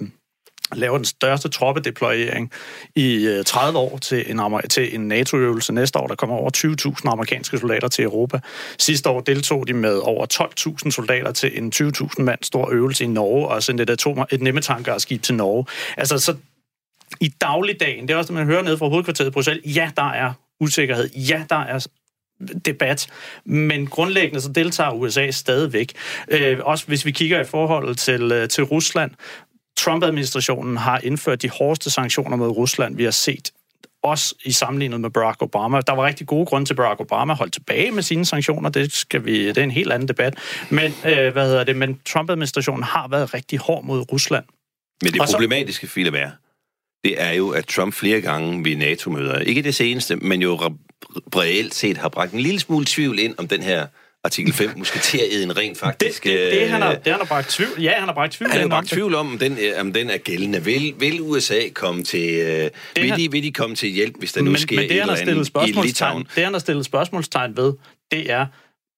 laver 0.75 0.97
den 0.97 1.05
største 1.05 1.49
troppedeployering 1.49 2.51
i 2.95 3.27
øh, 3.27 3.45
30 3.45 3.79
år 3.79 3.97
til 3.97 4.31
en, 4.31 4.39
til 4.69 4.95
en 4.95 5.07
NATO-øvelse 5.07 5.73
næste 5.73 5.99
år. 5.99 6.07
Der 6.07 6.15
kommer 6.15 6.35
over 6.35 6.49
20.000 7.05 7.11
amerikanske 7.11 7.57
soldater 7.57 7.87
til 7.87 8.03
Europa. 8.03 8.39
Sidste 8.79 9.09
år 9.09 9.21
deltog 9.21 9.67
de 9.67 9.73
med 9.73 9.97
over 9.97 10.25
12.000 10.85 10.91
soldater 10.91 11.31
til 11.31 11.57
en 11.57 11.71
20.000 11.75 12.21
mand 12.21 12.39
stor 12.43 12.69
øvelse 12.71 13.03
i 13.03 13.07
Norge, 13.07 13.47
og 13.47 13.63
sendte 13.63 13.83
et, 13.83 13.89
atom, 13.89 14.25
et 14.31 14.41
nemmetankerskib 14.41 15.21
til 15.21 15.35
Norge. 15.35 15.65
Altså, 15.97 16.17
så 16.17 16.35
i 17.19 17.27
dagligdagen, 17.41 18.07
det 18.07 18.13
er 18.13 18.17
også, 18.17 18.27
det, 18.27 18.37
man 18.37 18.45
hører 18.45 18.61
ned 18.61 18.77
fra 18.77 18.87
hovedkvarteret 18.87 19.27
i 19.27 19.31
Bruxelles, 19.31 19.75
ja, 19.75 19.91
der 19.95 20.09
er 20.11 20.33
usikkerhed, 20.59 21.09
ja, 21.09 21.43
der 21.49 21.55
er 21.55 21.87
debat, 22.65 23.07
men 23.45 23.87
grundlæggende 23.87 24.41
så 24.41 24.51
deltager 24.51 24.91
USA 24.91 25.31
stadigvæk. 25.31 25.93
Øh, 26.27 26.59
også 26.61 26.87
hvis 26.87 27.05
vi 27.05 27.11
kigger 27.11 27.41
i 27.41 27.45
forhold 27.45 27.95
til, 27.95 28.31
øh, 28.31 28.49
til 28.49 28.63
Rusland, 28.63 29.11
Trump-administrationen 29.77 30.77
har 30.77 30.99
indført 31.03 31.41
de 31.41 31.49
hårdeste 31.49 31.89
sanktioner 31.89 32.37
mod 32.37 32.49
Rusland, 32.49 32.95
vi 32.95 33.03
har 33.03 33.11
set 33.11 33.51
også 34.03 34.35
i 34.43 34.51
sammenlignet 34.51 35.01
med 35.01 35.09
Barack 35.09 35.41
Obama. 35.41 35.81
Der 35.81 35.93
var 35.93 36.05
rigtig 36.05 36.27
gode 36.27 36.45
grunde 36.45 36.67
til, 36.67 36.73
at 36.73 36.77
Barack 36.77 36.99
Obama 36.99 37.33
holdt 37.33 37.53
tilbage 37.53 37.91
med 37.91 38.03
sine 38.03 38.25
sanktioner. 38.25 38.69
Det, 38.69 38.93
skal 38.93 39.25
vi, 39.25 39.47
det 39.47 39.57
er 39.57 39.63
en 39.63 39.71
helt 39.71 39.91
anden 39.91 40.07
debat. 40.07 40.37
Men, 40.69 40.93
øh, 41.05 41.33
hvad 41.33 41.47
hedder 41.47 41.63
det? 41.63 41.75
Men 41.75 41.99
Trump-administrationen 42.05 42.83
har 42.83 43.07
været 43.07 43.33
rigtig 43.33 43.59
hård 43.59 43.83
mod 43.83 44.11
Rusland. 44.11 44.45
Men 45.03 45.13
det 45.13 45.21
problematiske, 45.31 45.87
Philip, 45.87 46.13
er, 46.13 46.29
det 47.03 47.21
er 47.21 47.31
jo, 47.31 47.49
at 47.49 47.65
Trump 47.65 47.93
flere 47.93 48.21
gange 48.21 48.65
ved 48.65 48.75
NATO-møder, 48.75 49.39
ikke 49.39 49.61
det 49.61 49.75
seneste, 49.75 50.15
men 50.15 50.41
jo 50.41 50.55
reelt 51.35 51.75
set 51.75 51.97
har 51.97 52.09
bragt 52.09 52.33
en 52.33 52.39
lille 52.39 52.59
smule 52.59 52.85
tvivl 52.85 53.19
ind 53.19 53.35
om 53.37 53.47
den 53.47 53.63
her 53.63 53.87
artikel 54.27 54.53
5 54.53 54.69
musketereden 54.75 55.57
rent 55.57 55.77
faktisk... 55.77 56.23
Det, 56.23 56.39
det, 56.39 56.51
det, 56.51 56.69
han 56.69 56.81
har, 56.81 56.91
det 56.95 57.11
han 57.11 57.19
har 57.19 57.25
bragt 57.25 57.49
tvivl, 57.49 57.81
ja, 57.81 57.93
han 57.97 58.07
har 58.07 58.13
bragt 58.13 58.33
tvivl, 58.33 58.51
han 58.51 58.61
har 58.61 58.67
bragt 58.67 58.87
tvivl 58.89 59.15
om, 59.15 59.31
om 59.31 59.37
den, 59.37 59.57
om 59.79 59.93
den 59.93 60.09
er 60.09 60.17
gældende. 60.17 60.63
Vil, 60.63 60.93
vil 60.99 61.21
USA 61.21 61.59
komme 61.73 62.03
til... 62.03 62.29
Øh, 62.29 62.69
vil, 62.95 63.09
han, 63.09 63.19
de, 63.19 63.31
vil 63.31 63.43
de 63.43 63.51
komme 63.51 63.75
til 63.75 63.89
hjælp, 63.89 64.15
hvis 64.19 64.33
der 64.33 64.41
nu 64.41 64.51
men, 64.51 64.59
sker 64.59 64.75
men 64.75 64.89
det, 64.89 64.95
et 64.95 65.01
eller 65.01 65.15
andet 65.15 65.49
i 65.67 65.87
Litauen? 65.87 66.27
Det, 66.35 66.43
han 66.43 66.53
har 66.53 66.59
stillet 66.59 66.85
spørgsmålstegn 66.85 67.57
ved, 67.57 67.73
det 68.11 68.31
er, 68.31 68.45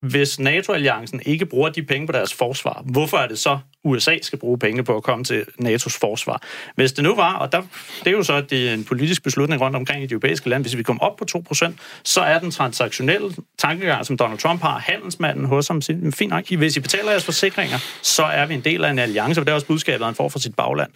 hvis 0.01 0.39
NATO-alliancen 0.39 1.21
ikke 1.25 1.45
bruger 1.45 1.69
de 1.69 1.83
penge 1.83 2.07
på 2.07 2.11
deres 2.11 2.33
forsvar, 2.33 2.83
hvorfor 2.85 3.17
er 3.17 3.27
det 3.27 3.39
så, 3.39 3.59
USA 3.83 4.17
skal 4.21 4.39
bruge 4.39 4.59
penge 4.59 4.83
på 4.83 4.97
at 4.97 5.03
komme 5.03 5.23
til 5.23 5.45
NATO's 5.61 5.97
forsvar? 5.99 6.41
Hvis 6.75 6.91
det 6.91 7.03
nu 7.03 7.15
var, 7.15 7.33
og 7.33 7.51
der, 7.51 7.61
det 7.99 8.07
er 8.07 8.11
jo 8.11 8.23
så 8.23 8.33
at 8.33 8.49
det 8.49 8.69
er 8.69 8.73
en 8.73 8.83
politisk 8.83 9.23
beslutning 9.23 9.61
rundt 9.61 9.75
omkring 9.75 10.03
i 10.03 10.05
de 10.05 10.11
europæiske 10.11 10.49
lande, 10.49 10.63
hvis 10.63 10.77
vi 10.77 10.83
kommer 10.83 11.03
op 11.03 11.17
på 11.17 11.25
2%, 11.53 11.71
så 12.03 12.21
er 12.21 12.39
den 12.39 12.51
transaktionelle 12.51 13.31
tankegang, 13.57 14.05
som 14.05 14.17
Donald 14.17 14.39
Trump 14.39 14.61
har, 14.61 14.79
handelsmanden 14.79 15.45
hos 15.45 15.67
ham, 15.67 15.81
fint 16.13 16.29
nok, 16.29 16.49
hvis 16.49 16.77
I 16.77 16.79
betaler 16.79 17.11
jeres 17.11 17.25
forsikringer, 17.25 17.77
så 18.01 18.23
er 18.23 18.45
vi 18.45 18.53
en 18.53 18.63
del 18.63 18.85
af 18.85 18.91
en 18.91 18.99
alliance, 18.99 19.41
og 19.41 19.45
det 19.45 19.51
er 19.51 19.55
også 19.55 19.67
budskabet, 19.67 20.05
han 20.05 20.15
får 20.15 20.29
fra 20.29 20.39
sit 20.39 20.55
bagland. 20.55 20.91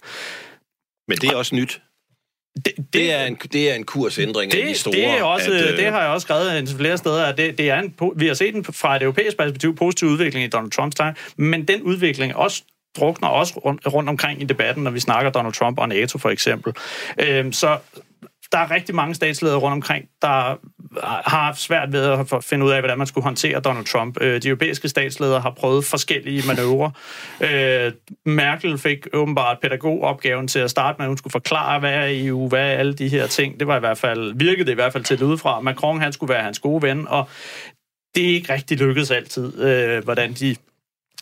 Men 1.08 1.18
det 1.18 1.30
er 1.30 1.36
også 1.36 1.54
nyt. 1.54 1.80
Det, 2.54 2.64
det, 2.76 2.92
det, 2.92 3.12
er 3.12 3.24
en, 3.24 3.38
det 3.52 3.70
er 3.70 3.74
en 3.74 3.84
kursændring 3.84 4.52
det, 4.52 4.58
af 4.58 4.66
de 4.68 4.74
store. 4.74 4.94
Det, 4.94 5.04
er 5.04 5.22
også, 5.22 5.52
at, 5.52 5.72
øh, 5.72 5.76
det 5.76 5.86
har 5.86 6.00
jeg 6.00 6.10
også 6.10 6.24
skrevet 6.24 6.68
flere 6.68 6.98
steder, 6.98 7.24
at 7.24 7.36
det, 7.36 7.58
det 7.58 7.70
er 7.70 7.78
en, 7.80 7.94
vi 8.16 8.26
har 8.26 8.34
set 8.34 8.54
en, 8.54 8.64
fra 8.64 8.96
et 8.96 9.02
europæisk 9.02 9.36
perspektiv 9.36 9.76
positiv 9.76 10.08
udvikling 10.08 10.44
i 10.44 10.48
Donald 10.48 10.70
Trumps 10.70 10.96
time, 10.96 11.14
men 11.36 11.68
den 11.68 11.82
udvikling 11.82 12.36
også 12.36 12.62
drukner 12.98 13.28
også 13.28 13.54
rundt, 13.54 13.92
rundt 13.92 14.08
omkring 14.08 14.42
i 14.42 14.44
debatten, 14.44 14.84
når 14.84 14.90
vi 14.90 15.00
snakker 15.00 15.30
Donald 15.30 15.52
Trump 15.52 15.78
og 15.78 15.88
NATO 15.88 16.18
for 16.18 16.30
eksempel. 16.30 16.72
Øhm, 17.18 17.52
så 17.52 17.78
der 18.54 18.60
er 18.60 18.70
rigtig 18.70 18.94
mange 18.94 19.14
statsledere 19.14 19.58
rundt 19.58 19.72
omkring, 19.72 20.04
der 20.22 20.28
har 21.02 21.22
haft 21.26 21.60
svært 21.60 21.92
ved 21.92 22.04
at 22.04 22.44
finde 22.44 22.66
ud 22.66 22.70
af, 22.70 22.80
hvordan 22.80 22.98
man 22.98 23.06
skulle 23.06 23.24
håndtere 23.24 23.60
Donald 23.60 23.84
Trump. 23.84 24.18
Øh, 24.20 24.42
de 24.42 24.48
europæiske 24.48 24.88
statsledere 24.88 25.40
har 25.40 25.50
prøvet 25.50 25.84
forskellige 25.84 26.42
manøvrer. 26.46 26.90
Øh, 27.40 27.92
Merkel 28.26 28.78
fik 28.78 29.06
åbenbart 29.12 29.58
pædagogopgaven 29.62 30.48
til 30.48 30.58
at 30.58 30.70
starte 30.70 30.96
med, 30.98 31.04
at 31.04 31.10
hun 31.10 31.16
skulle 31.16 31.32
forklare, 31.32 31.80
hvad 31.80 31.94
er 31.94 32.06
EU, 32.08 32.48
hvad 32.48 32.60
er 32.60 32.76
alle 32.78 32.94
de 32.94 33.08
her 33.08 33.26
ting. 33.26 33.60
Det 33.60 33.66
var 33.66 33.76
i 33.76 33.80
hvert 33.80 33.98
fald, 33.98 34.32
virkede 34.36 34.66
det 34.66 34.72
i 34.72 34.74
hvert 34.74 34.92
fald 34.92 35.04
til 35.04 35.22
udefra. 35.22 35.60
Macron, 35.60 36.00
han 36.00 36.12
skulle 36.12 36.34
være 36.34 36.42
hans 36.42 36.58
gode 36.58 36.82
ven, 36.82 37.08
og 37.08 37.28
det 38.14 38.24
er 38.24 38.34
ikke 38.34 38.52
rigtig 38.52 38.78
lykkedes 38.78 39.10
altid, 39.10 39.62
øh, 39.62 40.04
hvordan 40.04 40.32
de 40.32 40.56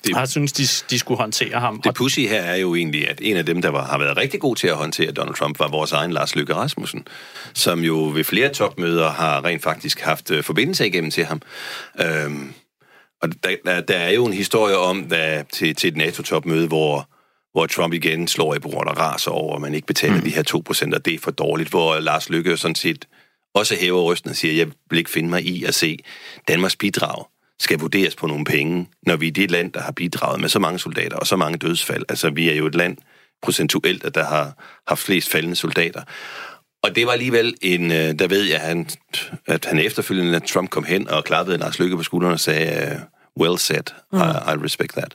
det, 0.04 0.16
jeg 0.16 0.28
synes, 0.28 0.52
de, 0.52 0.62
de 0.90 0.98
skulle 0.98 1.18
håndtere 1.18 1.60
ham. 1.60 1.82
Det 1.82 1.94
pussy 1.94 2.20
her 2.20 2.42
er 2.42 2.56
jo 2.56 2.74
egentlig, 2.74 3.08
at 3.08 3.18
en 3.22 3.36
af 3.36 3.46
dem, 3.46 3.62
der 3.62 3.68
var, 3.68 3.84
har 3.84 3.98
været 3.98 4.16
rigtig 4.16 4.40
god 4.40 4.56
til 4.56 4.68
at 4.68 4.76
håndtere 4.76 5.12
Donald 5.12 5.34
Trump, 5.34 5.58
var 5.58 5.68
vores 5.68 5.92
egen 5.92 6.12
Lars 6.12 6.36
Løkke 6.36 6.54
Rasmussen, 6.54 7.06
som 7.54 7.80
jo 7.80 8.10
ved 8.14 8.24
flere 8.24 8.48
topmøder 8.48 9.10
har 9.10 9.44
rent 9.44 9.62
faktisk 9.62 10.00
haft 10.00 10.30
uh, 10.30 10.42
forbindelse 10.42 10.86
igennem 10.86 11.10
til 11.10 11.24
ham. 11.24 11.42
Øhm, 12.00 12.52
og 13.22 13.28
der, 13.42 13.56
der, 13.64 13.80
der 13.80 13.96
er 13.96 14.10
jo 14.10 14.26
en 14.26 14.32
historie 14.32 14.76
om, 14.76 15.04
der, 15.08 15.42
til, 15.42 15.74
til 15.74 15.88
et 15.88 15.96
NATO-topmøde, 15.96 16.68
hvor 16.68 17.08
hvor 17.52 17.66
Trump 17.66 17.94
igen 17.94 18.28
slår 18.28 18.54
i 18.54 18.58
bordet 18.58 18.90
og 18.90 18.98
raser 18.98 19.30
over, 19.30 19.54
at 19.54 19.60
man 19.60 19.74
ikke 19.74 19.86
betaler 19.86 20.16
mm. 20.16 20.22
de 20.22 20.30
her 20.30 20.42
2%, 20.90 20.94
og 20.94 21.04
det 21.04 21.14
er 21.14 21.18
for 21.18 21.30
dårligt, 21.30 21.70
hvor 21.70 22.00
Lars 22.00 22.30
Lykke 22.30 22.56
sådan 22.56 22.74
set 22.74 23.08
også 23.54 23.76
hæver 23.80 24.02
rysten 24.02 24.30
og 24.30 24.36
siger, 24.36 24.54
jeg 24.54 24.66
vil 24.90 24.98
ikke 24.98 25.10
finde 25.10 25.28
mig 25.28 25.46
i 25.46 25.64
at 25.64 25.74
se 25.74 25.98
Danmarks 26.48 26.76
bidrag 26.76 27.24
skal 27.62 27.78
vurderes 27.78 28.16
på 28.16 28.26
nogle 28.26 28.44
penge, 28.44 28.88
når 29.06 29.16
vi 29.16 29.28
er 29.28 29.32
det 29.32 29.50
land, 29.50 29.72
der 29.72 29.80
har 29.80 29.92
bidraget 29.92 30.40
med 30.40 30.48
så 30.48 30.58
mange 30.58 30.78
soldater 30.78 31.16
og 31.16 31.26
så 31.26 31.36
mange 31.36 31.58
dødsfald. 31.58 32.04
Altså, 32.08 32.30
vi 32.30 32.48
er 32.48 32.54
jo 32.54 32.66
et 32.66 32.74
land 32.74 32.96
procentuelt, 33.42 34.14
der 34.14 34.24
har 34.24 34.52
haft 34.86 35.00
flest 35.00 35.30
faldende 35.30 35.56
soldater. 35.56 36.02
Og 36.82 36.96
det 36.96 37.06
var 37.06 37.12
alligevel 37.12 37.54
en, 37.62 37.92
øh, 37.92 38.18
der 38.18 38.28
ved 38.28 38.42
jeg, 38.42 38.60
at 38.60 38.68
han, 38.68 38.88
at 39.46 39.64
han 39.64 39.78
efterfølgende, 39.78 40.36
at 40.36 40.42
Trump 40.42 40.70
kom 40.70 40.84
hen 40.84 41.08
og 41.08 41.24
klappede 41.24 41.58
Lars 41.58 41.78
Lykke 41.78 41.96
på 41.96 42.02
skulderen 42.02 42.32
og 42.32 42.40
sagde, 42.40 43.00
well 43.40 43.58
said, 43.58 43.82
mm. 44.12 44.18
I, 44.18 44.22
I 44.22 44.64
respect 44.64 44.92
that. 44.92 45.14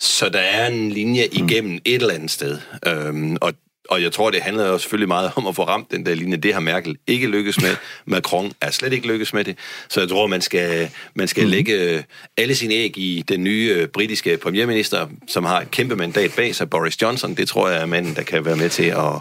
Så 0.00 0.28
der 0.28 0.38
er 0.38 0.66
en 0.66 0.90
linje 0.90 1.26
igennem 1.32 1.72
mm. 1.72 1.80
et 1.84 2.02
eller 2.02 2.14
andet 2.14 2.30
sted. 2.30 2.58
Øhm, 2.86 3.36
og 3.40 3.52
og 3.88 4.02
jeg 4.02 4.12
tror, 4.12 4.30
det 4.30 4.42
handler 4.42 4.66
jo 4.66 4.78
selvfølgelig 4.78 5.08
meget 5.08 5.32
om 5.36 5.46
at 5.46 5.54
få 5.54 5.62
ramt 5.62 5.90
den 5.90 6.06
der 6.06 6.14
linje. 6.14 6.36
Det 6.36 6.54
har 6.54 6.60
Merkel 6.60 6.96
ikke 7.06 7.26
lykkes 7.26 7.60
med. 7.60 7.76
Macron 8.06 8.52
er 8.60 8.70
slet 8.70 8.92
ikke 8.92 9.06
lykkes 9.06 9.34
med 9.34 9.44
det. 9.44 9.58
Så 9.88 10.00
jeg 10.00 10.08
tror, 10.08 10.26
man 10.26 10.40
skal, 10.40 10.90
man 11.14 11.28
skal 11.28 11.44
mm. 11.44 11.50
lægge 11.50 12.04
alle 12.36 12.54
sine 12.54 12.74
æg 12.74 12.98
i 12.98 13.24
den 13.28 13.44
nye 13.44 13.74
øh, 13.76 13.88
britiske 13.88 14.36
premierminister, 14.36 15.06
som 15.28 15.44
har 15.44 15.60
et 15.60 15.70
kæmpe 15.70 15.96
mandat 15.96 16.32
bag 16.36 16.54
sig, 16.54 16.70
Boris 16.70 17.02
Johnson. 17.02 17.34
Det 17.34 17.48
tror 17.48 17.68
jeg 17.68 17.82
er 17.82 17.86
manden, 17.86 18.14
der 18.14 18.22
kan 18.22 18.44
være 18.44 18.56
med 18.56 18.68
til 18.70 18.84
at, 18.84 19.14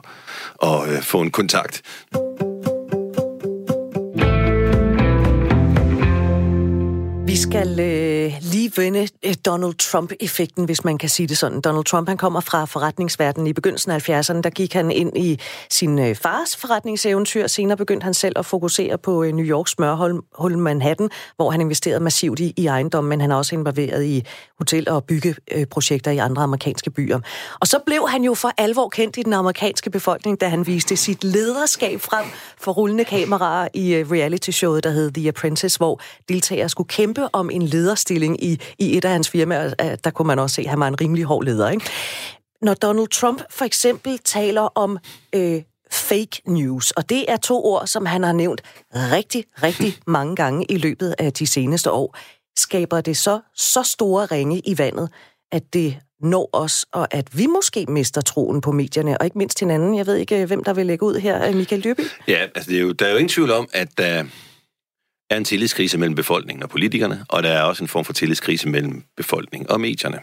at, 0.64 0.90
at 0.90 1.04
få 1.04 1.22
en 1.22 1.32
kontakt. 1.32 1.82
Skal 7.50 7.80
øh, 7.80 8.34
lige 8.42 8.72
vende 8.78 9.08
øh, 9.26 9.34
Donald 9.46 9.74
Trump-effekten, 9.74 10.66
hvis 10.66 10.84
man 10.84 10.98
kan 10.98 11.10
sige 11.10 11.28
det 11.28 11.38
sådan. 11.38 11.62
Donald 11.62 11.86
Trump 11.86 12.08
han 12.08 12.18
kommer 12.18 12.40
fra 12.40 12.66
forretningsverdenen. 12.66 13.48
I 13.48 13.54
begyndelsen 13.54 13.92
af 13.92 14.10
70'erne, 14.10 14.42
der 14.42 14.50
gik 14.50 14.74
han 14.74 14.92
ind 14.92 15.18
i 15.18 15.40
sin 15.70 16.00
øh, 16.00 16.16
fars 16.16 16.56
forretningseventyr. 16.56 17.48
Senere 17.48 17.78
begyndte 17.78 18.04
han 18.04 18.14
selv 18.14 18.40
at 18.40 18.46
fokusere 18.46 18.98
på 18.98 19.24
øh, 19.24 19.32
New 19.32 19.46
Yorks 19.46 19.72
smørhul 19.72 20.58
Manhattan, 20.58 21.10
hvor 21.36 21.52
han 21.52 21.62
investerede 21.62 22.00
massivt 22.00 22.40
i, 22.40 22.54
i 22.58 22.66
ejendom, 22.66 23.04
men 23.04 23.22
han 23.22 23.32
er 23.32 23.36
også 23.36 23.56
involveret 23.56 24.06
i 24.06 24.24
hotel- 24.58 24.90
og 24.90 25.04
byggeprojekter 25.04 26.12
i 26.12 26.18
andre 26.18 26.44
amerikanske 26.44 26.90
byer. 26.90 27.20
Og 27.60 27.68
så 27.68 27.80
blev 27.86 28.10
han 28.10 28.24
jo 28.24 28.34
for 28.34 28.52
alvor 28.58 28.90
kendt 28.90 29.18
i 29.18 29.24
den 29.24 29.34
amerikanske 29.34 29.90
befolkning, 29.90 30.42
da 30.42 30.48
han 30.48 30.68
viste 30.68 30.96
sit 30.96 31.24
lederskab 31.24 32.02
frem 32.02 32.26
for 32.58 32.72
rullende 32.72 33.04
kameraer 33.04 33.68
i 33.74 33.94
øh, 33.94 34.12
reality-showet, 34.12 34.84
der 34.84 34.90
hed 34.90 35.12
The 35.12 35.28
Apprentice, 35.28 35.78
hvor 35.78 36.02
deltagere 36.30 36.70
skulle 36.70 36.88
kæmpe 36.88 37.36
om 37.38 37.50
en 37.50 37.62
lederstilling 37.62 38.44
i, 38.44 38.60
i 38.80 38.98
et 38.98 39.06
af 39.06 39.12
hans 39.12 39.30
firmaer. 39.30 39.74
Øh, 39.82 39.98
der 40.04 40.10
kunne 40.10 40.28
man 40.28 40.40
også 40.40 40.54
se, 40.54 40.62
at 40.62 40.70
han 40.70 40.80
var 40.80 40.88
en 40.88 41.02
rimelig 41.02 41.24
hård 41.24 41.46
leder. 41.46 41.70
Ikke? 41.70 41.86
Når 42.62 42.74
Donald 42.74 43.08
Trump 43.08 43.42
for 43.50 43.66
eksempel 43.66 44.20
taler 44.20 44.62
om 44.62 44.98
øh, 45.36 45.62
fake 45.92 46.42
news, 46.48 46.92
og 46.92 47.10
det 47.10 47.32
er 47.32 47.38
to 47.38 47.66
ord, 47.66 47.88
som 47.88 48.06
han 48.06 48.24
har 48.24 48.32
nævnt 48.32 48.62
rigtig, 48.96 49.44
rigtig 49.64 49.98
mange 50.08 50.36
gange 50.36 50.66
i 50.70 50.78
løbet 50.78 51.16
af 51.20 51.34
de 51.34 51.48
seneste 51.48 51.92
år, 51.92 52.18
skaber 52.58 53.02
det 53.02 53.18
så, 53.18 53.40
så 53.56 53.84
store 53.84 54.26
ringe 54.26 54.62
i 54.66 54.78
vandet, 54.78 55.10
at 55.52 55.74
det 55.74 55.98
når 56.22 56.50
os, 56.54 56.86
og 56.92 57.08
at 57.12 57.38
vi 57.38 57.48
måske 57.48 57.86
mister 57.90 58.22
troen 58.22 58.62
på 58.62 58.72
medierne, 58.72 59.18
og 59.18 59.26
ikke 59.26 59.38
mindst 59.38 59.60
hinanden. 59.60 59.98
Jeg 59.98 60.06
ved 60.06 60.16
ikke, 60.16 60.46
hvem 60.46 60.64
der 60.64 60.74
vil 60.74 60.86
lægge 60.86 61.06
ud 61.06 61.16
her. 61.16 61.52
Michael 61.52 61.82
Løby? 61.82 62.02
Ja, 62.28 62.46
altså 62.56 62.72
det 62.72 62.78
er 62.78 62.82
jo, 62.82 62.92
der 62.92 63.06
er 63.06 63.12
jo 63.12 63.18
ingen 63.18 63.30
tvivl 63.30 63.52
om, 63.52 63.70
at 63.74 63.88
der 63.98 64.24
er 65.30 65.38
en 65.38 65.46
tillidskrise 65.46 65.98
mellem 65.98 66.16
befolkningen 66.16 66.64
og 66.64 66.70
politikerne, 66.70 67.26
og 67.30 67.44
der 67.44 67.50
er 67.50 67.64
også 67.64 67.84
en 67.84 67.88
form 67.88 68.06
for 68.06 68.14
tillidskrise 68.14 68.70
mellem 68.70 69.04
befolkningen 69.18 69.70
og 69.70 69.82
medierne. 69.82 70.20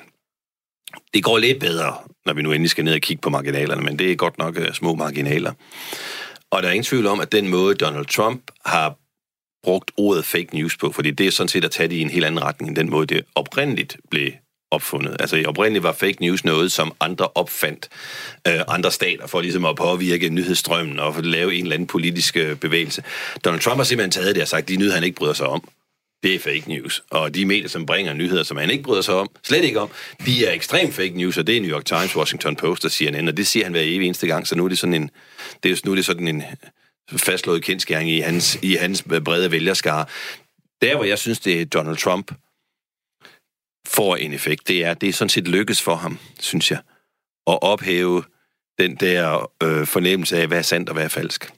Det 1.14 1.24
går 1.24 1.38
lidt 1.38 1.61
bedre, 1.61 1.94
når 2.26 2.32
vi 2.32 2.42
nu 2.42 2.52
endelig 2.52 2.70
skal 2.70 2.84
ned 2.84 2.94
og 2.94 3.00
kigge 3.00 3.20
på 3.20 3.30
marginalerne, 3.30 3.82
men 3.82 3.98
det 3.98 4.12
er 4.12 4.16
godt 4.16 4.38
nok 4.38 4.57
uh, 4.57 4.72
små 4.72 4.94
marginaler. 4.94 5.52
Og 6.50 6.62
der 6.62 6.68
er 6.68 6.72
ingen 6.72 6.84
tvivl 6.84 7.07
om, 7.07 7.20
at 7.20 7.32
den 7.32 7.48
måde, 7.48 7.74
Donald 7.74 8.07
Trump 8.07 8.50
har 8.64 8.98
brugt 9.62 9.90
ordet 9.96 10.24
fake 10.24 10.48
news 10.52 10.76
på, 10.76 10.92
fordi 10.92 11.11
det 11.11 11.26
er 11.26 11.30
sådan 11.30 11.48
set 11.48 11.64
at 11.64 11.70
tage 11.70 11.88
det 11.88 11.96
i 11.96 12.00
en 12.00 12.11
helt 12.11 12.24
anden 12.24 12.42
retning 12.42 12.68
end 12.68 12.76
den 12.76 12.90
måde, 12.90 13.07
det 13.07 13.24
oprindeligt 13.34 13.96
blev 14.11 14.32
opfundet. 14.75 15.16
Altså 15.20 15.43
oprindeligt 15.47 15.83
var 15.83 15.93
fake 15.93 16.16
news 16.20 16.45
noget, 16.45 16.72
som 16.72 16.93
andre 17.01 17.29
opfandt 17.35 17.89
øh, 18.49 18.61
andre 18.68 18.91
stater 18.91 19.27
for 19.27 19.41
ligesom 19.41 19.64
at 19.64 19.77
påvirke 19.77 20.29
nyhedsstrømmen 20.29 20.99
og 20.99 21.14
for 21.14 21.20
at 21.20 21.27
lave 21.27 21.55
en 21.55 21.62
eller 21.62 21.75
anden 21.75 21.87
politisk 21.87 22.37
øh, 22.37 22.57
bevægelse. 22.57 23.03
Donald 23.45 23.61
Trump 23.61 23.77
har 23.77 23.85
simpelthen 23.85 24.11
taget 24.11 24.35
det 24.35 24.43
og 24.43 24.49
sagt, 24.49 24.68
de 24.68 24.77
nyheder, 24.77 24.95
han 24.95 25.05
ikke 25.05 25.16
bryder 25.16 25.35
sig 25.35 25.47
om, 25.47 25.68
det 26.22 26.35
er 26.35 26.39
fake 26.39 26.64
news. 26.66 27.03
Og 27.11 27.35
de 27.35 27.47
medier, 27.47 27.68
som 27.68 27.87
bringer 27.87 28.12
nyheder, 28.12 28.43
som 28.43 28.57
han 28.57 28.70
ikke 28.70 28.85
bryder 28.85 29.03
sig 29.03 29.14
om, 29.14 29.31
slet 29.43 29.64
ikke 29.64 29.81
om, 29.81 29.91
de 30.27 30.47
er 30.47 30.53
ekstrem 30.53 30.93
fake 30.93 31.16
news, 31.16 31.39
og 31.39 31.47
det 31.47 31.57
er 31.57 31.61
New 31.61 31.70
York 31.70 31.85
Times, 31.85 32.16
Washington 32.16 32.57
Post 32.57 32.85
og 32.85 32.91
CNN, 32.91 33.29
og 33.29 33.37
det 33.37 33.47
siger 33.47 33.64
han 33.64 33.72
hver 33.72 33.83
evig 33.83 34.07
eneste 34.07 34.27
gang, 34.27 34.47
så 34.47 34.57
nu 34.57 34.64
er 34.64 34.68
det 34.68 34.79
sådan 34.79 34.95
en, 34.95 35.11
det 35.62 35.72
er, 35.72 35.77
nu 35.85 35.91
er 35.91 35.95
det 35.95 36.05
sådan 36.05 36.29
en 36.29 36.43
øh, 37.12 37.18
fastslået 37.18 37.62
kendskæring 37.62 38.11
i 38.11 38.20
hans, 38.20 38.59
i 38.62 38.75
hans 38.75 39.05
øh, 39.12 39.20
brede 39.20 39.51
vælgerskare. 39.51 40.07
Der, 40.83 40.97
hvor 40.97 41.05
jeg 41.05 41.18
synes, 41.18 41.41
det 41.41 41.61
er 41.61 41.64
Donald 41.64 41.97
Trump, 41.97 42.33
får 43.89 44.16
en 44.16 44.32
effekt, 44.32 44.68
det 44.68 44.85
er, 44.85 44.95
det 44.95 45.09
er 45.09 45.12
sådan 45.12 45.28
set 45.28 45.49
lykkes 45.49 45.82
for 45.82 45.95
ham, 45.95 46.18
synes 46.41 46.70
jeg, 46.70 46.78
at 47.47 47.59
ophæve 47.62 48.24
den 48.78 48.97
der 48.97 49.51
øh, 49.62 49.87
fornemmelse 49.87 50.39
af, 50.39 50.47
hvad 50.47 50.59
er 50.59 50.62
sandt 50.62 50.89
og 50.89 50.95
hvad 50.95 51.05
er 51.05 51.09
falsk. 51.09 51.53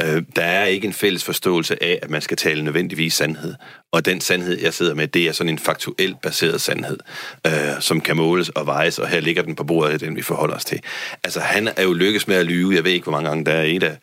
Øh, 0.00 0.22
der 0.36 0.42
er 0.42 0.64
ikke 0.64 0.86
en 0.86 0.92
fælles 0.92 1.24
forståelse 1.24 1.82
af, 1.82 1.98
at 2.02 2.10
man 2.10 2.22
skal 2.22 2.36
tale 2.36 2.64
nødvendigvis 2.64 3.14
sandhed. 3.14 3.54
Og 3.92 4.04
den 4.04 4.20
sandhed, 4.20 4.60
jeg 4.60 4.74
sidder 4.74 4.94
med, 4.94 5.08
det 5.08 5.28
er 5.28 5.32
sådan 5.32 5.48
en 5.48 5.58
faktuelt 5.58 6.20
baseret 6.20 6.60
sandhed, 6.60 6.98
øh, 7.46 7.52
som 7.80 8.00
kan 8.00 8.16
måles 8.16 8.48
og 8.48 8.66
vejes, 8.66 8.98
og 8.98 9.08
her 9.08 9.20
ligger 9.20 9.42
den 9.42 9.54
på 9.54 9.64
bordet, 9.64 10.00
den 10.00 10.16
vi 10.16 10.22
forholder 10.22 10.54
os 10.54 10.64
til. 10.64 10.80
Altså, 11.24 11.40
han 11.40 11.68
er 11.76 11.82
jo 11.82 11.92
lykkes 11.92 12.28
med 12.28 12.36
at 12.36 12.46
lyve. 12.46 12.74
Jeg 12.74 12.84
ved 12.84 12.92
ikke, 12.92 13.04
hvor 13.04 13.12
mange 13.12 13.28
gange 13.28 13.44
der 13.44 13.52
er 13.52 13.62
et 13.62 13.82
af 13.82 13.96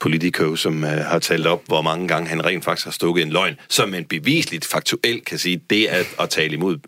Politico, 0.00 0.56
som 0.56 0.84
øh, 0.84 0.90
har 0.90 1.18
talt 1.18 1.46
op, 1.46 1.62
hvor 1.66 1.82
mange 1.82 2.08
gange 2.08 2.28
han 2.28 2.44
rent 2.44 2.64
faktisk 2.64 2.86
har 2.86 2.92
stukket 2.92 3.22
en 3.22 3.30
løgn, 3.30 3.56
som 3.68 3.88
man 3.88 4.04
bevisligt 4.04 4.64
faktuelt 4.64 5.24
kan 5.24 5.38
sige, 5.38 5.60
det 5.70 5.94
er 5.94 6.04
at 6.20 6.30
tale 6.30 6.52
imod 6.52 6.78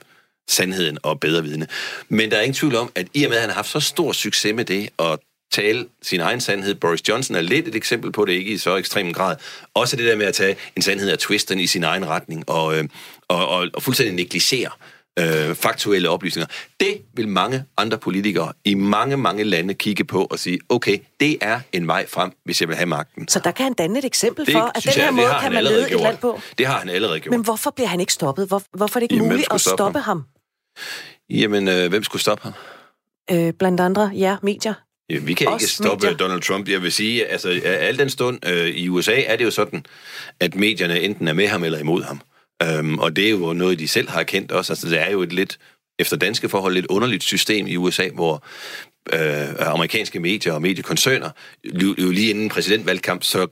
sandheden 0.48 0.98
og 1.02 1.20
bedre 1.20 1.42
vidne. 1.42 1.66
Men 2.08 2.30
der 2.30 2.36
er 2.36 2.40
ingen 2.40 2.54
tvivl 2.54 2.76
om, 2.76 2.92
at 2.94 3.06
i 3.14 3.24
og 3.24 3.28
med, 3.28 3.36
at 3.36 3.40
han 3.40 3.50
har 3.50 3.54
haft 3.54 3.70
så 3.70 3.80
stor 3.80 4.12
succes 4.12 4.54
med 4.54 4.64
det, 4.64 4.88
og 4.96 5.20
tale 5.52 5.86
sin 6.02 6.20
egen 6.20 6.40
sandhed. 6.40 6.74
Boris 6.74 7.08
Johnson 7.08 7.36
er 7.36 7.40
lidt 7.40 7.68
et 7.68 7.74
eksempel 7.74 8.12
på 8.12 8.24
det, 8.24 8.32
ikke 8.32 8.50
i 8.50 8.58
så 8.58 8.76
ekstrem 8.76 9.12
grad. 9.12 9.36
Også 9.74 9.96
det 9.96 10.06
der 10.06 10.16
med 10.16 10.26
at 10.26 10.34
tage 10.34 10.56
en 10.76 10.82
sandhed 10.82 11.12
og 11.12 11.18
twiste 11.18 11.54
den 11.54 11.60
i 11.60 11.66
sin 11.66 11.84
egen 11.84 12.08
retning, 12.08 12.48
og, 12.48 12.78
øh, 12.78 12.84
og, 13.28 13.48
og, 13.48 13.68
og 13.74 13.82
fuldstændig 13.82 14.14
negligere 14.14 14.70
øh, 15.18 15.54
faktuelle 15.54 16.08
oplysninger. 16.10 16.46
Det 16.80 17.02
vil 17.14 17.28
mange 17.28 17.64
andre 17.76 17.98
politikere 17.98 18.52
i 18.64 18.74
mange, 18.74 19.16
mange 19.16 19.44
lande 19.44 19.74
kigge 19.74 20.04
på 20.04 20.24
og 20.24 20.38
sige, 20.38 20.58
okay, 20.68 20.98
det 21.20 21.38
er 21.40 21.60
en 21.72 21.86
vej 21.86 22.06
frem, 22.08 22.32
hvis 22.44 22.60
jeg 22.60 22.68
vil 22.68 22.76
have 22.76 22.86
magten. 22.86 23.28
Så 23.28 23.40
der 23.44 23.50
kan 23.50 23.64
han 23.64 23.74
danne 23.74 23.98
et 23.98 24.04
eksempel 24.04 24.46
det, 24.46 24.52
for, 24.52 24.72
at 24.74 24.84
den 24.84 24.92
her 24.92 25.04
jeg, 25.04 25.14
måde 25.14 25.28
kan 25.40 25.52
man 25.52 25.64
lede 25.64 25.88
gjort. 25.88 26.00
et 26.00 26.00
land 26.00 26.18
på? 26.18 26.40
Det 26.58 26.66
har 26.66 26.78
han 26.78 26.88
allerede 26.88 27.20
gjort. 27.20 27.30
Men 27.30 27.44
hvorfor 27.44 27.70
bliver 27.70 27.88
han 27.88 28.00
ikke 28.00 28.12
stoppet? 28.12 28.48
Hvor, 28.48 28.62
hvorfor 28.72 28.98
er 28.98 29.00
det 29.00 29.04
ikke 29.04 29.14
Jamen, 29.14 29.28
muligt 29.30 29.48
at 29.52 29.60
stoppe, 29.60 29.98
ham? 29.98 30.18
ham? 30.18 30.24
Jamen, 31.30 31.68
øh, 31.68 31.88
hvem 31.88 32.02
skulle 32.04 32.22
stoppe 32.22 32.42
ham? 32.42 32.52
Øh, 33.30 33.52
blandt 33.52 33.80
andre, 33.80 34.10
ja, 34.14 34.36
medier. 34.42 34.74
Ja, 35.10 35.18
vi 35.18 35.34
kan 35.34 35.48
Også 35.48 35.64
ikke 35.64 35.72
stoppe 35.72 36.06
medier. 36.06 36.18
Donald 36.18 36.40
Trump. 36.40 36.68
Jeg 36.68 36.82
vil 36.82 36.92
sige, 36.92 37.26
altså, 37.26 37.60
al 37.64 37.98
den 37.98 38.10
stund 38.10 38.46
øh, 38.46 38.68
i 38.68 38.88
USA 38.88 39.22
er 39.26 39.36
det 39.36 39.44
jo 39.44 39.50
sådan, 39.50 39.86
at 40.40 40.54
medierne 40.54 41.00
enten 41.00 41.28
er 41.28 41.32
med 41.32 41.48
ham 41.48 41.64
eller 41.64 41.78
imod 41.78 42.02
ham. 42.02 42.20
Øhm, 42.62 42.98
og 42.98 43.16
det 43.16 43.26
er 43.26 43.30
jo 43.30 43.52
noget, 43.52 43.78
de 43.78 43.88
selv 43.88 44.08
har 44.08 44.22
kendt 44.22 44.52
også. 44.52 44.72
Altså, 44.72 44.88
det 44.88 45.00
er 45.00 45.10
jo 45.10 45.22
et 45.22 45.32
lidt, 45.32 45.58
efter 45.98 46.16
danske 46.16 46.48
forhold, 46.48 46.74
lidt 46.74 46.86
underligt 46.86 47.22
system 47.22 47.66
i 47.66 47.76
USA, 47.76 48.08
hvor 48.08 48.44
øh, 49.12 49.68
amerikanske 49.72 50.20
medier 50.20 50.52
og 50.52 50.62
mediekoncerner, 50.62 51.30
jo, 51.64 52.10
lige 52.10 52.30
inden 52.30 52.48
præsidentvalgkamp, 52.48 53.22
så 53.22 53.46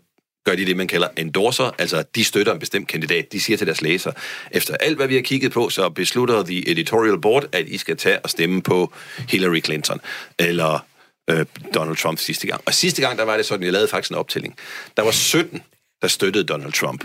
gør 0.44 0.54
de 0.54 0.66
det, 0.66 0.76
man 0.76 0.88
kalder 0.88 1.08
endorser, 1.16 1.70
altså 1.78 2.04
de 2.14 2.24
støtter 2.24 2.52
en 2.52 2.58
bestemt 2.58 2.88
kandidat. 2.88 3.32
De 3.32 3.40
siger 3.40 3.56
til 3.56 3.66
deres 3.66 3.82
læser, 3.82 4.12
efter 4.50 4.76
alt, 4.76 4.96
hvad 4.96 5.08
vi 5.08 5.14
har 5.14 5.22
kigget 5.22 5.52
på, 5.52 5.70
så 5.70 5.88
beslutter 5.88 6.42
The 6.42 6.70
Editorial 6.70 7.20
Board, 7.20 7.44
at 7.52 7.68
I 7.68 7.78
skal 7.78 7.96
tage 7.96 8.20
og 8.20 8.30
stemme 8.30 8.62
på 8.62 8.92
Hillary 9.28 9.60
Clinton, 9.64 10.00
eller 10.38 10.86
øh, 11.30 11.46
Donald 11.74 11.96
Trump 11.96 12.18
sidste 12.18 12.46
gang. 12.46 12.60
Og 12.66 12.74
sidste 12.74 13.02
gang, 13.02 13.18
der 13.18 13.24
var 13.24 13.36
det 13.36 13.46
sådan, 13.46 13.64
jeg 13.64 13.72
lavede 13.72 13.88
faktisk 13.88 14.10
en 14.10 14.16
optælling. 14.16 14.56
Der 14.96 15.02
var 15.02 15.10
17, 15.10 15.62
der 16.02 16.08
støttede 16.08 16.44
Donald 16.44 16.72
Trump. 16.72 17.04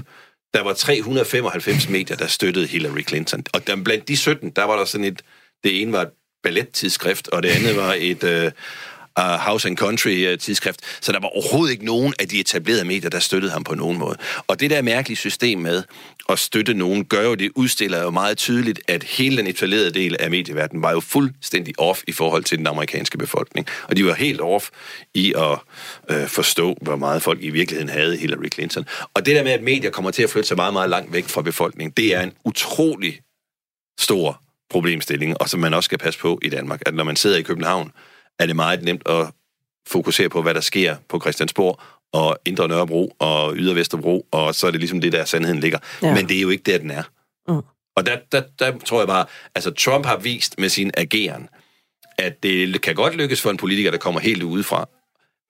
Der 0.53 0.61
var 0.61 0.73
395 0.73 1.89
medier, 1.89 2.17
der 2.17 2.27
støttede 2.27 2.67
Hillary 2.67 3.07
Clinton. 3.07 3.43
Og 3.53 3.67
der, 3.67 3.75
blandt 3.75 4.07
de 4.07 4.17
17, 4.17 4.49
der 4.49 4.63
var 4.63 4.77
der 4.77 4.85
sådan 4.85 5.05
et... 5.05 5.21
Det 5.63 5.81
ene 5.81 5.91
var 5.91 6.01
et 6.01 6.09
ballettidsskrift, 6.43 7.27
og 7.27 7.43
det 7.43 7.49
andet 7.49 7.75
var 7.75 7.95
et 7.99 8.23
Øh, 8.23 8.51
uh, 9.19 9.39
House 9.39 9.67
and 9.67 9.77
Country 9.77 10.31
uh, 10.31 10.39
tidsskrift. 10.39 10.79
Så 11.01 11.11
der 11.11 11.19
var 11.19 11.27
overhovedet 11.27 11.71
ikke 11.71 11.85
nogen 11.85 12.13
af 12.19 12.27
de 12.27 12.39
etablerede 12.39 12.85
medier, 12.85 13.09
der 13.09 13.19
støttede 13.19 13.51
ham 13.51 13.63
på 13.63 13.75
nogen 13.75 13.97
måde. 13.97 14.17
Og 14.47 14.59
det 14.59 14.69
der 14.69 14.81
mærkelige 14.81 15.17
system 15.17 15.59
med 15.59 15.83
at 16.29 16.39
støtte 16.39 16.73
nogen, 16.73 17.05
gør 17.05 17.23
jo 17.23 17.35
det, 17.35 17.51
udstiller 17.55 18.03
jo 18.03 18.09
meget 18.09 18.37
tydeligt, 18.37 18.79
at 18.87 19.03
hele 19.03 19.37
den 19.37 19.47
etablerede 19.47 19.91
del 19.91 20.15
af 20.19 20.31
medieverdenen 20.31 20.83
var 20.83 20.91
jo 20.91 20.99
fuldstændig 20.99 21.73
off 21.77 22.01
i 22.07 22.11
forhold 22.11 22.43
til 22.43 22.57
den 22.57 22.67
amerikanske 22.67 23.17
befolkning. 23.17 23.67
Og 23.83 23.97
de 23.97 24.05
var 24.05 24.13
helt 24.13 24.41
off 24.41 24.69
i 25.13 25.33
at 25.37 25.59
øh, 26.09 26.27
forstå, 26.27 26.77
hvor 26.81 26.95
meget 26.95 27.21
folk 27.21 27.43
i 27.43 27.49
virkeligheden 27.49 27.89
havde 27.89 28.17
Hillary 28.17 28.49
Clinton. 28.53 28.85
Og 29.13 29.25
det 29.25 29.35
der 29.35 29.43
med, 29.43 29.51
at 29.51 29.63
medier 29.63 29.91
kommer 29.91 30.11
til 30.11 30.23
at 30.23 30.29
flytte 30.29 30.47
sig 30.47 30.57
meget, 30.57 30.73
meget 30.73 30.89
langt 30.89 31.13
væk 31.13 31.25
fra 31.25 31.41
befolkningen, 31.41 31.93
det 31.97 32.15
er 32.15 32.21
en 32.21 32.31
utrolig 32.45 33.19
stor 33.99 34.41
problemstilling, 34.69 35.41
og 35.41 35.49
som 35.49 35.59
man 35.59 35.73
også 35.73 35.85
skal 35.87 35.97
passe 35.97 36.19
på 36.19 36.39
i 36.41 36.49
Danmark, 36.49 36.81
at 36.85 36.93
når 36.93 37.03
man 37.03 37.15
sidder 37.15 37.37
i 37.37 37.41
København, 37.41 37.91
er 38.39 38.45
det 38.45 38.55
meget 38.55 38.83
nemt 38.83 39.09
at 39.09 39.27
fokusere 39.87 40.29
på, 40.29 40.41
hvad 40.41 40.53
der 40.53 40.61
sker 40.61 40.95
på 41.09 41.19
Christiansborg, 41.19 41.79
og 42.13 42.37
Indre 42.45 42.67
Nørrebro 42.67 43.15
og 43.19 43.55
Yder 43.55 43.73
Vesterbro, 43.73 44.27
og 44.31 44.55
så 44.55 44.67
er 44.67 44.71
det 44.71 44.79
ligesom 44.79 45.01
det, 45.01 45.11
der 45.11 45.25
sandheden 45.25 45.59
ligger. 45.59 45.79
Ja. 46.01 46.13
Men 46.13 46.29
det 46.29 46.37
er 46.37 46.41
jo 46.41 46.49
ikke 46.49 46.71
der, 46.71 46.77
den 46.77 46.91
er. 46.91 47.03
Mm. 47.47 47.61
Og 47.95 48.05
der, 48.05 48.17
der, 48.31 48.41
der 48.59 48.77
tror 48.77 48.99
jeg 48.99 49.07
bare, 49.07 49.25
altså 49.55 49.71
Trump 49.71 50.05
har 50.05 50.17
vist 50.17 50.59
med 50.59 50.69
sin 50.69 50.91
ageren, 50.97 51.49
at 52.17 52.43
det 52.43 52.81
kan 52.81 52.95
godt 52.95 53.15
lykkes 53.15 53.41
for 53.41 53.49
en 53.49 53.57
politiker, 53.57 53.91
der 53.91 53.97
kommer 53.97 54.19
helt 54.19 54.43
udefra, 54.43 54.89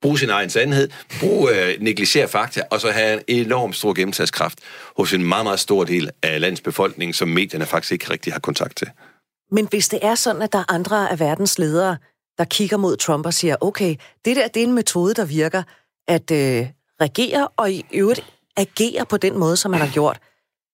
bruge 0.02 0.20
sin 0.20 0.30
egen 0.30 0.50
sandhed, 0.50 0.90
bruge 1.20 1.66
øh, 1.66 1.82
negligere 1.82 2.28
fakta, 2.28 2.62
og 2.72 2.82
så 2.82 2.92
have 2.92 3.24
en 3.28 3.46
enorm 3.46 3.74
stor 3.74 3.94
gennemsagskraft 3.94 4.60
hos 4.98 5.14
en 5.14 5.24
meget, 5.24 5.46
meget 5.46 5.60
stor 5.60 5.84
del 5.84 6.10
af 6.24 6.42
landets 6.42 6.62
befolkning, 6.62 7.16
som 7.16 7.28
medierne 7.28 7.66
faktisk 7.66 7.92
ikke 7.92 8.10
rigtig 8.10 8.34
har 8.34 8.40
kontakt 8.40 8.78
til. 8.78 8.88
Men 9.52 9.68
hvis 9.70 9.88
det 9.88 10.00
er 10.02 10.16
sådan, 10.16 10.42
at 10.42 10.54
der 10.54 10.60
er 10.60 10.74
andre 10.74 11.12
af 11.12 11.20
verdens 11.20 11.60
ledere, 11.60 11.98
der 12.40 12.46
kigger 12.46 12.78
mod 12.78 12.98
Trump 12.98 13.26
og 13.26 13.34
siger, 13.34 13.56
okay, 13.62 13.96
det 14.26 14.36
der 14.36 14.48
det 14.48 14.64
er 14.64 14.68
en 14.68 14.74
metode, 14.74 15.14
der 15.14 15.26
virker, 15.26 15.64
at 16.08 16.32
øh, 16.32 16.68
regere 17.02 17.48
og 17.58 17.72
i 17.72 17.86
øvrigt 17.94 18.26
agere 18.58 19.06
på 19.06 19.18
den 19.18 19.38
måde, 19.38 19.58
som 19.58 19.72
man 19.72 19.80
har 19.80 19.92
gjort. 19.94 20.20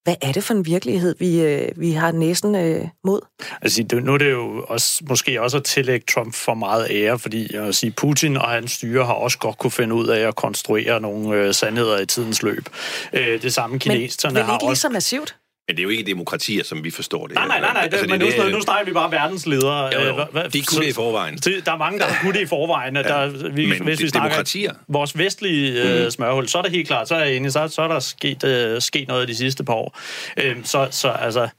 Hvad 0.03 0.15
er 0.21 0.31
det 0.31 0.43
for 0.43 0.53
en 0.53 0.65
virkelighed, 0.65 1.15
vi, 1.19 1.41
øh, 1.41 1.71
vi 1.75 1.91
har 1.91 2.11
næsten 2.11 2.55
øh, 2.55 2.87
mod? 3.03 3.21
Altså, 3.61 3.83
det, 3.83 4.03
nu 4.03 4.13
er 4.13 4.17
det 4.17 4.31
jo 4.31 4.65
også, 4.67 5.03
måske 5.09 5.41
også 5.41 5.57
at 5.57 5.63
tillægge 5.63 6.05
Trump 6.13 6.33
for 6.33 6.53
meget 6.53 6.87
ære, 6.89 7.19
fordi 7.19 7.55
jeg 7.55 7.75
sige, 7.75 7.91
Putin 7.91 8.37
og 8.37 8.49
hans 8.49 8.71
styre 8.71 9.05
har 9.05 9.13
også 9.13 9.37
godt 9.37 9.57
kunne 9.57 9.71
finde 9.71 9.95
ud 9.95 10.07
af 10.07 10.27
at 10.27 10.35
konstruere 10.35 11.01
nogle 11.01 11.37
øh, 11.37 11.53
sandheder 11.53 11.99
i 11.99 12.05
tidens 12.05 12.43
løb. 12.43 12.69
Øh, 13.13 13.41
det 13.41 13.53
samme 13.53 13.79
kineserne 13.79 14.39
har 14.39 14.43
også... 14.43 14.51
Men 14.51 14.55
ikke 14.55 14.71
lige 14.71 14.75
så 14.75 14.89
massivt? 14.89 15.35
Men 15.67 15.75
det 15.75 15.79
er 15.79 15.83
jo 15.83 15.89
ikke 15.89 16.03
demokratier, 16.03 16.63
som 16.63 16.83
vi 16.83 16.91
forstår 16.91 17.27
det. 17.27 17.35
Nej, 17.35 17.47
nej, 17.47 17.59
nej, 17.59 17.73
nej. 17.73 17.89
Altså, 17.91 18.07
men 18.07 18.21
det, 18.21 18.33
nu, 18.37 18.49
nu 18.49 18.61
snakker 18.61 18.85
vi 18.85 18.93
bare 18.93 19.11
verdensledere. 19.11 19.85
Jo, 19.93 20.01
jo. 20.01 20.19
Øh, 20.19 20.53
de 20.53 20.61
kunne 20.61 20.81
det 20.81 20.89
i 20.89 20.93
forvejen. 20.93 21.37
Der 21.37 21.71
er 21.71 21.77
mange, 21.77 21.99
der 21.99 22.05
kunne 22.21 22.33
det 22.33 22.41
i 22.41 22.45
forvejen. 22.45 22.95
Der, 22.95 23.21
ja. 23.21 23.27
vi, 23.27 23.65
men 23.65 23.83
hvis 23.83 24.01
vi 24.01 24.07
snakker 24.09 24.29
demokratier. 24.29 24.73
vores 24.87 25.17
vestlige 25.17 26.03
mm. 26.03 26.11
smørhul, 26.11 26.47
så 26.47 26.57
er 26.57 26.61
det 26.61 26.71
helt 26.71 26.87
klart, 26.87 27.07
så 27.07 27.15
er 27.15 27.23
jeg 27.23 27.35
enig, 27.35 27.51
så, 27.51 27.67
så 27.67 27.81
er 27.81 27.87
der 27.87 27.99
sket, 27.99 28.43
uh, 28.43 28.81
sket 28.81 29.07
noget 29.07 29.27
de 29.27 29.35
sidste 29.35 29.63
par 29.63 29.73
år. 29.73 29.99
Uh, 30.37 30.63
så, 30.63 30.87
så 30.91 31.09
altså, 31.09 31.49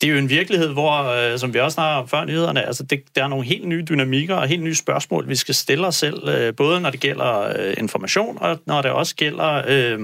det 0.00 0.08
er 0.08 0.12
jo 0.12 0.18
en 0.18 0.30
virkelighed, 0.30 0.68
hvor, 0.68 1.02
øh, 1.04 1.38
som 1.38 1.54
vi 1.54 1.58
også 1.58 1.74
snakker 1.74 2.02
om 2.02 2.08
før 2.08 2.24
nyhederne, 2.24 2.66
altså 2.66 2.82
det, 2.82 3.02
der 3.14 3.24
er 3.24 3.28
nogle 3.28 3.44
helt 3.46 3.68
nye 3.68 3.84
dynamikker 3.88 4.34
og 4.34 4.48
helt 4.48 4.62
nye 4.62 4.74
spørgsmål, 4.74 5.28
vi 5.28 5.36
skal 5.36 5.54
stille 5.54 5.86
os 5.86 5.94
selv, 5.94 6.28
øh, 6.28 6.54
både 6.56 6.80
når 6.80 6.90
det 6.90 7.00
gælder 7.00 7.52
øh, 7.58 7.74
information, 7.78 8.38
og 8.40 8.58
når 8.66 8.82
det 8.82 8.90
også 8.90 9.14
gælder 9.16 9.62
øh, 9.68 10.00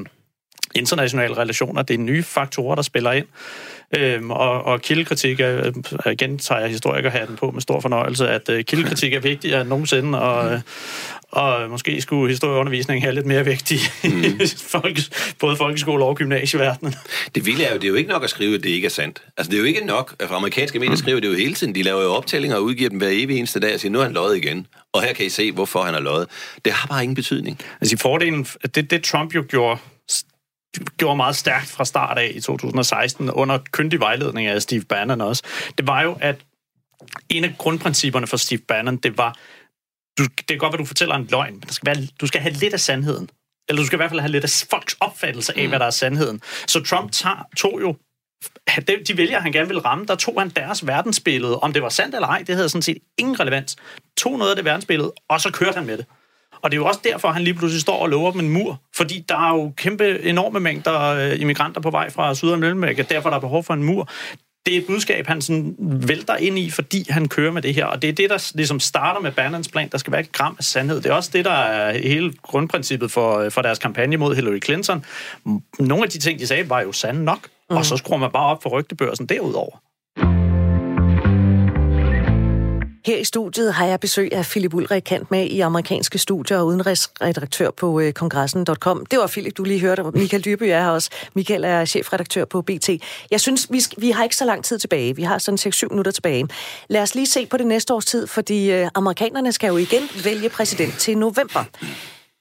internationale 0.74 1.36
relationer. 1.36 1.82
Det 1.82 1.94
er 1.94 1.98
nye 1.98 2.22
faktorer, 2.22 2.74
der 2.74 2.82
spiller 2.82 3.12
ind. 3.12 3.26
Øhm, 3.96 4.30
og, 4.30 4.64
og 4.64 4.80
kildekritik 4.80 5.40
er, 5.40 5.72
igen 6.10 6.38
tager 6.38 6.60
jeg 6.60 6.70
historikerhatten 6.70 7.36
på 7.36 7.50
med 7.50 7.60
stor 7.60 7.80
fornøjelse, 7.80 8.28
at 8.28 8.48
øh, 8.48 8.64
kildekritik 8.64 9.14
er 9.14 9.20
vigtigere 9.20 9.60
end 9.60 9.68
nogensinde, 9.68 10.20
og, 10.20 10.52
øh, 10.52 10.60
og 11.30 11.70
måske 11.70 12.00
skulle 12.00 12.30
historieundervisning 12.30 13.02
have 13.02 13.14
lidt 13.14 13.26
mere 13.26 13.44
vigtig 13.44 13.78
mm. 14.04 14.40
folkes, 14.80 15.34
både 15.38 15.56
folkeskole 15.56 16.04
og 16.04 16.16
gymnasieverdenen. 16.16 16.94
Det 17.34 17.46
vilde 17.46 17.64
er 17.64 17.72
jo, 17.72 17.76
det 17.76 17.84
er 17.84 17.88
jo 17.88 17.94
ikke 17.94 18.10
nok 18.10 18.24
at 18.24 18.30
skrive, 18.30 18.54
at 18.54 18.62
det 18.62 18.70
ikke 18.70 18.86
er 18.86 18.90
sandt. 18.90 19.22
Altså, 19.36 19.50
det 19.50 19.56
er 19.56 19.60
jo 19.60 19.66
ikke 19.66 19.86
nok. 19.86 20.14
Altså, 20.20 20.34
amerikanske 20.34 20.78
medier 20.78 20.90
mm. 20.90 20.96
skriver 20.96 21.20
det 21.20 21.28
jo 21.28 21.34
hele 21.34 21.54
tiden. 21.54 21.74
De 21.74 21.82
laver 21.82 22.02
jo 22.02 22.12
optællinger 22.12 22.56
og 22.56 22.62
udgiver 22.62 22.88
dem 22.88 22.98
hver 22.98 23.10
evig 23.10 23.38
eneste 23.38 23.60
dag 23.60 23.74
og 23.74 23.80
siger, 23.80 23.92
nu 23.92 23.98
har 23.98 24.04
han 24.04 24.14
løjet 24.14 24.36
igen. 24.36 24.66
Og 24.92 25.02
her 25.02 25.12
kan 25.12 25.26
I 25.26 25.28
se, 25.28 25.52
hvorfor 25.52 25.82
han 25.82 25.94
har 25.94 26.00
løjet. 26.00 26.26
Det 26.64 26.72
har 26.72 26.86
bare 26.86 27.02
ingen 27.02 27.14
betydning. 27.14 27.58
Altså, 27.80 27.94
i 27.94 27.98
fordelen, 27.98 28.46
det, 28.74 28.90
det 28.90 29.04
Trump 29.04 29.34
jo 29.34 29.44
gjorde 29.48 29.80
gjorde 30.98 31.16
meget 31.16 31.36
stærkt 31.36 31.66
fra 31.66 31.84
start 31.84 32.18
af 32.18 32.32
i 32.34 32.40
2016, 32.40 33.30
under 33.30 33.58
kyndig 33.72 34.00
vejledning 34.00 34.46
af 34.46 34.62
Steve 34.62 34.82
Bannon 34.82 35.20
også, 35.20 35.42
det 35.78 35.86
var 35.86 36.02
jo, 36.02 36.18
at 36.20 36.36
en 37.28 37.44
af 37.44 37.54
grundprincipperne 37.58 38.26
for 38.26 38.36
Steve 38.36 38.60
Bannon, 38.68 38.96
det 38.96 39.18
var, 39.18 39.38
du, 40.18 40.22
det 40.22 40.46
kan 40.48 40.58
godt 40.58 40.72
være, 40.72 40.78
du 40.78 40.84
fortæller 40.84 41.14
en 41.14 41.28
løgn, 41.30 41.52
men 41.52 41.62
der 41.62 41.72
skal 41.72 41.86
være, 41.86 42.06
du 42.20 42.26
skal 42.26 42.40
have 42.40 42.54
lidt 42.54 42.74
af 42.74 42.80
sandheden. 42.80 43.30
Eller 43.68 43.82
du 43.82 43.86
skal 43.86 43.96
i 43.96 44.00
hvert 44.00 44.10
fald 44.10 44.20
have 44.20 44.32
lidt 44.32 44.44
af 44.44 44.50
folks 44.70 44.96
opfattelse 45.00 45.58
af, 45.58 45.62
mm. 45.64 45.68
hvad 45.68 45.78
der 45.78 45.86
er 45.86 45.90
sandheden. 45.90 46.40
Så 46.66 46.82
Trump 46.84 47.12
tager, 47.12 47.48
tog 47.56 47.80
jo 47.80 47.96
de 49.08 49.16
vælger, 49.16 49.40
han 49.40 49.52
gerne 49.52 49.68
ville 49.68 49.84
ramme, 49.84 50.06
der 50.06 50.14
tog 50.14 50.40
han 50.40 50.48
deres 50.48 50.86
verdensbillede. 50.86 51.60
Om 51.60 51.72
det 51.72 51.82
var 51.82 51.88
sandt 51.88 52.14
eller 52.14 52.28
ej, 52.28 52.42
det 52.46 52.54
havde 52.54 52.68
sådan 52.68 52.82
set 52.82 52.98
ingen 53.18 53.40
relevans. 53.40 53.76
Tog 54.16 54.38
noget 54.38 54.50
af 54.50 54.56
det 54.56 54.64
verdensbillede, 54.64 55.12
og 55.28 55.40
så 55.40 55.50
kørte 55.50 55.76
han 55.76 55.86
med 55.86 55.98
det. 55.98 56.06
Og 56.62 56.70
det 56.70 56.76
er 56.76 56.80
jo 56.80 56.86
også 56.86 57.00
derfor, 57.04 57.28
han 57.28 57.42
lige 57.42 57.54
pludselig 57.54 57.80
står 57.80 57.96
og 57.96 58.08
lover 58.08 58.30
dem 58.30 58.40
en 58.40 58.48
mur. 58.48 58.80
Fordi 58.96 59.24
der 59.28 59.48
er 59.48 59.54
jo 59.54 59.72
kæmpe, 59.76 60.22
enorme 60.22 60.60
mængder 60.60 61.00
øh, 61.00 61.40
immigranter 61.40 61.80
på 61.80 61.90
vej 61.90 62.10
fra 62.10 62.34
Syd- 62.34 62.48
og 62.48 62.58
Mellemamerika. 62.58 63.02
Derfor 63.02 63.28
er 63.28 63.32
der 63.32 63.40
behov 63.40 63.64
for 63.64 63.74
en 63.74 63.82
mur. 63.82 64.08
Det 64.66 64.74
er 64.74 64.78
et 64.78 64.86
budskab, 64.86 65.26
han 65.26 65.42
sådan 65.42 65.76
vælter 65.78 66.36
ind 66.36 66.58
i, 66.58 66.70
fordi 66.70 67.06
han 67.10 67.28
kører 67.28 67.52
med 67.52 67.62
det 67.62 67.74
her. 67.74 67.84
Og 67.84 68.02
det 68.02 68.08
er 68.08 68.12
det, 68.12 68.30
der 68.30 68.50
ligesom 68.54 68.80
starter 68.80 69.20
med 69.20 69.32
Bannons 69.32 69.68
plan. 69.68 69.88
Der 69.88 69.98
skal 69.98 70.12
være 70.12 70.20
et 70.20 70.32
gram 70.32 70.56
af 70.58 70.64
sandhed. 70.64 71.00
Det 71.00 71.10
er 71.10 71.14
også 71.14 71.30
det, 71.32 71.44
der 71.44 71.52
er 71.52 71.98
hele 71.98 72.32
grundprincippet 72.42 73.10
for, 73.10 73.38
øh, 73.38 73.50
for 73.50 73.62
deres 73.62 73.78
kampagne 73.78 74.16
mod 74.16 74.34
Hillary 74.34 74.58
Clinton. 74.64 75.04
Nogle 75.78 76.04
af 76.04 76.10
de 76.10 76.18
ting, 76.18 76.38
de 76.38 76.46
sagde, 76.46 76.70
var 76.70 76.80
jo 76.80 76.92
sande 76.92 77.24
nok. 77.24 77.48
Mm. 77.70 77.76
Og 77.76 77.84
så 77.84 77.96
skruer 77.96 78.18
man 78.18 78.30
bare 78.32 78.46
op 78.46 78.62
for 78.62 78.70
rygtebørsen 78.70 79.26
derudover. 79.26 79.76
Her 83.06 83.16
i 83.16 83.24
studiet 83.24 83.74
har 83.74 83.86
jeg 83.86 84.00
besøg 84.00 84.32
af 84.32 84.44
Philip 84.44 84.74
Ulrik 84.74 85.02
Kant 85.02 85.30
med 85.30 85.46
i 85.46 85.60
amerikanske 85.60 86.18
studier 86.18 86.58
og 86.58 86.66
udenrigsredaktør 86.66 87.70
på 87.70 88.00
øh, 88.00 88.12
kongressen.com. 88.12 89.06
Det 89.06 89.18
var 89.18 89.26
Philip, 89.26 89.56
du 89.56 89.64
lige 89.64 89.80
hørte. 89.80 90.02
Michael 90.14 90.44
Dyrby 90.44 90.62
er 90.62 90.80
her 90.80 90.88
også. 90.88 91.10
Michael 91.34 91.64
er 91.64 91.84
chefredaktør 91.84 92.44
på 92.44 92.62
BT. 92.62 92.88
Jeg 93.30 93.40
synes, 93.40 93.66
vi, 93.70 93.80
skal, 93.80 94.02
vi 94.02 94.10
har 94.10 94.24
ikke 94.24 94.36
så 94.36 94.44
lang 94.44 94.64
tid 94.64 94.78
tilbage. 94.78 95.16
Vi 95.16 95.22
har 95.22 95.38
sådan 95.38 95.72
6-7 95.74 95.88
minutter 95.90 96.12
tilbage. 96.12 96.48
Lad 96.88 97.02
os 97.02 97.14
lige 97.14 97.26
se 97.26 97.46
på 97.46 97.56
det 97.56 97.66
næste 97.66 97.94
års 97.94 98.06
tid, 98.06 98.26
fordi 98.26 98.70
øh, 98.70 98.88
amerikanerne 98.94 99.52
skal 99.52 99.68
jo 99.68 99.76
igen 99.76 100.02
vælge 100.24 100.48
præsident 100.48 100.98
til 100.98 101.18
november. 101.18 101.64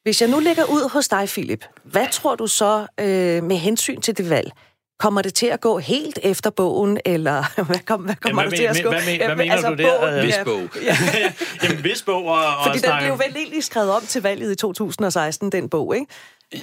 Hvis 0.03 0.22
jeg 0.22 0.30
nu 0.30 0.39
lægger 0.39 0.64
ud 0.64 0.89
hos 0.89 1.07
dig, 1.07 1.28
Philip, 1.28 1.66
hvad 1.84 2.07
tror 2.12 2.36
du 2.36 2.47
så 2.47 2.86
øh, 2.99 3.43
med 3.43 3.57
hensyn 3.57 4.01
til 4.01 4.18
det 4.18 4.30
valg? 4.30 4.51
Kommer 5.00 5.22
det 5.22 5.34
til 5.34 5.45
at 5.45 5.62
gå 5.62 5.78
helt 5.78 6.20
efter 6.24 6.50
bogen, 6.50 7.00
eller 7.06 7.43
hvad, 7.70 7.80
kom, 7.86 8.02
hvad 8.02 8.16
kommer 8.16 8.41
Jamen, 8.41 8.52
det 8.52 8.60
til 8.60 8.66
at 8.66 8.84
gå? 8.84 8.89
Hvad, 8.89 9.02
hvad, 9.02 9.26
hvad 9.26 9.36
mener 9.36 9.54
altså, 9.54 9.70
du 9.70 9.76
der? 9.76 10.22
Hvis 10.22 10.36
bog. 10.45 10.70
Ja. 10.84 10.97
Jamen, 11.64 11.78
hvis 11.78 12.02
bog. 12.02 12.26
Og, 12.26 12.38
og 12.38 12.66
Fordi 12.66 12.80
den 12.80 12.91
blev 13.00 13.12
vel 13.12 13.36
egentlig 13.36 13.64
skrevet 13.64 13.91
om 13.91 14.06
til 14.06 14.22
valget 14.22 14.52
i 14.52 14.56
2016, 14.56 15.52
den 15.52 15.70
bog, 15.70 15.95
ikke? 15.95 16.08
Øh, 16.54 16.62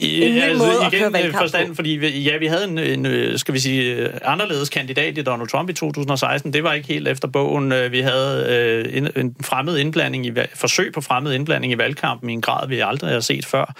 en 0.00 0.34
ny 0.34 0.42
altså, 0.42 0.64
måde 0.64 0.84
at 0.86 0.92
køre 0.92 1.12
valgkamp 1.12 1.42
forstand, 1.42 1.76
fordi 1.76 1.90
vi, 1.90 2.08
ja, 2.08 2.36
vi 2.36 2.46
havde 2.46 2.64
en, 2.64 2.78
en, 2.78 3.06
øh, 3.06 3.38
skal 3.38 3.54
vi 3.54 3.58
sige, 3.58 3.94
øh, 3.94 4.14
anderledes 4.24 4.68
kandidat 4.68 5.18
i 5.18 5.22
Donald 5.22 5.48
Trump 5.48 5.70
i 5.70 5.72
2016. 5.72 6.52
Det 6.52 6.64
var 6.64 6.72
ikke 6.72 6.88
helt 6.88 7.08
efter 7.08 7.28
bogen. 7.28 7.72
Øh, 7.72 7.92
vi 7.92 8.00
havde 8.00 8.90
en, 8.92 9.08
en 9.16 9.36
fremmed 9.40 9.78
indblanding 9.78 10.26
i, 10.26 10.32
forsøg 10.54 10.92
på 10.92 11.00
fremmed 11.00 11.32
indblanding 11.32 11.72
i 11.72 11.78
valgkampen 11.78 12.30
i 12.30 12.32
en 12.32 12.40
grad, 12.40 12.68
vi 12.68 12.80
aldrig 12.80 13.10
har 13.10 13.20
set 13.20 13.46
før. 13.46 13.74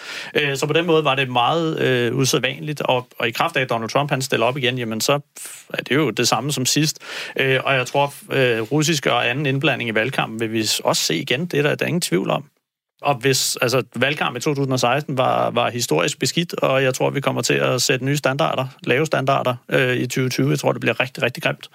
Så 0.55 0.67
på 0.67 0.73
den 0.73 0.87
måde 0.87 1.05
var 1.05 1.15
det 1.15 1.29
meget 1.29 1.81
øh, 1.81 2.17
usædvanligt, 2.17 2.81
og, 2.81 3.09
og 3.19 3.29
i 3.29 3.31
kraft 3.31 3.57
af, 3.57 3.68
Donald 3.71 3.91
Trump 3.91 4.11
han 4.11 4.23
stiller 4.23 4.47
op 4.47 4.57
igen, 4.57 4.79
jamen 4.79 5.01
så 5.01 5.21
er 5.75 5.83
det 5.83 5.95
jo 5.95 6.11
det 6.11 6.29
samme 6.29 6.53
som 6.53 6.67
sidst. 6.67 6.99
Og 7.37 7.75
jeg 7.75 7.87
tror, 7.87 8.15
øh, 8.33 8.61
russisk 8.61 9.07
og 9.07 9.31
anden 9.31 9.47
indblanding 9.47 9.91
i 9.91 9.95
valgkampen 9.95 10.41
vil 10.41 10.53
vi 10.53 10.69
også 10.85 11.03
se 11.03 11.17
igen. 11.17 11.47
Det 11.47 11.59
er 11.59 11.63
der, 11.63 11.75
der 11.75 11.85
er 11.85 11.89
ingen 11.89 12.01
tvivl 12.01 12.31
om. 12.31 12.45
Og 13.03 13.15
hvis 13.15 13.57
altså, 13.63 13.83
valgkamp 13.97 14.37
i 14.37 14.41
2016 14.41 15.19
var, 15.19 15.51
var 15.51 15.71
historisk 15.71 16.19
beskidt, 16.19 16.55
og 16.55 16.83
jeg 16.83 16.95
tror, 16.95 17.11
vi 17.11 17.21
kommer 17.21 17.43
til 17.43 17.55
at 17.55 17.83
sætte 17.83 18.05
nye 18.05 18.17
standarder, 18.17 18.67
lave 18.83 19.07
standarder 19.07 19.57
øh, 19.69 19.97
i 19.97 20.07
2020. 20.07 20.51
Jeg 20.51 20.59
tror, 20.59 20.73
det 20.73 20.81
bliver 20.81 21.01
rigtig, 21.01 21.23
rigtig 21.23 21.43
grimt. 21.43 21.71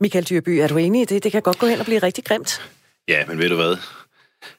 Michael 0.00 0.24
Dyrby, 0.24 0.48
er 0.48 0.68
du 0.68 0.76
enig 0.76 1.02
i 1.02 1.04
det? 1.04 1.24
Det 1.24 1.32
kan 1.32 1.42
godt 1.42 1.58
gå 1.58 1.66
hen 1.66 1.78
og 1.78 1.84
blive 1.84 1.98
rigtig 1.98 2.24
grimt. 2.24 2.62
Ja, 3.08 3.26
men 3.26 3.38
ved 3.38 3.48
du 3.48 3.54
hvad? 3.54 3.76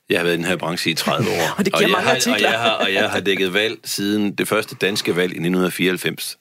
Jeg 0.10 0.20
har 0.20 0.24
været 0.24 0.36
i 0.36 0.38
den 0.38 0.46
her 0.46 0.56
branche 0.56 0.92
i 0.92 0.94
30 0.94 1.30
år. 1.30 1.34
og 1.58 1.66
det 1.66 1.74
giver 1.74 1.86
og 1.86 1.92
mange 1.92 2.08
har, 2.08 2.16
artikler. 2.16 2.34
Og 2.34 2.42
jeg, 2.42 2.60
har, 2.60 2.70
og 2.70 2.94
jeg 2.94 3.10
har 3.10 3.20
dækket 3.20 3.54
valg 3.54 3.78
siden 3.84 4.32
det 4.32 4.48
første 4.48 4.76
danske 4.76 5.16
valg 5.16 5.32
i 5.32 5.40
1994. 5.40 6.38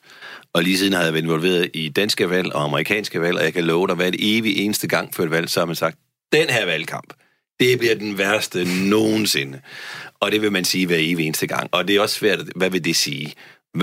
Og 0.53 0.63
lige 0.63 0.79
siden 0.79 0.93
har 0.93 1.03
jeg 1.03 1.13
været 1.13 1.23
involveret 1.23 1.71
i 1.75 1.89
danske 1.89 2.31
valg 2.31 2.55
og 2.55 2.65
amerikanske 2.65 3.21
valg, 3.21 3.39
og 3.39 3.45
jeg 3.45 3.53
kan 3.53 3.65
love 3.65 3.87
dig, 3.87 3.95
hver 3.95 4.11
evig 4.19 4.57
eneste 4.57 4.89
gang 4.89 5.15
før 5.15 5.25
et 5.25 5.31
valg, 5.31 5.51
så 5.51 5.61
har 5.61 5.67
man 5.67 5.77
sagt, 5.77 5.99
den 6.33 6.51
her 6.51 6.65
valgkamp, 6.65 7.13
det 7.61 7.79
bliver 7.79 7.95
den 7.95 8.19
værste 8.19 8.65
nogensinde. 8.89 9.61
Og 10.21 10.33
det 10.33 10.43
vil 10.43 10.53
man 10.53 10.65
sige 10.65 10.87
hver 10.87 10.97
evig 11.01 11.27
eneste 11.27 11.47
gang. 11.47 11.69
Og 11.73 11.89
det 11.89 11.97
er 11.97 12.01
også 12.01 12.15
svært, 12.15 12.39
hvad 12.57 12.71
vil 12.71 12.85
det 12.85 12.97
sige? 12.97 13.35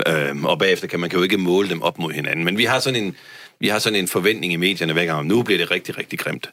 Øhm, 0.08 0.44
og 0.44 0.58
bagefter 0.58 0.86
kan 0.86 1.00
man 1.00 1.10
kan 1.10 1.16
jo 1.16 1.22
ikke 1.22 1.38
måle 1.38 1.68
dem 1.68 1.82
op 1.82 1.98
mod 1.98 2.12
hinanden. 2.12 2.44
Men 2.44 2.58
vi 2.58 2.64
har 2.64 2.80
sådan 2.80 3.04
en, 3.04 3.16
vi 3.64 3.68
har 3.68 3.78
sådan 3.78 3.98
en 3.98 4.08
forventning 4.08 4.52
i 4.52 4.56
medierne 4.56 4.92
hver 4.92 5.04
gang, 5.04 5.26
nu 5.26 5.42
bliver 5.42 5.58
det 5.58 5.70
rigtig, 5.70 5.98
rigtig 5.98 6.18
grimt. 6.18 6.50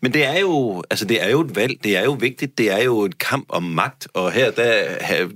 Men 0.00 0.14
det 0.14 0.24
er 0.24 0.38
jo, 0.38 0.82
altså 0.90 1.04
det 1.04 1.22
er 1.22 1.30
jo 1.30 1.40
et 1.40 1.56
valg, 1.56 1.84
det 1.84 1.96
er 1.96 2.04
jo 2.04 2.12
vigtigt, 2.12 2.58
det 2.58 2.70
er 2.70 2.82
jo 2.82 3.00
et 3.00 3.18
kamp 3.18 3.46
om 3.48 3.62
magt, 3.62 4.08
og 4.14 4.32
her, 4.32 4.50
der, 4.50 5.28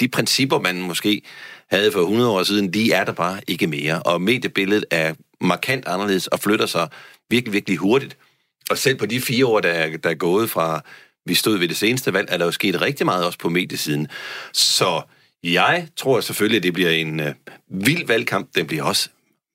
de 0.00 0.08
principper, 0.08 0.58
man 0.58 0.82
måske 0.82 1.22
havde 1.70 1.92
for 1.92 2.00
100 2.00 2.30
år 2.30 2.42
siden, 2.42 2.72
de 2.74 2.92
er 2.92 3.04
der 3.04 3.12
bare 3.12 3.40
ikke 3.46 3.66
mere. 3.66 4.02
Og 4.02 4.22
mediebilledet 4.22 4.84
er 4.90 5.14
markant 5.40 5.88
anderledes 5.88 6.26
og 6.26 6.40
flytter 6.40 6.66
sig 6.66 6.88
virkelig, 7.30 7.52
virkelig 7.52 7.78
hurtigt. 7.78 8.16
Og 8.70 8.78
selv 8.78 8.96
på 8.96 9.06
de 9.06 9.20
fire 9.20 9.46
år, 9.46 9.60
der 9.60 9.68
er, 9.68 9.96
der 9.96 10.10
er 10.10 10.14
gået 10.14 10.50
fra, 10.50 10.80
vi 11.26 11.34
stod 11.34 11.58
ved 11.58 11.68
det 11.68 11.76
seneste 11.76 12.12
valg, 12.12 12.28
er 12.30 12.36
der 12.36 12.44
jo 12.44 12.50
sket 12.50 12.80
rigtig 12.80 13.06
meget 13.06 13.26
også 13.26 13.38
på 13.38 13.48
mediesiden. 13.48 14.08
Så 14.52 15.02
jeg 15.42 15.88
tror 15.96 16.20
selvfølgelig, 16.20 16.56
at 16.56 16.62
det 16.62 16.72
bliver 16.72 16.90
en 16.90 17.20
øh, 17.20 17.34
vild 17.68 18.06
valgkamp. 18.06 18.48
Den 18.54 18.66
bliver 18.66 18.82
også 18.82 19.08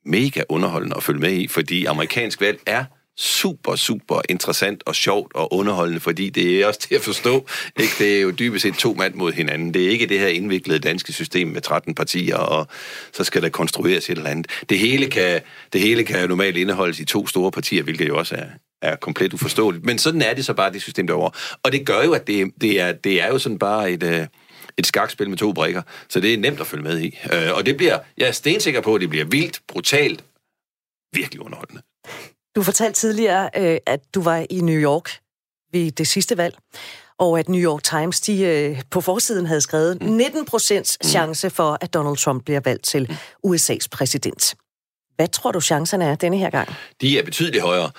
mega 0.07 0.43
underholdende 0.49 0.95
at 0.97 1.03
følge 1.03 1.19
med 1.19 1.33
i, 1.33 1.47
fordi 1.47 1.85
amerikansk 1.85 2.41
valg 2.41 2.59
er 2.65 2.83
super, 3.17 3.75
super 3.75 4.21
interessant 4.29 4.83
og 4.85 4.95
sjovt 4.95 5.35
og 5.35 5.53
underholdende, 5.53 5.99
fordi 5.99 6.29
det 6.29 6.61
er 6.61 6.67
også 6.67 6.79
til 6.79 6.95
at 6.95 7.01
forstå. 7.01 7.47
Ikke? 7.79 7.93
Det 7.99 8.17
er 8.17 8.21
jo 8.21 8.31
dybest 8.31 8.63
set 8.63 8.73
to 8.73 8.93
mand 8.93 9.13
mod 9.13 9.33
hinanden. 9.33 9.73
Det 9.73 9.85
er 9.85 9.89
ikke 9.89 10.05
det 10.05 10.19
her 10.19 10.27
indviklede 10.27 10.79
danske 10.79 11.13
system 11.13 11.47
med 11.47 11.61
13 11.61 11.95
partier, 11.95 12.35
og 12.35 12.67
så 13.13 13.23
skal 13.23 13.41
der 13.41 13.49
konstrueres 13.49 14.09
et 14.09 14.17
eller 14.17 14.29
andet. 14.29 14.47
Det 14.69 14.79
hele 14.79 15.09
kan, 15.09 15.41
det 15.73 15.81
hele 15.81 16.03
kan 16.03 16.21
jo 16.21 16.27
normalt 16.27 16.57
indeholdes 16.57 16.99
i 16.99 17.05
to 17.05 17.27
store 17.27 17.51
partier, 17.51 17.83
hvilket 17.83 18.07
jo 18.07 18.17
også 18.17 18.35
er, 18.35 18.47
er 18.81 18.95
komplet 18.95 19.33
uforståeligt. 19.33 19.85
Men 19.85 19.97
sådan 19.97 20.21
er 20.21 20.33
det 20.33 20.45
så 20.45 20.53
bare, 20.53 20.73
det 20.73 20.81
system 20.81 21.07
derovre. 21.07 21.31
Og 21.63 21.71
det 21.71 21.85
gør 21.85 22.03
jo, 22.03 22.13
at 22.13 22.27
det, 22.27 22.51
det, 22.61 22.79
er, 22.79 22.91
det 22.91 23.21
er 23.21 23.27
jo 23.27 23.39
sådan 23.39 23.59
bare 23.59 23.91
et, 23.91 24.03
øh, 24.03 24.27
et 24.77 24.87
skakspil 24.87 25.29
med 25.29 25.37
to 25.37 25.53
brikker, 25.53 25.81
så 26.09 26.19
det 26.19 26.33
er 26.33 26.37
nemt 26.37 26.59
at 26.59 26.67
følge 26.67 26.83
med 26.83 26.99
i. 26.99 27.19
Øh, 27.33 27.53
og 27.53 27.65
det 27.65 27.77
bliver, 27.77 27.99
jeg 28.17 28.27
er 28.27 28.31
stensikker 28.31 28.81
på, 28.81 28.95
at 28.95 29.01
det 29.01 29.09
bliver 29.09 29.25
vildt, 29.25 29.61
brutalt, 29.67 30.23
virkelig 31.13 31.41
underholdende. 31.41 31.81
Du 32.55 32.63
fortalte 32.63 32.99
tidligere, 32.99 33.49
øh, 33.57 33.77
at 33.85 33.99
du 34.15 34.21
var 34.21 34.45
i 34.49 34.59
New 34.61 34.81
York 34.81 35.19
ved 35.71 35.91
det 35.91 36.07
sidste 36.07 36.37
valg, 36.37 36.57
og 37.19 37.39
at 37.39 37.49
New 37.49 37.61
York 37.61 37.83
Times 37.83 38.21
de, 38.21 38.83
på 38.91 39.01
forsiden 39.01 39.45
havde 39.45 39.61
skrevet 39.61 40.01
19 40.01 40.39
mm. 40.39 40.45
procents 40.45 40.97
mm. 41.03 41.09
chance 41.09 41.49
for, 41.49 41.77
at 41.81 41.93
Donald 41.93 42.17
Trump 42.17 42.45
bliver 42.45 42.59
valgt 42.65 42.83
til 42.83 43.17
USA's 43.47 43.87
præsident. 43.91 44.55
Hvad 45.15 45.27
tror 45.27 45.51
du 45.51 45.61
chancerne 45.61 46.05
er 46.05 46.15
denne 46.15 46.37
her 46.37 46.49
gang? 46.49 46.69
De 47.01 47.19
er 47.19 47.23
betydeligt 47.23 47.63
højere. 47.63 47.91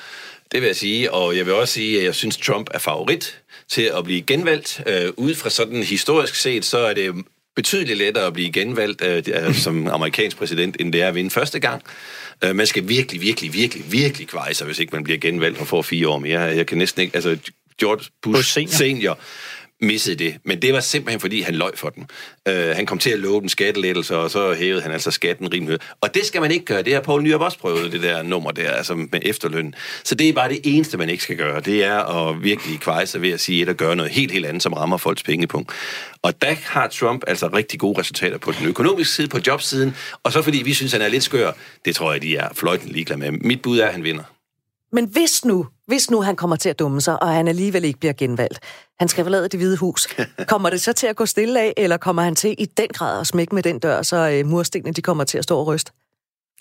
Det 0.52 0.60
vil 0.60 0.66
jeg 0.66 0.76
sige, 0.76 1.12
og 1.12 1.36
jeg 1.36 1.46
vil 1.46 1.54
også 1.54 1.74
sige, 1.74 1.98
at 1.98 2.04
jeg 2.04 2.14
synes, 2.14 2.36
Trump 2.36 2.70
er 2.74 2.78
favorit 2.78 3.42
til 3.70 3.90
at 3.96 4.04
blive 4.04 4.22
genvalgt. 4.22 4.82
Øh, 4.86 5.10
ud 5.16 5.34
fra 5.34 5.50
sådan 5.50 5.82
historisk 5.82 6.34
set, 6.34 6.64
så 6.64 6.78
er 6.78 6.94
det 6.94 7.14
betydeligt 7.56 7.98
lettere 7.98 8.26
at 8.26 8.32
blive 8.32 8.52
genvalgt 8.52 9.02
øh, 9.04 9.54
som 9.64 9.86
amerikansk 9.86 10.36
præsident, 10.36 10.76
end 10.80 10.92
det 10.92 11.02
er 11.02 11.08
at 11.08 11.14
vinde 11.14 11.30
første 11.30 11.60
gang. 11.60 11.82
Øh, 12.44 12.56
man 12.56 12.66
skal 12.66 12.88
virkelig, 12.88 13.20
virkelig, 13.20 13.52
virkelig, 13.52 13.92
virkelig 13.92 14.28
kvejse, 14.28 14.64
hvis 14.64 14.78
ikke 14.78 14.96
man 14.96 15.04
bliver 15.04 15.18
genvalgt 15.18 15.60
og 15.60 15.66
får 15.66 15.82
fire 15.82 16.08
år 16.08 16.18
mere. 16.18 16.40
Jeg 16.40 16.66
kan 16.66 16.78
næsten 16.78 17.02
ikke... 17.02 17.14
Altså, 17.14 17.38
George 17.80 18.04
Bush, 18.22 18.38
Bush 18.38 18.50
senior. 18.50 18.70
senior 18.70 19.18
missede 19.80 20.16
det. 20.16 20.36
Men 20.44 20.62
det 20.62 20.72
var 20.72 20.80
simpelthen, 20.80 21.20
fordi 21.20 21.40
han 21.40 21.54
løj 21.54 21.76
for 21.76 21.88
den. 21.88 22.06
Øh, 22.48 22.76
han 22.76 22.86
kom 22.86 22.98
til 22.98 23.10
at 23.10 23.18
love 23.18 23.40
den 23.40 23.48
skattelettelse, 23.48 24.16
og 24.16 24.30
så 24.30 24.54
hævede 24.54 24.82
han 24.82 24.92
altså 24.92 25.10
skatten 25.10 25.52
rimelig. 25.52 25.78
Og 26.00 26.14
det 26.14 26.24
skal 26.24 26.40
man 26.40 26.50
ikke 26.50 26.64
gøre. 26.64 26.82
Det 26.82 26.94
har 26.94 27.00
Poul 27.00 27.22
Nyrup 27.22 27.40
også 27.40 27.58
prøvet, 27.58 27.92
det 27.92 28.02
der 28.02 28.22
nummer 28.22 28.50
der, 28.50 28.70
altså 28.70 28.94
med 28.94 29.20
efterløn. 29.22 29.74
Så 30.04 30.14
det 30.14 30.28
er 30.28 30.32
bare 30.32 30.48
det 30.48 30.60
eneste, 30.64 30.98
man 30.98 31.08
ikke 31.08 31.22
skal 31.22 31.36
gøre. 31.36 31.60
Det 31.60 31.84
er 31.84 32.28
at 32.28 32.42
virkelig 32.42 32.80
kvejse 32.80 33.22
ved 33.22 33.30
at 33.30 33.40
sige 33.40 33.62
et 33.62 33.68
og 33.68 33.74
gøre 33.74 33.96
noget 33.96 34.12
helt, 34.12 34.32
helt 34.32 34.46
andet, 34.46 34.62
som 34.62 34.72
rammer 34.72 34.96
folks 34.96 35.22
pengepunkt. 35.22 35.72
Og 36.22 36.42
der 36.42 36.54
har 36.64 36.88
Trump 36.88 37.24
altså 37.26 37.48
rigtig 37.48 37.80
gode 37.80 38.00
resultater 38.00 38.38
på 38.38 38.52
den 38.52 38.66
økonomiske 38.66 39.14
side, 39.14 39.28
på 39.28 39.38
jobsiden, 39.46 39.96
og 40.22 40.32
så 40.32 40.42
fordi 40.42 40.62
vi 40.62 40.74
synes, 40.74 40.92
han 40.92 41.02
er 41.02 41.08
lidt 41.08 41.22
skør, 41.22 41.52
det 41.84 41.94
tror 41.94 42.12
jeg, 42.12 42.22
de 42.22 42.36
er 42.36 42.48
fløjten 42.54 42.88
ligeglade 42.88 43.20
med. 43.20 43.30
Mit 43.30 43.62
bud 43.62 43.78
er, 43.78 43.86
at 43.86 43.92
han 43.92 44.04
vinder. 44.04 44.22
Men 44.92 45.06
hvis 45.06 45.44
nu, 45.44 45.66
hvis 45.86 46.10
nu 46.10 46.20
han 46.22 46.36
kommer 46.36 46.56
til 46.56 46.68
at 46.68 46.78
dumme 46.78 47.00
sig, 47.00 47.22
og 47.22 47.28
han 47.28 47.48
alligevel 47.48 47.84
ikke 47.84 47.98
bliver 47.98 48.12
genvalgt, 48.12 48.60
han 48.98 49.08
skal 49.08 49.24
forlade 49.24 49.48
det 49.48 49.60
hvide 49.60 49.76
hus, 49.76 50.08
kommer 50.48 50.70
det 50.70 50.80
så 50.80 50.92
til 50.92 51.06
at 51.06 51.16
gå 51.16 51.26
stille 51.26 51.60
af, 51.60 51.74
eller 51.76 51.96
kommer 51.96 52.22
han 52.22 52.34
til 52.34 52.54
i 52.58 52.64
den 52.64 52.88
grad 52.88 53.20
at 53.20 53.26
smække 53.26 53.54
med 53.54 53.62
den 53.62 53.78
dør, 53.78 54.02
så 54.02 54.16
øh, 54.16 54.46
murstenene 54.46 54.92
de 54.92 55.02
kommer 55.02 55.24
til 55.24 55.38
at 55.38 55.44
stå 55.44 55.58
og 55.58 55.66
ryste? 55.66 55.92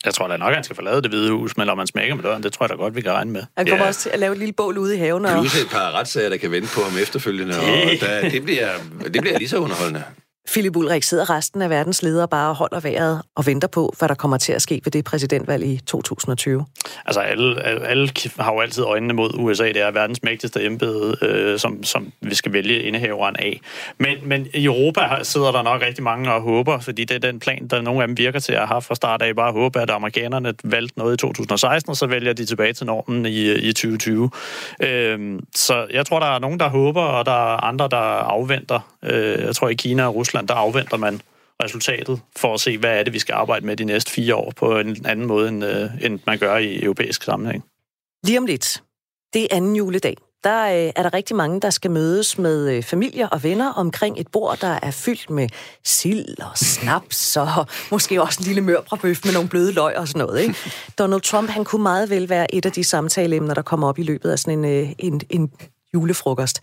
Jeg 0.05 0.13
tror 0.13 0.27
da 0.27 0.37
nok, 0.37 0.49
at 0.49 0.55
han 0.55 0.63
skal 0.63 0.75
forlade 0.75 1.01
det 1.01 1.11
hvide 1.11 1.31
hus, 1.31 1.57
men 1.57 1.69
om 1.69 1.77
man 1.77 1.87
smækker 1.87 2.15
med 2.15 2.23
døren, 2.23 2.43
det 2.43 2.53
tror 2.53 2.63
jeg 2.65 2.69
da 2.69 2.75
godt, 2.75 2.95
vi 2.95 3.01
kan 3.01 3.11
regne 3.11 3.31
med. 3.31 3.43
Han 3.57 3.67
kommer 3.67 3.83
ja. 3.83 3.87
også 3.87 3.99
til 3.99 4.09
at 4.09 4.19
lave 4.19 4.31
et 4.31 4.37
lille 4.37 4.53
bål 4.53 4.77
ude 4.77 4.95
i 4.95 4.99
haven. 4.99 5.25
Og... 5.25 5.31
Plus 5.31 5.61
et 5.61 5.69
par 5.69 5.91
retssager, 5.91 6.29
der 6.29 6.37
kan 6.37 6.51
vente 6.51 6.67
på 6.75 6.81
ham 6.81 6.97
efterfølgende, 7.01 7.55
og 7.59 7.65
der, 8.01 8.29
det, 8.29 8.43
bliver, 8.43 8.69
det 9.13 9.21
bliver 9.21 9.37
lige 9.37 9.49
så 9.49 9.57
underholdende. 9.57 10.03
Philip 10.51 10.75
Ulrik 10.75 11.03
sidder 11.03 11.29
resten 11.29 11.61
af 11.61 11.69
verdens 11.69 12.03
ledere 12.03 12.27
bare 12.27 12.49
og 12.49 12.55
holder 12.55 12.79
vejret 12.79 13.21
og 13.35 13.45
venter 13.45 13.67
på, 13.67 13.93
hvad 13.99 14.09
der 14.09 14.15
kommer 14.15 14.37
til 14.37 14.53
at 14.53 14.61
ske 14.61 14.81
ved 14.83 14.91
det 14.91 15.05
præsidentvalg 15.05 15.63
i 15.63 15.81
2020? 15.85 16.65
Altså 17.05 17.19
alle, 17.19 17.63
alle 17.63 18.09
har 18.39 18.53
jo 18.53 18.59
altid 18.59 18.83
øjnene 18.83 19.13
mod 19.13 19.29
USA. 19.33 19.67
Det 19.67 19.81
er 19.81 19.91
verdens 19.91 20.23
mægtigste 20.23 20.65
embede, 20.65 21.17
øh, 21.21 21.59
som, 21.59 21.83
som 21.83 22.11
vi 22.21 22.35
skal 22.35 22.53
vælge 22.53 22.81
indehaveren 22.81 23.35
af. 23.39 23.59
Men, 23.97 24.17
men 24.23 24.47
i 24.53 24.65
Europa 24.65 25.01
sidder 25.23 25.51
der 25.51 25.61
nok 25.61 25.81
rigtig 25.81 26.03
mange 26.03 26.33
og 26.33 26.41
håber, 26.41 26.79
fordi 26.79 27.03
det 27.03 27.15
er 27.15 27.31
den 27.31 27.39
plan, 27.39 27.67
der 27.67 27.81
nogle 27.81 28.01
af 28.01 28.07
dem 28.07 28.17
virker 28.17 28.39
til 28.39 28.53
at 28.53 28.67
have 28.67 28.81
fra 28.81 28.95
start 28.95 29.21
af. 29.21 29.35
Bare 29.35 29.51
håbe, 29.51 29.81
at 29.81 29.89
amerikanerne 29.89 30.53
valgte 30.63 30.99
noget 30.99 31.13
i 31.13 31.17
2016, 31.17 31.89
og 31.89 31.97
så 31.97 32.07
vælger 32.07 32.33
de 32.33 32.45
tilbage 32.45 32.73
til 32.73 32.85
normen 32.85 33.25
i, 33.25 33.53
i 33.53 33.73
2020. 33.73 34.29
Øh, 34.83 35.39
så 35.55 35.87
jeg 35.93 36.05
tror, 36.05 36.19
der 36.19 36.27
er 36.27 36.39
nogen, 36.39 36.59
der 36.59 36.69
håber, 36.69 37.01
og 37.01 37.25
der 37.25 37.53
er 37.53 37.63
andre, 37.63 37.87
der 37.91 37.97
afventer. 37.97 38.79
Øh, 39.03 39.45
jeg 39.45 39.55
tror, 39.55 39.69
i 39.69 39.73
Kina 39.73 40.05
og 40.07 40.15
Rusland 40.15 40.36
Tyskland, 40.37 40.47
der 40.47 40.53
afventer 40.53 40.97
man 40.97 41.21
resultatet 41.63 42.21
for 42.35 42.53
at 42.53 42.59
se, 42.59 42.77
hvad 42.77 42.99
er 42.99 43.03
det, 43.03 43.13
vi 43.13 43.19
skal 43.19 43.33
arbejde 43.33 43.65
med 43.65 43.77
de 43.77 43.85
næste 43.85 44.11
fire 44.11 44.35
år 44.35 44.53
på 44.55 44.79
en 44.79 45.05
anden 45.05 45.25
måde, 45.25 45.49
end, 45.49 45.65
øh, 45.65 45.89
end 46.01 46.19
man 46.25 46.37
gør 46.37 46.57
i 46.57 46.83
europæisk 46.83 47.23
sammenhæng. 47.23 47.63
Lige 48.23 48.37
om 48.37 48.45
lidt. 48.45 48.83
Det 49.33 49.43
er 49.43 49.47
anden 49.51 49.75
juledag. 49.75 50.15
Der 50.43 50.65
øh, 50.65 50.91
er 50.95 51.03
der 51.03 51.13
rigtig 51.13 51.35
mange, 51.35 51.61
der 51.61 51.69
skal 51.69 51.91
mødes 51.91 52.37
med 52.37 52.75
øh, 52.75 52.83
familier 52.83 53.27
og 53.27 53.43
venner 53.43 53.73
omkring 53.73 54.19
et 54.19 54.27
bord, 54.27 54.57
der 54.61 54.79
er 54.81 54.91
fyldt 54.91 55.29
med 55.29 55.49
sild 55.83 56.39
og 56.39 56.57
snaps 56.57 57.37
og 57.37 57.65
måske 57.91 58.21
også 58.21 58.39
en 58.41 58.45
lille 58.45 58.61
mørbrabøf 58.61 59.25
med 59.25 59.33
nogle 59.33 59.49
bløde 59.49 59.71
løg 59.73 59.97
og 59.97 60.07
sådan 60.07 60.19
noget. 60.19 60.41
Ikke? 60.41 60.55
Donald 60.99 61.21
Trump, 61.21 61.49
han 61.49 61.65
kunne 61.65 61.83
meget 61.83 62.09
vel 62.09 62.29
være 62.29 62.55
et 62.55 62.65
af 62.65 62.71
de 62.71 62.83
samtaleemner, 62.83 63.53
der 63.53 63.61
kommer 63.61 63.87
op 63.87 63.99
i 63.99 64.03
løbet 64.03 64.31
af 64.31 64.39
sådan 64.39 64.65
en, 64.65 64.95
en, 64.99 65.21
en 65.29 65.51
julefrokost. 65.93 66.61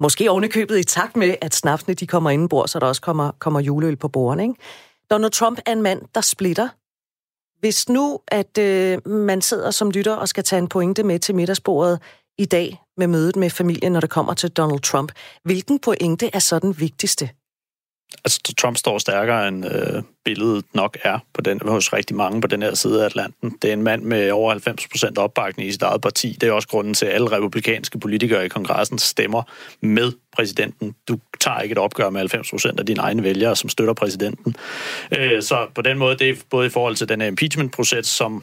Måske 0.00 0.30
ovenikøbet 0.30 0.78
i 0.78 0.84
takt 0.84 1.16
med, 1.16 1.34
at 1.40 1.54
snapsene 1.54 1.94
de 1.94 2.06
kommer 2.06 2.30
indenbord, 2.30 2.68
så 2.68 2.78
der 2.78 2.86
også 2.86 3.02
kommer, 3.02 3.30
kommer 3.38 3.60
juleøl 3.60 3.96
på 3.96 4.08
bordene. 4.08 4.42
Ikke? 4.42 4.54
Donald 5.10 5.32
Trump 5.32 5.58
er 5.66 5.72
en 5.72 5.82
mand, 5.82 6.02
der 6.14 6.20
splitter. 6.20 6.68
Hvis 7.60 7.88
nu, 7.88 8.20
at 8.28 8.58
øh, 8.58 9.08
man 9.08 9.42
sidder 9.42 9.70
som 9.70 9.90
lytter 9.90 10.14
og 10.14 10.28
skal 10.28 10.44
tage 10.44 10.58
en 10.58 10.68
pointe 10.68 11.02
med 11.02 11.18
til 11.18 11.34
middagsbordet 11.34 12.00
i 12.38 12.44
dag 12.44 12.82
med 12.96 13.06
mødet 13.06 13.36
med 13.36 13.50
familien, 13.50 13.92
når 13.92 14.00
det 14.00 14.10
kommer 14.10 14.34
til 14.34 14.50
Donald 14.50 14.80
Trump, 14.80 15.12
hvilken 15.44 15.78
pointe 15.78 16.30
er 16.32 16.38
så 16.38 16.58
den 16.58 16.80
vigtigste? 16.80 17.30
Altså, 18.24 18.40
Trump 18.58 18.76
står 18.76 18.98
stærkere, 18.98 19.48
end 19.48 19.66
øh, 19.66 20.02
billedet 20.24 20.64
nok 20.74 20.98
er 21.02 21.18
på 21.34 21.40
den, 21.40 21.60
hos 21.62 21.92
rigtig 21.92 22.16
mange 22.16 22.40
på 22.40 22.46
den 22.46 22.62
her 22.62 22.74
side 22.74 23.02
af 23.02 23.06
Atlanten. 23.06 23.58
Det 23.62 23.68
er 23.68 23.72
en 23.72 23.82
mand 23.82 24.02
med 24.02 24.30
over 24.30 24.50
90 24.50 24.88
procent 24.88 25.18
opbakning 25.18 25.68
i 25.68 25.72
sit 25.72 25.82
eget 25.82 26.00
parti. 26.00 26.36
Det 26.40 26.48
er 26.48 26.52
også 26.52 26.68
grunden 26.68 26.94
til, 26.94 27.06
at 27.06 27.14
alle 27.14 27.32
republikanske 27.32 27.98
politikere 27.98 28.44
i 28.44 28.48
kongressen 28.48 28.98
stemmer 28.98 29.42
med 29.80 30.12
præsidenten. 30.32 30.94
Du 31.08 31.18
tager 31.40 31.60
ikke 31.60 31.72
et 31.72 31.78
opgør 31.78 32.10
med 32.10 32.20
90 32.20 32.50
procent 32.50 32.80
af 32.80 32.86
dine 32.86 33.00
egne 33.00 33.22
vælgere, 33.22 33.56
som 33.56 33.68
støtter 33.68 33.94
præsidenten. 33.94 34.56
Øh, 35.18 35.42
så 35.42 35.66
på 35.74 35.82
den 35.82 35.98
måde, 35.98 36.16
det 36.18 36.30
er 36.30 36.34
både 36.50 36.66
i 36.66 36.70
forhold 36.70 36.96
til 36.96 37.08
den 37.08 37.20
impeachment-proces, 37.20 38.06
som 38.06 38.42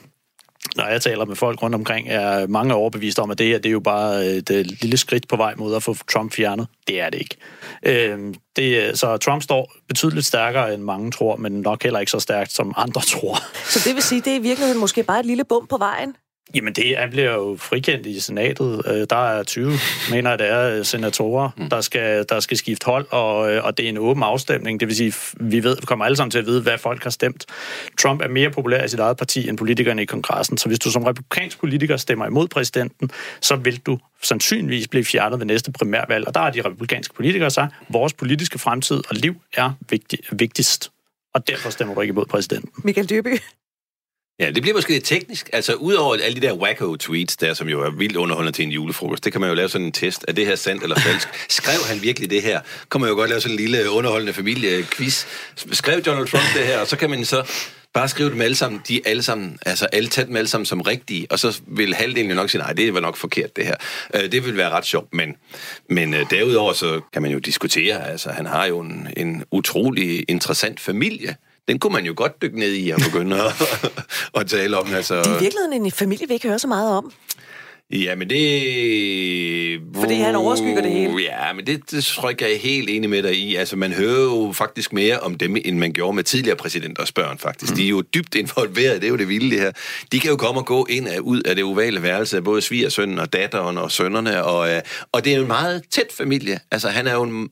når 0.76 0.88
jeg 0.88 1.02
taler 1.02 1.26
med 1.26 1.36
folk 1.36 1.64
rundt 1.64 1.76
omkring, 1.76 2.10
er 2.10 2.48
mange 2.48 2.74
overbevist 2.74 3.20
om, 3.20 3.32
at 3.32 3.38
det 3.38 3.48
her 3.48 3.58
det 3.58 3.66
er 3.66 3.74
jo 3.74 3.80
bare 3.80 4.28
øh, 4.28 4.34
et, 4.34 4.82
lille 4.82 4.98
skridt 4.98 5.28
på 5.28 5.36
vej 5.36 5.54
mod 5.58 5.76
at 5.76 5.84
få 5.84 5.96
Trump 6.12 6.34
fjernet. 6.34 6.68
Det 6.88 7.02
er 7.02 7.10
det 7.10 7.20
ikke. 7.20 7.36
Øh, 7.86 8.34
det, 8.56 9.00
så 9.00 9.18
Trump 9.18 9.44
står 9.44 9.74
betydeligt 9.88 10.26
stærkere, 10.26 10.74
end 10.74 10.84
mange 10.84 11.12
tror, 11.12 11.36
men 11.36 11.52
nok 11.52 11.84
heller 11.84 12.00
ikke 12.00 12.12
så 12.12 12.20
stærkt, 12.20 12.52
som 12.52 12.74
andre 12.78 13.02
tror. 13.02 13.38
Så 13.70 13.82
det 13.86 13.96
vil 13.96 14.04
sige, 14.04 14.22
det 14.22 14.34
er 14.34 14.36
i 14.36 14.42
virkeligheden 14.42 14.80
måske 14.80 15.04
bare 15.04 15.20
et 15.20 15.26
lille 15.26 15.44
bump 15.44 15.70
på 15.70 15.78
vejen? 15.78 16.16
Jamen, 16.56 16.74
det 16.74 17.00
er, 17.00 17.10
bliver 17.10 17.34
jo 17.34 17.58
frikendt 17.60 18.06
i 18.06 18.20
senatet. 18.20 18.82
Øh, 18.88 19.08
der 19.10 19.30
er 19.30 19.44
20, 19.44 19.72
mener 20.12 20.36
det 20.36 20.48
er, 20.50 20.78
øh, 20.78 20.86
senatorer, 20.86 21.50
mm. 21.58 21.70
der, 21.70 21.82
skal, 21.82 22.26
der 22.30 22.40
skal 22.40 22.58
skifte 22.58 22.86
hold, 22.86 23.06
og, 23.12 23.54
øh, 23.54 23.66
og 23.66 23.78
det 23.78 23.86
er 23.86 23.90
en 23.90 23.98
åben 23.98 24.24
afstemning. 24.24 24.80
Det 24.80 24.88
vil 24.88 24.96
sige, 24.96 25.14
vi 25.40 25.64
ved, 25.64 25.76
vi 25.80 25.86
kommer 25.86 26.06
alle 26.06 26.16
sammen 26.16 26.32
til 26.32 26.40
at 26.40 26.46
vide, 26.46 26.62
hvad 26.62 26.78
folk 26.78 27.04
har 27.04 27.10
stemt. 27.10 27.46
Trump 28.00 28.22
er 28.22 28.28
mere 28.28 28.50
populær 28.50 28.84
i 28.84 28.88
sit 28.88 29.00
eget 29.00 29.18
parti 29.18 29.50
end 29.50 29.58
politikerne 29.58 30.02
i 30.02 30.06
kongressen, 30.06 30.58
så 30.58 30.68
hvis 30.68 30.80
du 30.80 30.92
som 30.92 31.04
republikansk 31.04 31.60
politiker 31.60 31.98
stemmer 31.98 32.26
imod 32.26 32.48
præsidenten, 32.48 33.12
så 33.42 33.56
vil 33.56 33.80
du 33.80 34.00
sandsynligvis 34.22 34.88
blive 34.88 35.06
fjernet 35.06 35.40
ved 35.40 35.46
næste 35.46 35.72
primærvalg. 35.72 36.28
Og 36.28 36.34
der 36.34 36.40
er 36.40 36.52
de 36.52 36.62
republikanske 36.62 37.14
politikere 37.14 37.50
sagt, 37.50 37.74
vores 37.90 38.14
politiske 38.14 38.60
fremtid 38.60 38.98
og 39.10 39.16
liv 39.16 39.36
er 39.54 39.72
vigtig, 39.90 40.20
vigtigst. 40.32 40.92
Og 41.34 41.48
derfor 41.48 41.70
stemmer 41.70 41.96
du 41.96 42.02
ikke 42.02 42.12
imod 42.12 42.26
præsidenten. 42.26 42.72
Michael 42.84 43.10
Dyrby. 43.10 43.38
Ja, 44.42 44.52
det 44.52 44.62
bliver 44.62 44.76
måske 44.76 44.92
lidt 44.92 45.06
teknisk. 45.06 45.50
Altså, 45.54 45.74
udover 45.74 46.16
alle 46.24 46.42
de 46.42 46.48
der 46.48 46.54
wacko-tweets 46.54 47.36
der, 47.36 47.54
som 47.54 47.70
jo 47.70 47.82
er 47.82 47.90
vildt 47.90 48.16
underholdende 48.16 48.58
til 48.58 48.66
en 48.66 48.72
julefrokost, 48.72 49.24
det 49.26 49.32
kan 49.32 49.42
man 49.42 49.50
jo 49.50 49.56
lave 49.56 49.70
sådan 49.70 49.88
en 49.88 49.92
test. 49.92 50.26
Er 50.28 50.32
det 50.32 50.46
her 50.46 50.56
sandt 50.56 50.84
eller 50.84 51.00
falsk? 51.00 51.28
Skrev 51.50 51.80
han 51.88 52.02
virkelig 52.02 52.30
det 52.30 52.42
her? 52.42 52.62
Kan 52.92 53.02
man 53.02 53.10
jo 53.10 53.16
godt 53.16 53.30
lave 53.30 53.42
sådan 53.42 53.54
en 53.54 53.60
lille 53.60 53.92
underholdende 53.92 54.34
familiequiz. 54.34 55.26
Skrev 55.72 56.02
Donald 56.02 56.28
Trump 56.28 56.44
det 56.56 56.66
her? 56.66 56.80
Og 56.80 56.88
så 56.88 56.98
kan 56.98 57.10
man 57.10 57.26
så 57.26 57.44
bare 57.94 58.08
skrive 58.08 58.30
dem 58.30 58.42
alle 58.42 58.56
sammen, 58.56 58.82
de 58.88 59.02
alle 59.06 59.24
sammen, 59.24 59.60
altså 59.66 59.86
alle 59.86 60.10
tæt 60.10 60.28
dem 60.28 60.36
alle 60.36 60.48
sammen 60.48 60.66
som 60.66 60.82
rigtige, 60.82 61.28
og 61.30 61.40
så 61.40 61.62
vil 61.68 61.94
halvdelen 61.94 62.30
jo 62.30 62.36
nok 62.36 62.50
sige, 62.50 62.62
nej, 62.62 62.74
det 62.74 62.94
var 62.94 63.00
nok 63.00 63.16
forkert 63.16 63.56
det 63.56 63.66
her. 63.66 63.76
Øh, 64.14 64.32
det 64.32 64.46
vil 64.46 64.58
være 64.58 64.70
ret 64.70 64.86
sjovt, 64.86 65.14
men, 65.14 65.36
men 65.90 66.14
øh, 66.14 66.30
derudover 66.30 66.74
så 66.74 67.02
kan 67.14 67.22
man 67.22 67.32
jo 67.32 67.40
diskutere, 67.40 68.08
altså 68.08 68.30
han 68.30 68.46
har 68.46 68.66
jo 68.66 68.80
en, 68.80 69.08
en 69.18 69.44
utrolig 69.52 70.26
interessant 70.28 70.80
familie, 70.80 71.36
den 71.68 71.80
kunne 71.80 71.94
man 71.94 72.06
jo 72.06 72.14
godt 72.16 72.42
dykke 72.42 72.60
ned 72.60 72.74
i 72.74 72.90
og 72.90 73.00
begynde 73.00 73.44
at, 73.44 73.54
at 74.40 74.48
tale 74.48 74.78
om. 74.78 74.94
Altså. 74.94 75.16
Det 75.16 75.28
er 75.28 75.38
i 75.38 75.44
virkeligheden 75.44 75.86
en 75.86 75.92
familie, 75.92 76.28
vi 76.28 76.34
ikke 76.34 76.48
hører 76.48 76.58
så 76.58 76.68
meget 76.68 76.92
om. 76.92 77.12
Ja, 77.92 78.16
men 78.16 78.30
det... 78.30 79.82
Fordi 79.96 80.14
han 80.14 80.36
overskygger 80.36 80.82
det 80.82 80.92
hele. 80.92 81.22
Ja, 81.22 81.54
men 81.54 81.68
det, 81.68 81.92
det 81.92 82.04
tror 82.04 82.30
jeg, 82.30 82.42
jeg 82.42 82.54
er 82.54 82.58
helt 82.58 82.90
enig 82.90 83.10
med 83.10 83.24
dig 83.24 83.38
i. 83.38 83.56
Altså, 83.56 83.76
man 83.76 83.94
hører 83.94 84.22
jo 84.22 84.52
faktisk 84.54 84.94
mere 84.94 85.20
om 85.20 85.36
dem, 85.38 85.56
end 85.66 85.78
man 85.78 85.94
gjorde 85.94 86.16
med 86.16 86.24
tidligere 86.24 86.56
præsidenters 86.56 87.12
børn, 87.12 87.38
faktisk. 87.38 87.72
Mm. 87.72 87.76
De 87.76 87.86
er 87.86 87.90
jo 87.90 88.02
dybt 88.02 88.36
involveret, 88.36 89.02
det 89.02 89.08
er 89.08 89.12
jo 89.12 89.18
det 89.18 89.28
vilde, 89.28 89.50
det 89.50 89.60
her. 89.60 89.72
De 90.12 90.20
kan 90.20 90.30
jo 90.30 90.38
komme 90.38 90.62
og 90.62 90.66
gå 90.66 90.86
ind 90.90 91.08
og 91.08 91.26
ud 91.26 91.42
af 91.42 91.56
det 91.56 91.64
ovale 91.64 92.04
værelse 92.04 92.38
af 92.38 92.44
både 92.44 92.62
svigersønnen 92.62 93.20
og 93.20 93.34
datteren 93.34 93.78
og 93.78 93.92
sønnerne, 93.92 94.44
og, 94.44 94.74
øh, 94.74 94.82
og 95.12 95.26
det 95.26 95.34
er 95.34 95.38
jo 95.38 95.42
en 95.42 95.48
meget 95.48 95.84
tæt 95.92 96.08
familie. 96.18 96.60
Altså, 96.72 96.90
han 96.90 97.08
er 97.08 97.14
jo 97.14 97.24
en 97.24 97.50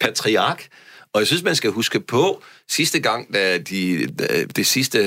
patriark, 0.00 0.66
og 1.12 1.20
jeg 1.20 1.26
synes, 1.26 1.42
man 1.42 1.54
skal 1.54 1.70
huske 1.70 2.00
på, 2.00 2.42
sidste 2.70 3.00
gang, 3.00 3.34
da 3.34 3.58
de, 3.58 4.06
da, 4.06 4.44
det 4.56 4.66
sidste 4.66 4.98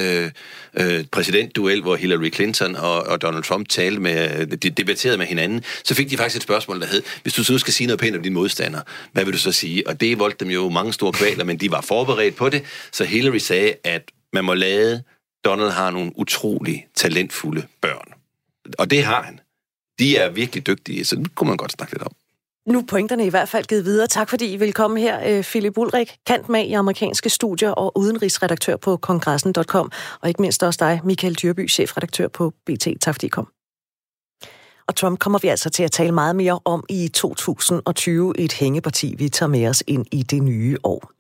øh, 0.74 1.04
præsidentduel, 1.12 1.82
hvor 1.82 1.96
Hillary 1.96 2.34
Clinton 2.34 2.76
og, 2.76 3.04
og 3.04 3.22
Donald 3.22 3.44
Trump 3.44 3.70
talte 3.70 4.02
med, 4.02 4.48
de 4.48 4.70
debatterede 4.70 5.18
med 5.18 5.26
hinanden, 5.26 5.64
så 5.84 5.96
fik 5.96 6.10
de 6.10 6.18
faktisk 6.18 6.36
et 6.36 6.44
spørgsmål, 6.44 6.82
der 6.82 6.88
hed, 6.88 7.04
hvis 7.22 7.34
du 7.34 7.44
så 7.44 7.52
nu 7.54 7.60
skal 7.60 7.74
sige 7.74 7.88
noget 7.88 8.00
pænt 8.00 8.16
om 8.16 8.24
din 8.24 8.34
modstander, 8.34 8.82
hvad 9.12 9.26
vil 9.26 9.34
du 9.34 9.40
så 9.40 9.52
sige? 9.52 9.88
Og 9.88 10.02
det 10.02 10.20
voldte 10.20 10.46
dem 10.46 10.54
jo 10.54 10.70
mange 10.70 10.94
store 10.94 11.14
kvaler, 11.14 11.44
men 11.44 11.58
de 11.58 11.72
var 11.72 11.82
forberedt 11.82 12.36
på 12.36 12.50
det, 12.50 12.64
så 12.92 13.04
Hillary 13.04 13.38
sagde, 13.38 13.74
at 13.84 14.12
man 14.34 14.46
må 14.46 14.54
lade 14.54 15.04
Donald 15.46 15.70
har 15.70 15.92
nogle 15.92 16.12
utrolig 16.16 16.88
talentfulde 16.96 17.68
børn. 17.82 18.14
Og 18.78 18.92
det 18.92 19.04
har 19.04 19.24
han. 19.24 19.40
De 20.00 20.18
er 20.18 20.30
virkelig 20.30 20.68
dygtige, 20.68 21.06
så 21.06 21.16
det 21.16 21.36
kunne 21.36 21.48
man 21.48 21.58
godt 21.58 21.72
snakke 21.72 21.94
lidt 21.94 22.04
om. 22.04 22.12
Nu 22.68 22.80
er 22.80 22.84
pointerne 22.90 23.26
i 23.26 23.30
hvert 23.30 23.50
fald 23.50 23.66
givet 23.66 23.86
videre. 23.86 24.08
Tak 24.08 24.30
fordi 24.30 24.54
I 24.54 24.58
vil 24.58 24.74
komme 24.74 25.00
her, 25.00 25.38
øh, 25.38 25.44
Philip 25.44 25.78
Ulrik, 25.78 26.16
kant 26.26 26.50
med 26.50 26.66
i 26.66 26.74
amerikanske 26.74 27.30
studier 27.30 27.72
og 27.72 27.98
udenrigsredaktør 27.98 28.76
på 28.76 28.98
kongressen.com, 28.98 29.92
og 30.22 30.28
ikke 30.28 30.42
mindst 30.42 30.64
også 30.64 30.78
dig, 30.86 31.02
Michael 31.04 31.36
Dyrby, 31.36 31.70
chefredaktør 31.70 32.28
på 32.28 32.54
BT. 32.66 32.88
Tak 33.02 33.16
fordi 33.16 33.26
I 33.26 33.30
kom. 33.30 33.48
Og 34.88 34.96
Trump 34.96 35.20
kommer 35.20 35.40
vi 35.40 35.48
altså 35.48 35.70
til 35.70 35.84
at 35.84 35.92
tale 35.92 36.12
meget 36.12 36.36
mere 36.36 36.60
om 36.66 36.84
i 36.90 37.08
2020, 37.08 38.40
et 38.40 38.54
hængeparti, 38.54 39.16
vi 39.18 39.30
tager 39.30 39.50
med 39.50 39.68
os 39.68 39.84
ind 39.88 40.06
i 40.12 40.24
det 40.24 40.44
nye 40.44 40.78
år. 40.84 41.12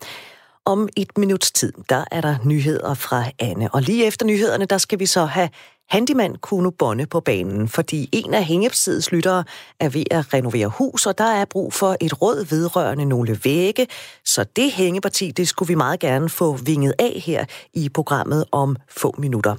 Om 0.65 0.89
et 0.95 1.17
minuts 1.17 1.51
tid, 1.51 1.73
der 1.89 2.03
er 2.11 2.21
der 2.21 2.35
nyheder 2.45 2.93
fra 2.93 3.23
Anne. 3.39 3.73
Og 3.73 3.81
lige 3.81 4.05
efter 4.05 4.25
nyhederne, 4.25 4.65
der 4.65 4.77
skal 4.77 4.99
vi 4.99 5.05
så 5.05 5.25
have 5.25 5.49
handyman 5.89 6.35
Kuno 6.35 6.69
Bonne 6.69 7.05
på 7.05 7.19
banen, 7.19 7.67
fordi 7.67 8.09
en 8.11 8.33
af 8.33 8.43
Hængebsidets 8.43 9.11
lyttere 9.11 9.43
er 9.79 9.89
ved 9.89 10.03
at 10.11 10.33
renovere 10.33 10.67
hus, 10.67 11.05
og 11.05 11.17
der 11.17 11.23
er 11.23 11.45
brug 11.45 11.73
for 11.73 11.97
et 12.01 12.21
råd 12.21 12.45
vedrørende 12.49 13.05
nogle 13.05 13.39
vægge. 13.43 13.87
Så 14.25 14.45
det 14.55 14.71
hængeparti, 14.71 15.31
det 15.31 15.47
skulle 15.47 15.67
vi 15.67 15.75
meget 15.75 15.99
gerne 15.99 16.29
få 16.29 16.53
vinget 16.53 16.93
af 16.99 17.23
her 17.25 17.45
i 17.73 17.89
programmet 17.89 18.45
om 18.51 18.75
få 18.89 19.15
minutter. 19.17 19.55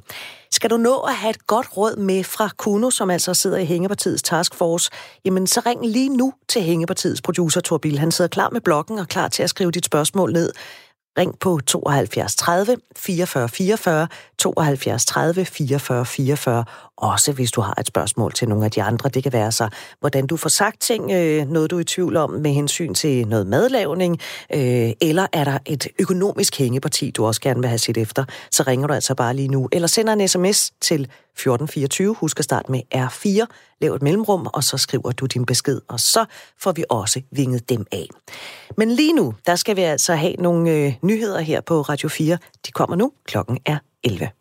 Skal 0.50 0.70
du 0.70 0.76
nå 0.76 0.96
at 0.96 1.14
have 1.14 1.30
et 1.30 1.46
godt 1.46 1.76
råd 1.76 1.96
med 1.96 2.24
fra 2.24 2.50
Kuno, 2.56 2.90
som 2.90 3.10
altså 3.10 3.34
sidder 3.34 3.56
i 3.56 3.64
Hængepartiets 3.64 4.22
taskforce, 4.22 4.90
jamen 5.24 5.46
så 5.46 5.62
ring 5.66 5.86
lige 5.86 6.08
nu 6.08 6.32
til 6.48 6.62
Hængepartiets 6.62 7.22
producer 7.22 7.60
Torbil. 7.60 7.98
Han 7.98 8.10
sidder 8.10 8.28
klar 8.28 8.50
med 8.50 8.60
blokken 8.60 8.98
og 8.98 9.08
klar 9.08 9.28
til 9.28 9.42
at 9.42 9.50
skrive 9.50 9.70
dit 9.70 9.84
spørgsmål 9.84 10.32
ned. 10.32 10.52
Ring 11.18 11.38
på 11.38 11.60
72 11.66 12.36
30 12.36 12.76
44 12.96 13.48
44, 13.48 14.08
72 14.38 15.04
30 15.04 15.44
44 15.44 16.04
44, 16.04 16.64
også 16.98 17.32
hvis 17.32 17.50
du 17.50 17.60
har 17.60 17.74
et 17.80 17.86
spørgsmål 17.86 18.32
til 18.32 18.48
nogle 18.48 18.64
af 18.64 18.70
de 18.70 18.82
andre. 18.82 19.08
Det 19.08 19.22
kan 19.22 19.32
være 19.32 19.52
så, 19.52 19.68
hvordan 20.00 20.26
du 20.26 20.36
får 20.36 20.48
sagt 20.48 20.80
ting, 20.80 21.10
øh, 21.10 21.48
noget 21.48 21.70
du 21.70 21.76
er 21.76 21.80
i 21.80 21.84
tvivl 21.84 22.16
om 22.16 22.30
med 22.30 22.50
hensyn 22.50 22.94
til 22.94 23.28
noget 23.28 23.46
madlavning, 23.46 24.18
øh, 24.54 24.90
eller 25.00 25.26
er 25.32 25.44
der 25.44 25.58
et 25.66 25.88
økonomisk 25.98 26.58
hængeparti, 26.58 27.10
du 27.10 27.26
også 27.26 27.40
gerne 27.40 27.60
vil 27.60 27.68
have 27.68 27.78
set 27.78 27.96
efter, 27.96 28.24
så 28.50 28.62
ringer 28.62 28.86
du 28.86 28.94
altså 28.94 29.14
bare 29.14 29.34
lige 29.34 29.48
nu, 29.48 29.68
eller 29.72 29.88
sender 29.88 30.12
en 30.12 30.28
sms 30.28 30.70
til 30.80 31.00
1424. 31.00 32.14
Husk 32.14 32.38
at 32.38 32.44
starte 32.44 32.70
med 32.70 32.80
R4, 32.94 33.46
lav 33.80 33.94
et 33.94 34.02
mellemrum, 34.02 34.48
og 34.52 34.64
så 34.64 34.76
skriver 34.78 35.12
du 35.12 35.26
din 35.26 35.46
besked, 35.46 35.80
og 35.88 36.00
så 36.00 36.24
får 36.58 36.72
vi 36.72 36.84
også 36.88 37.20
vinget 37.30 37.68
dem 37.68 37.86
af. 37.92 38.06
Men 38.76 38.90
lige 38.90 39.12
nu, 39.12 39.34
der 39.46 39.56
skal 39.56 39.76
vi 39.76 39.82
altså 39.82 40.14
have 40.14 40.32
nogle 40.32 40.70
øh, 40.70 40.94
nyheder 41.02 41.40
her 41.40 41.60
på 41.60 41.80
Radio 41.80 42.08
4. 42.08 42.38
De 42.66 42.72
kommer 42.72 42.96
nu. 42.96 43.12
Klokken 43.26 43.58
er 43.66 43.78
11. 44.04 44.37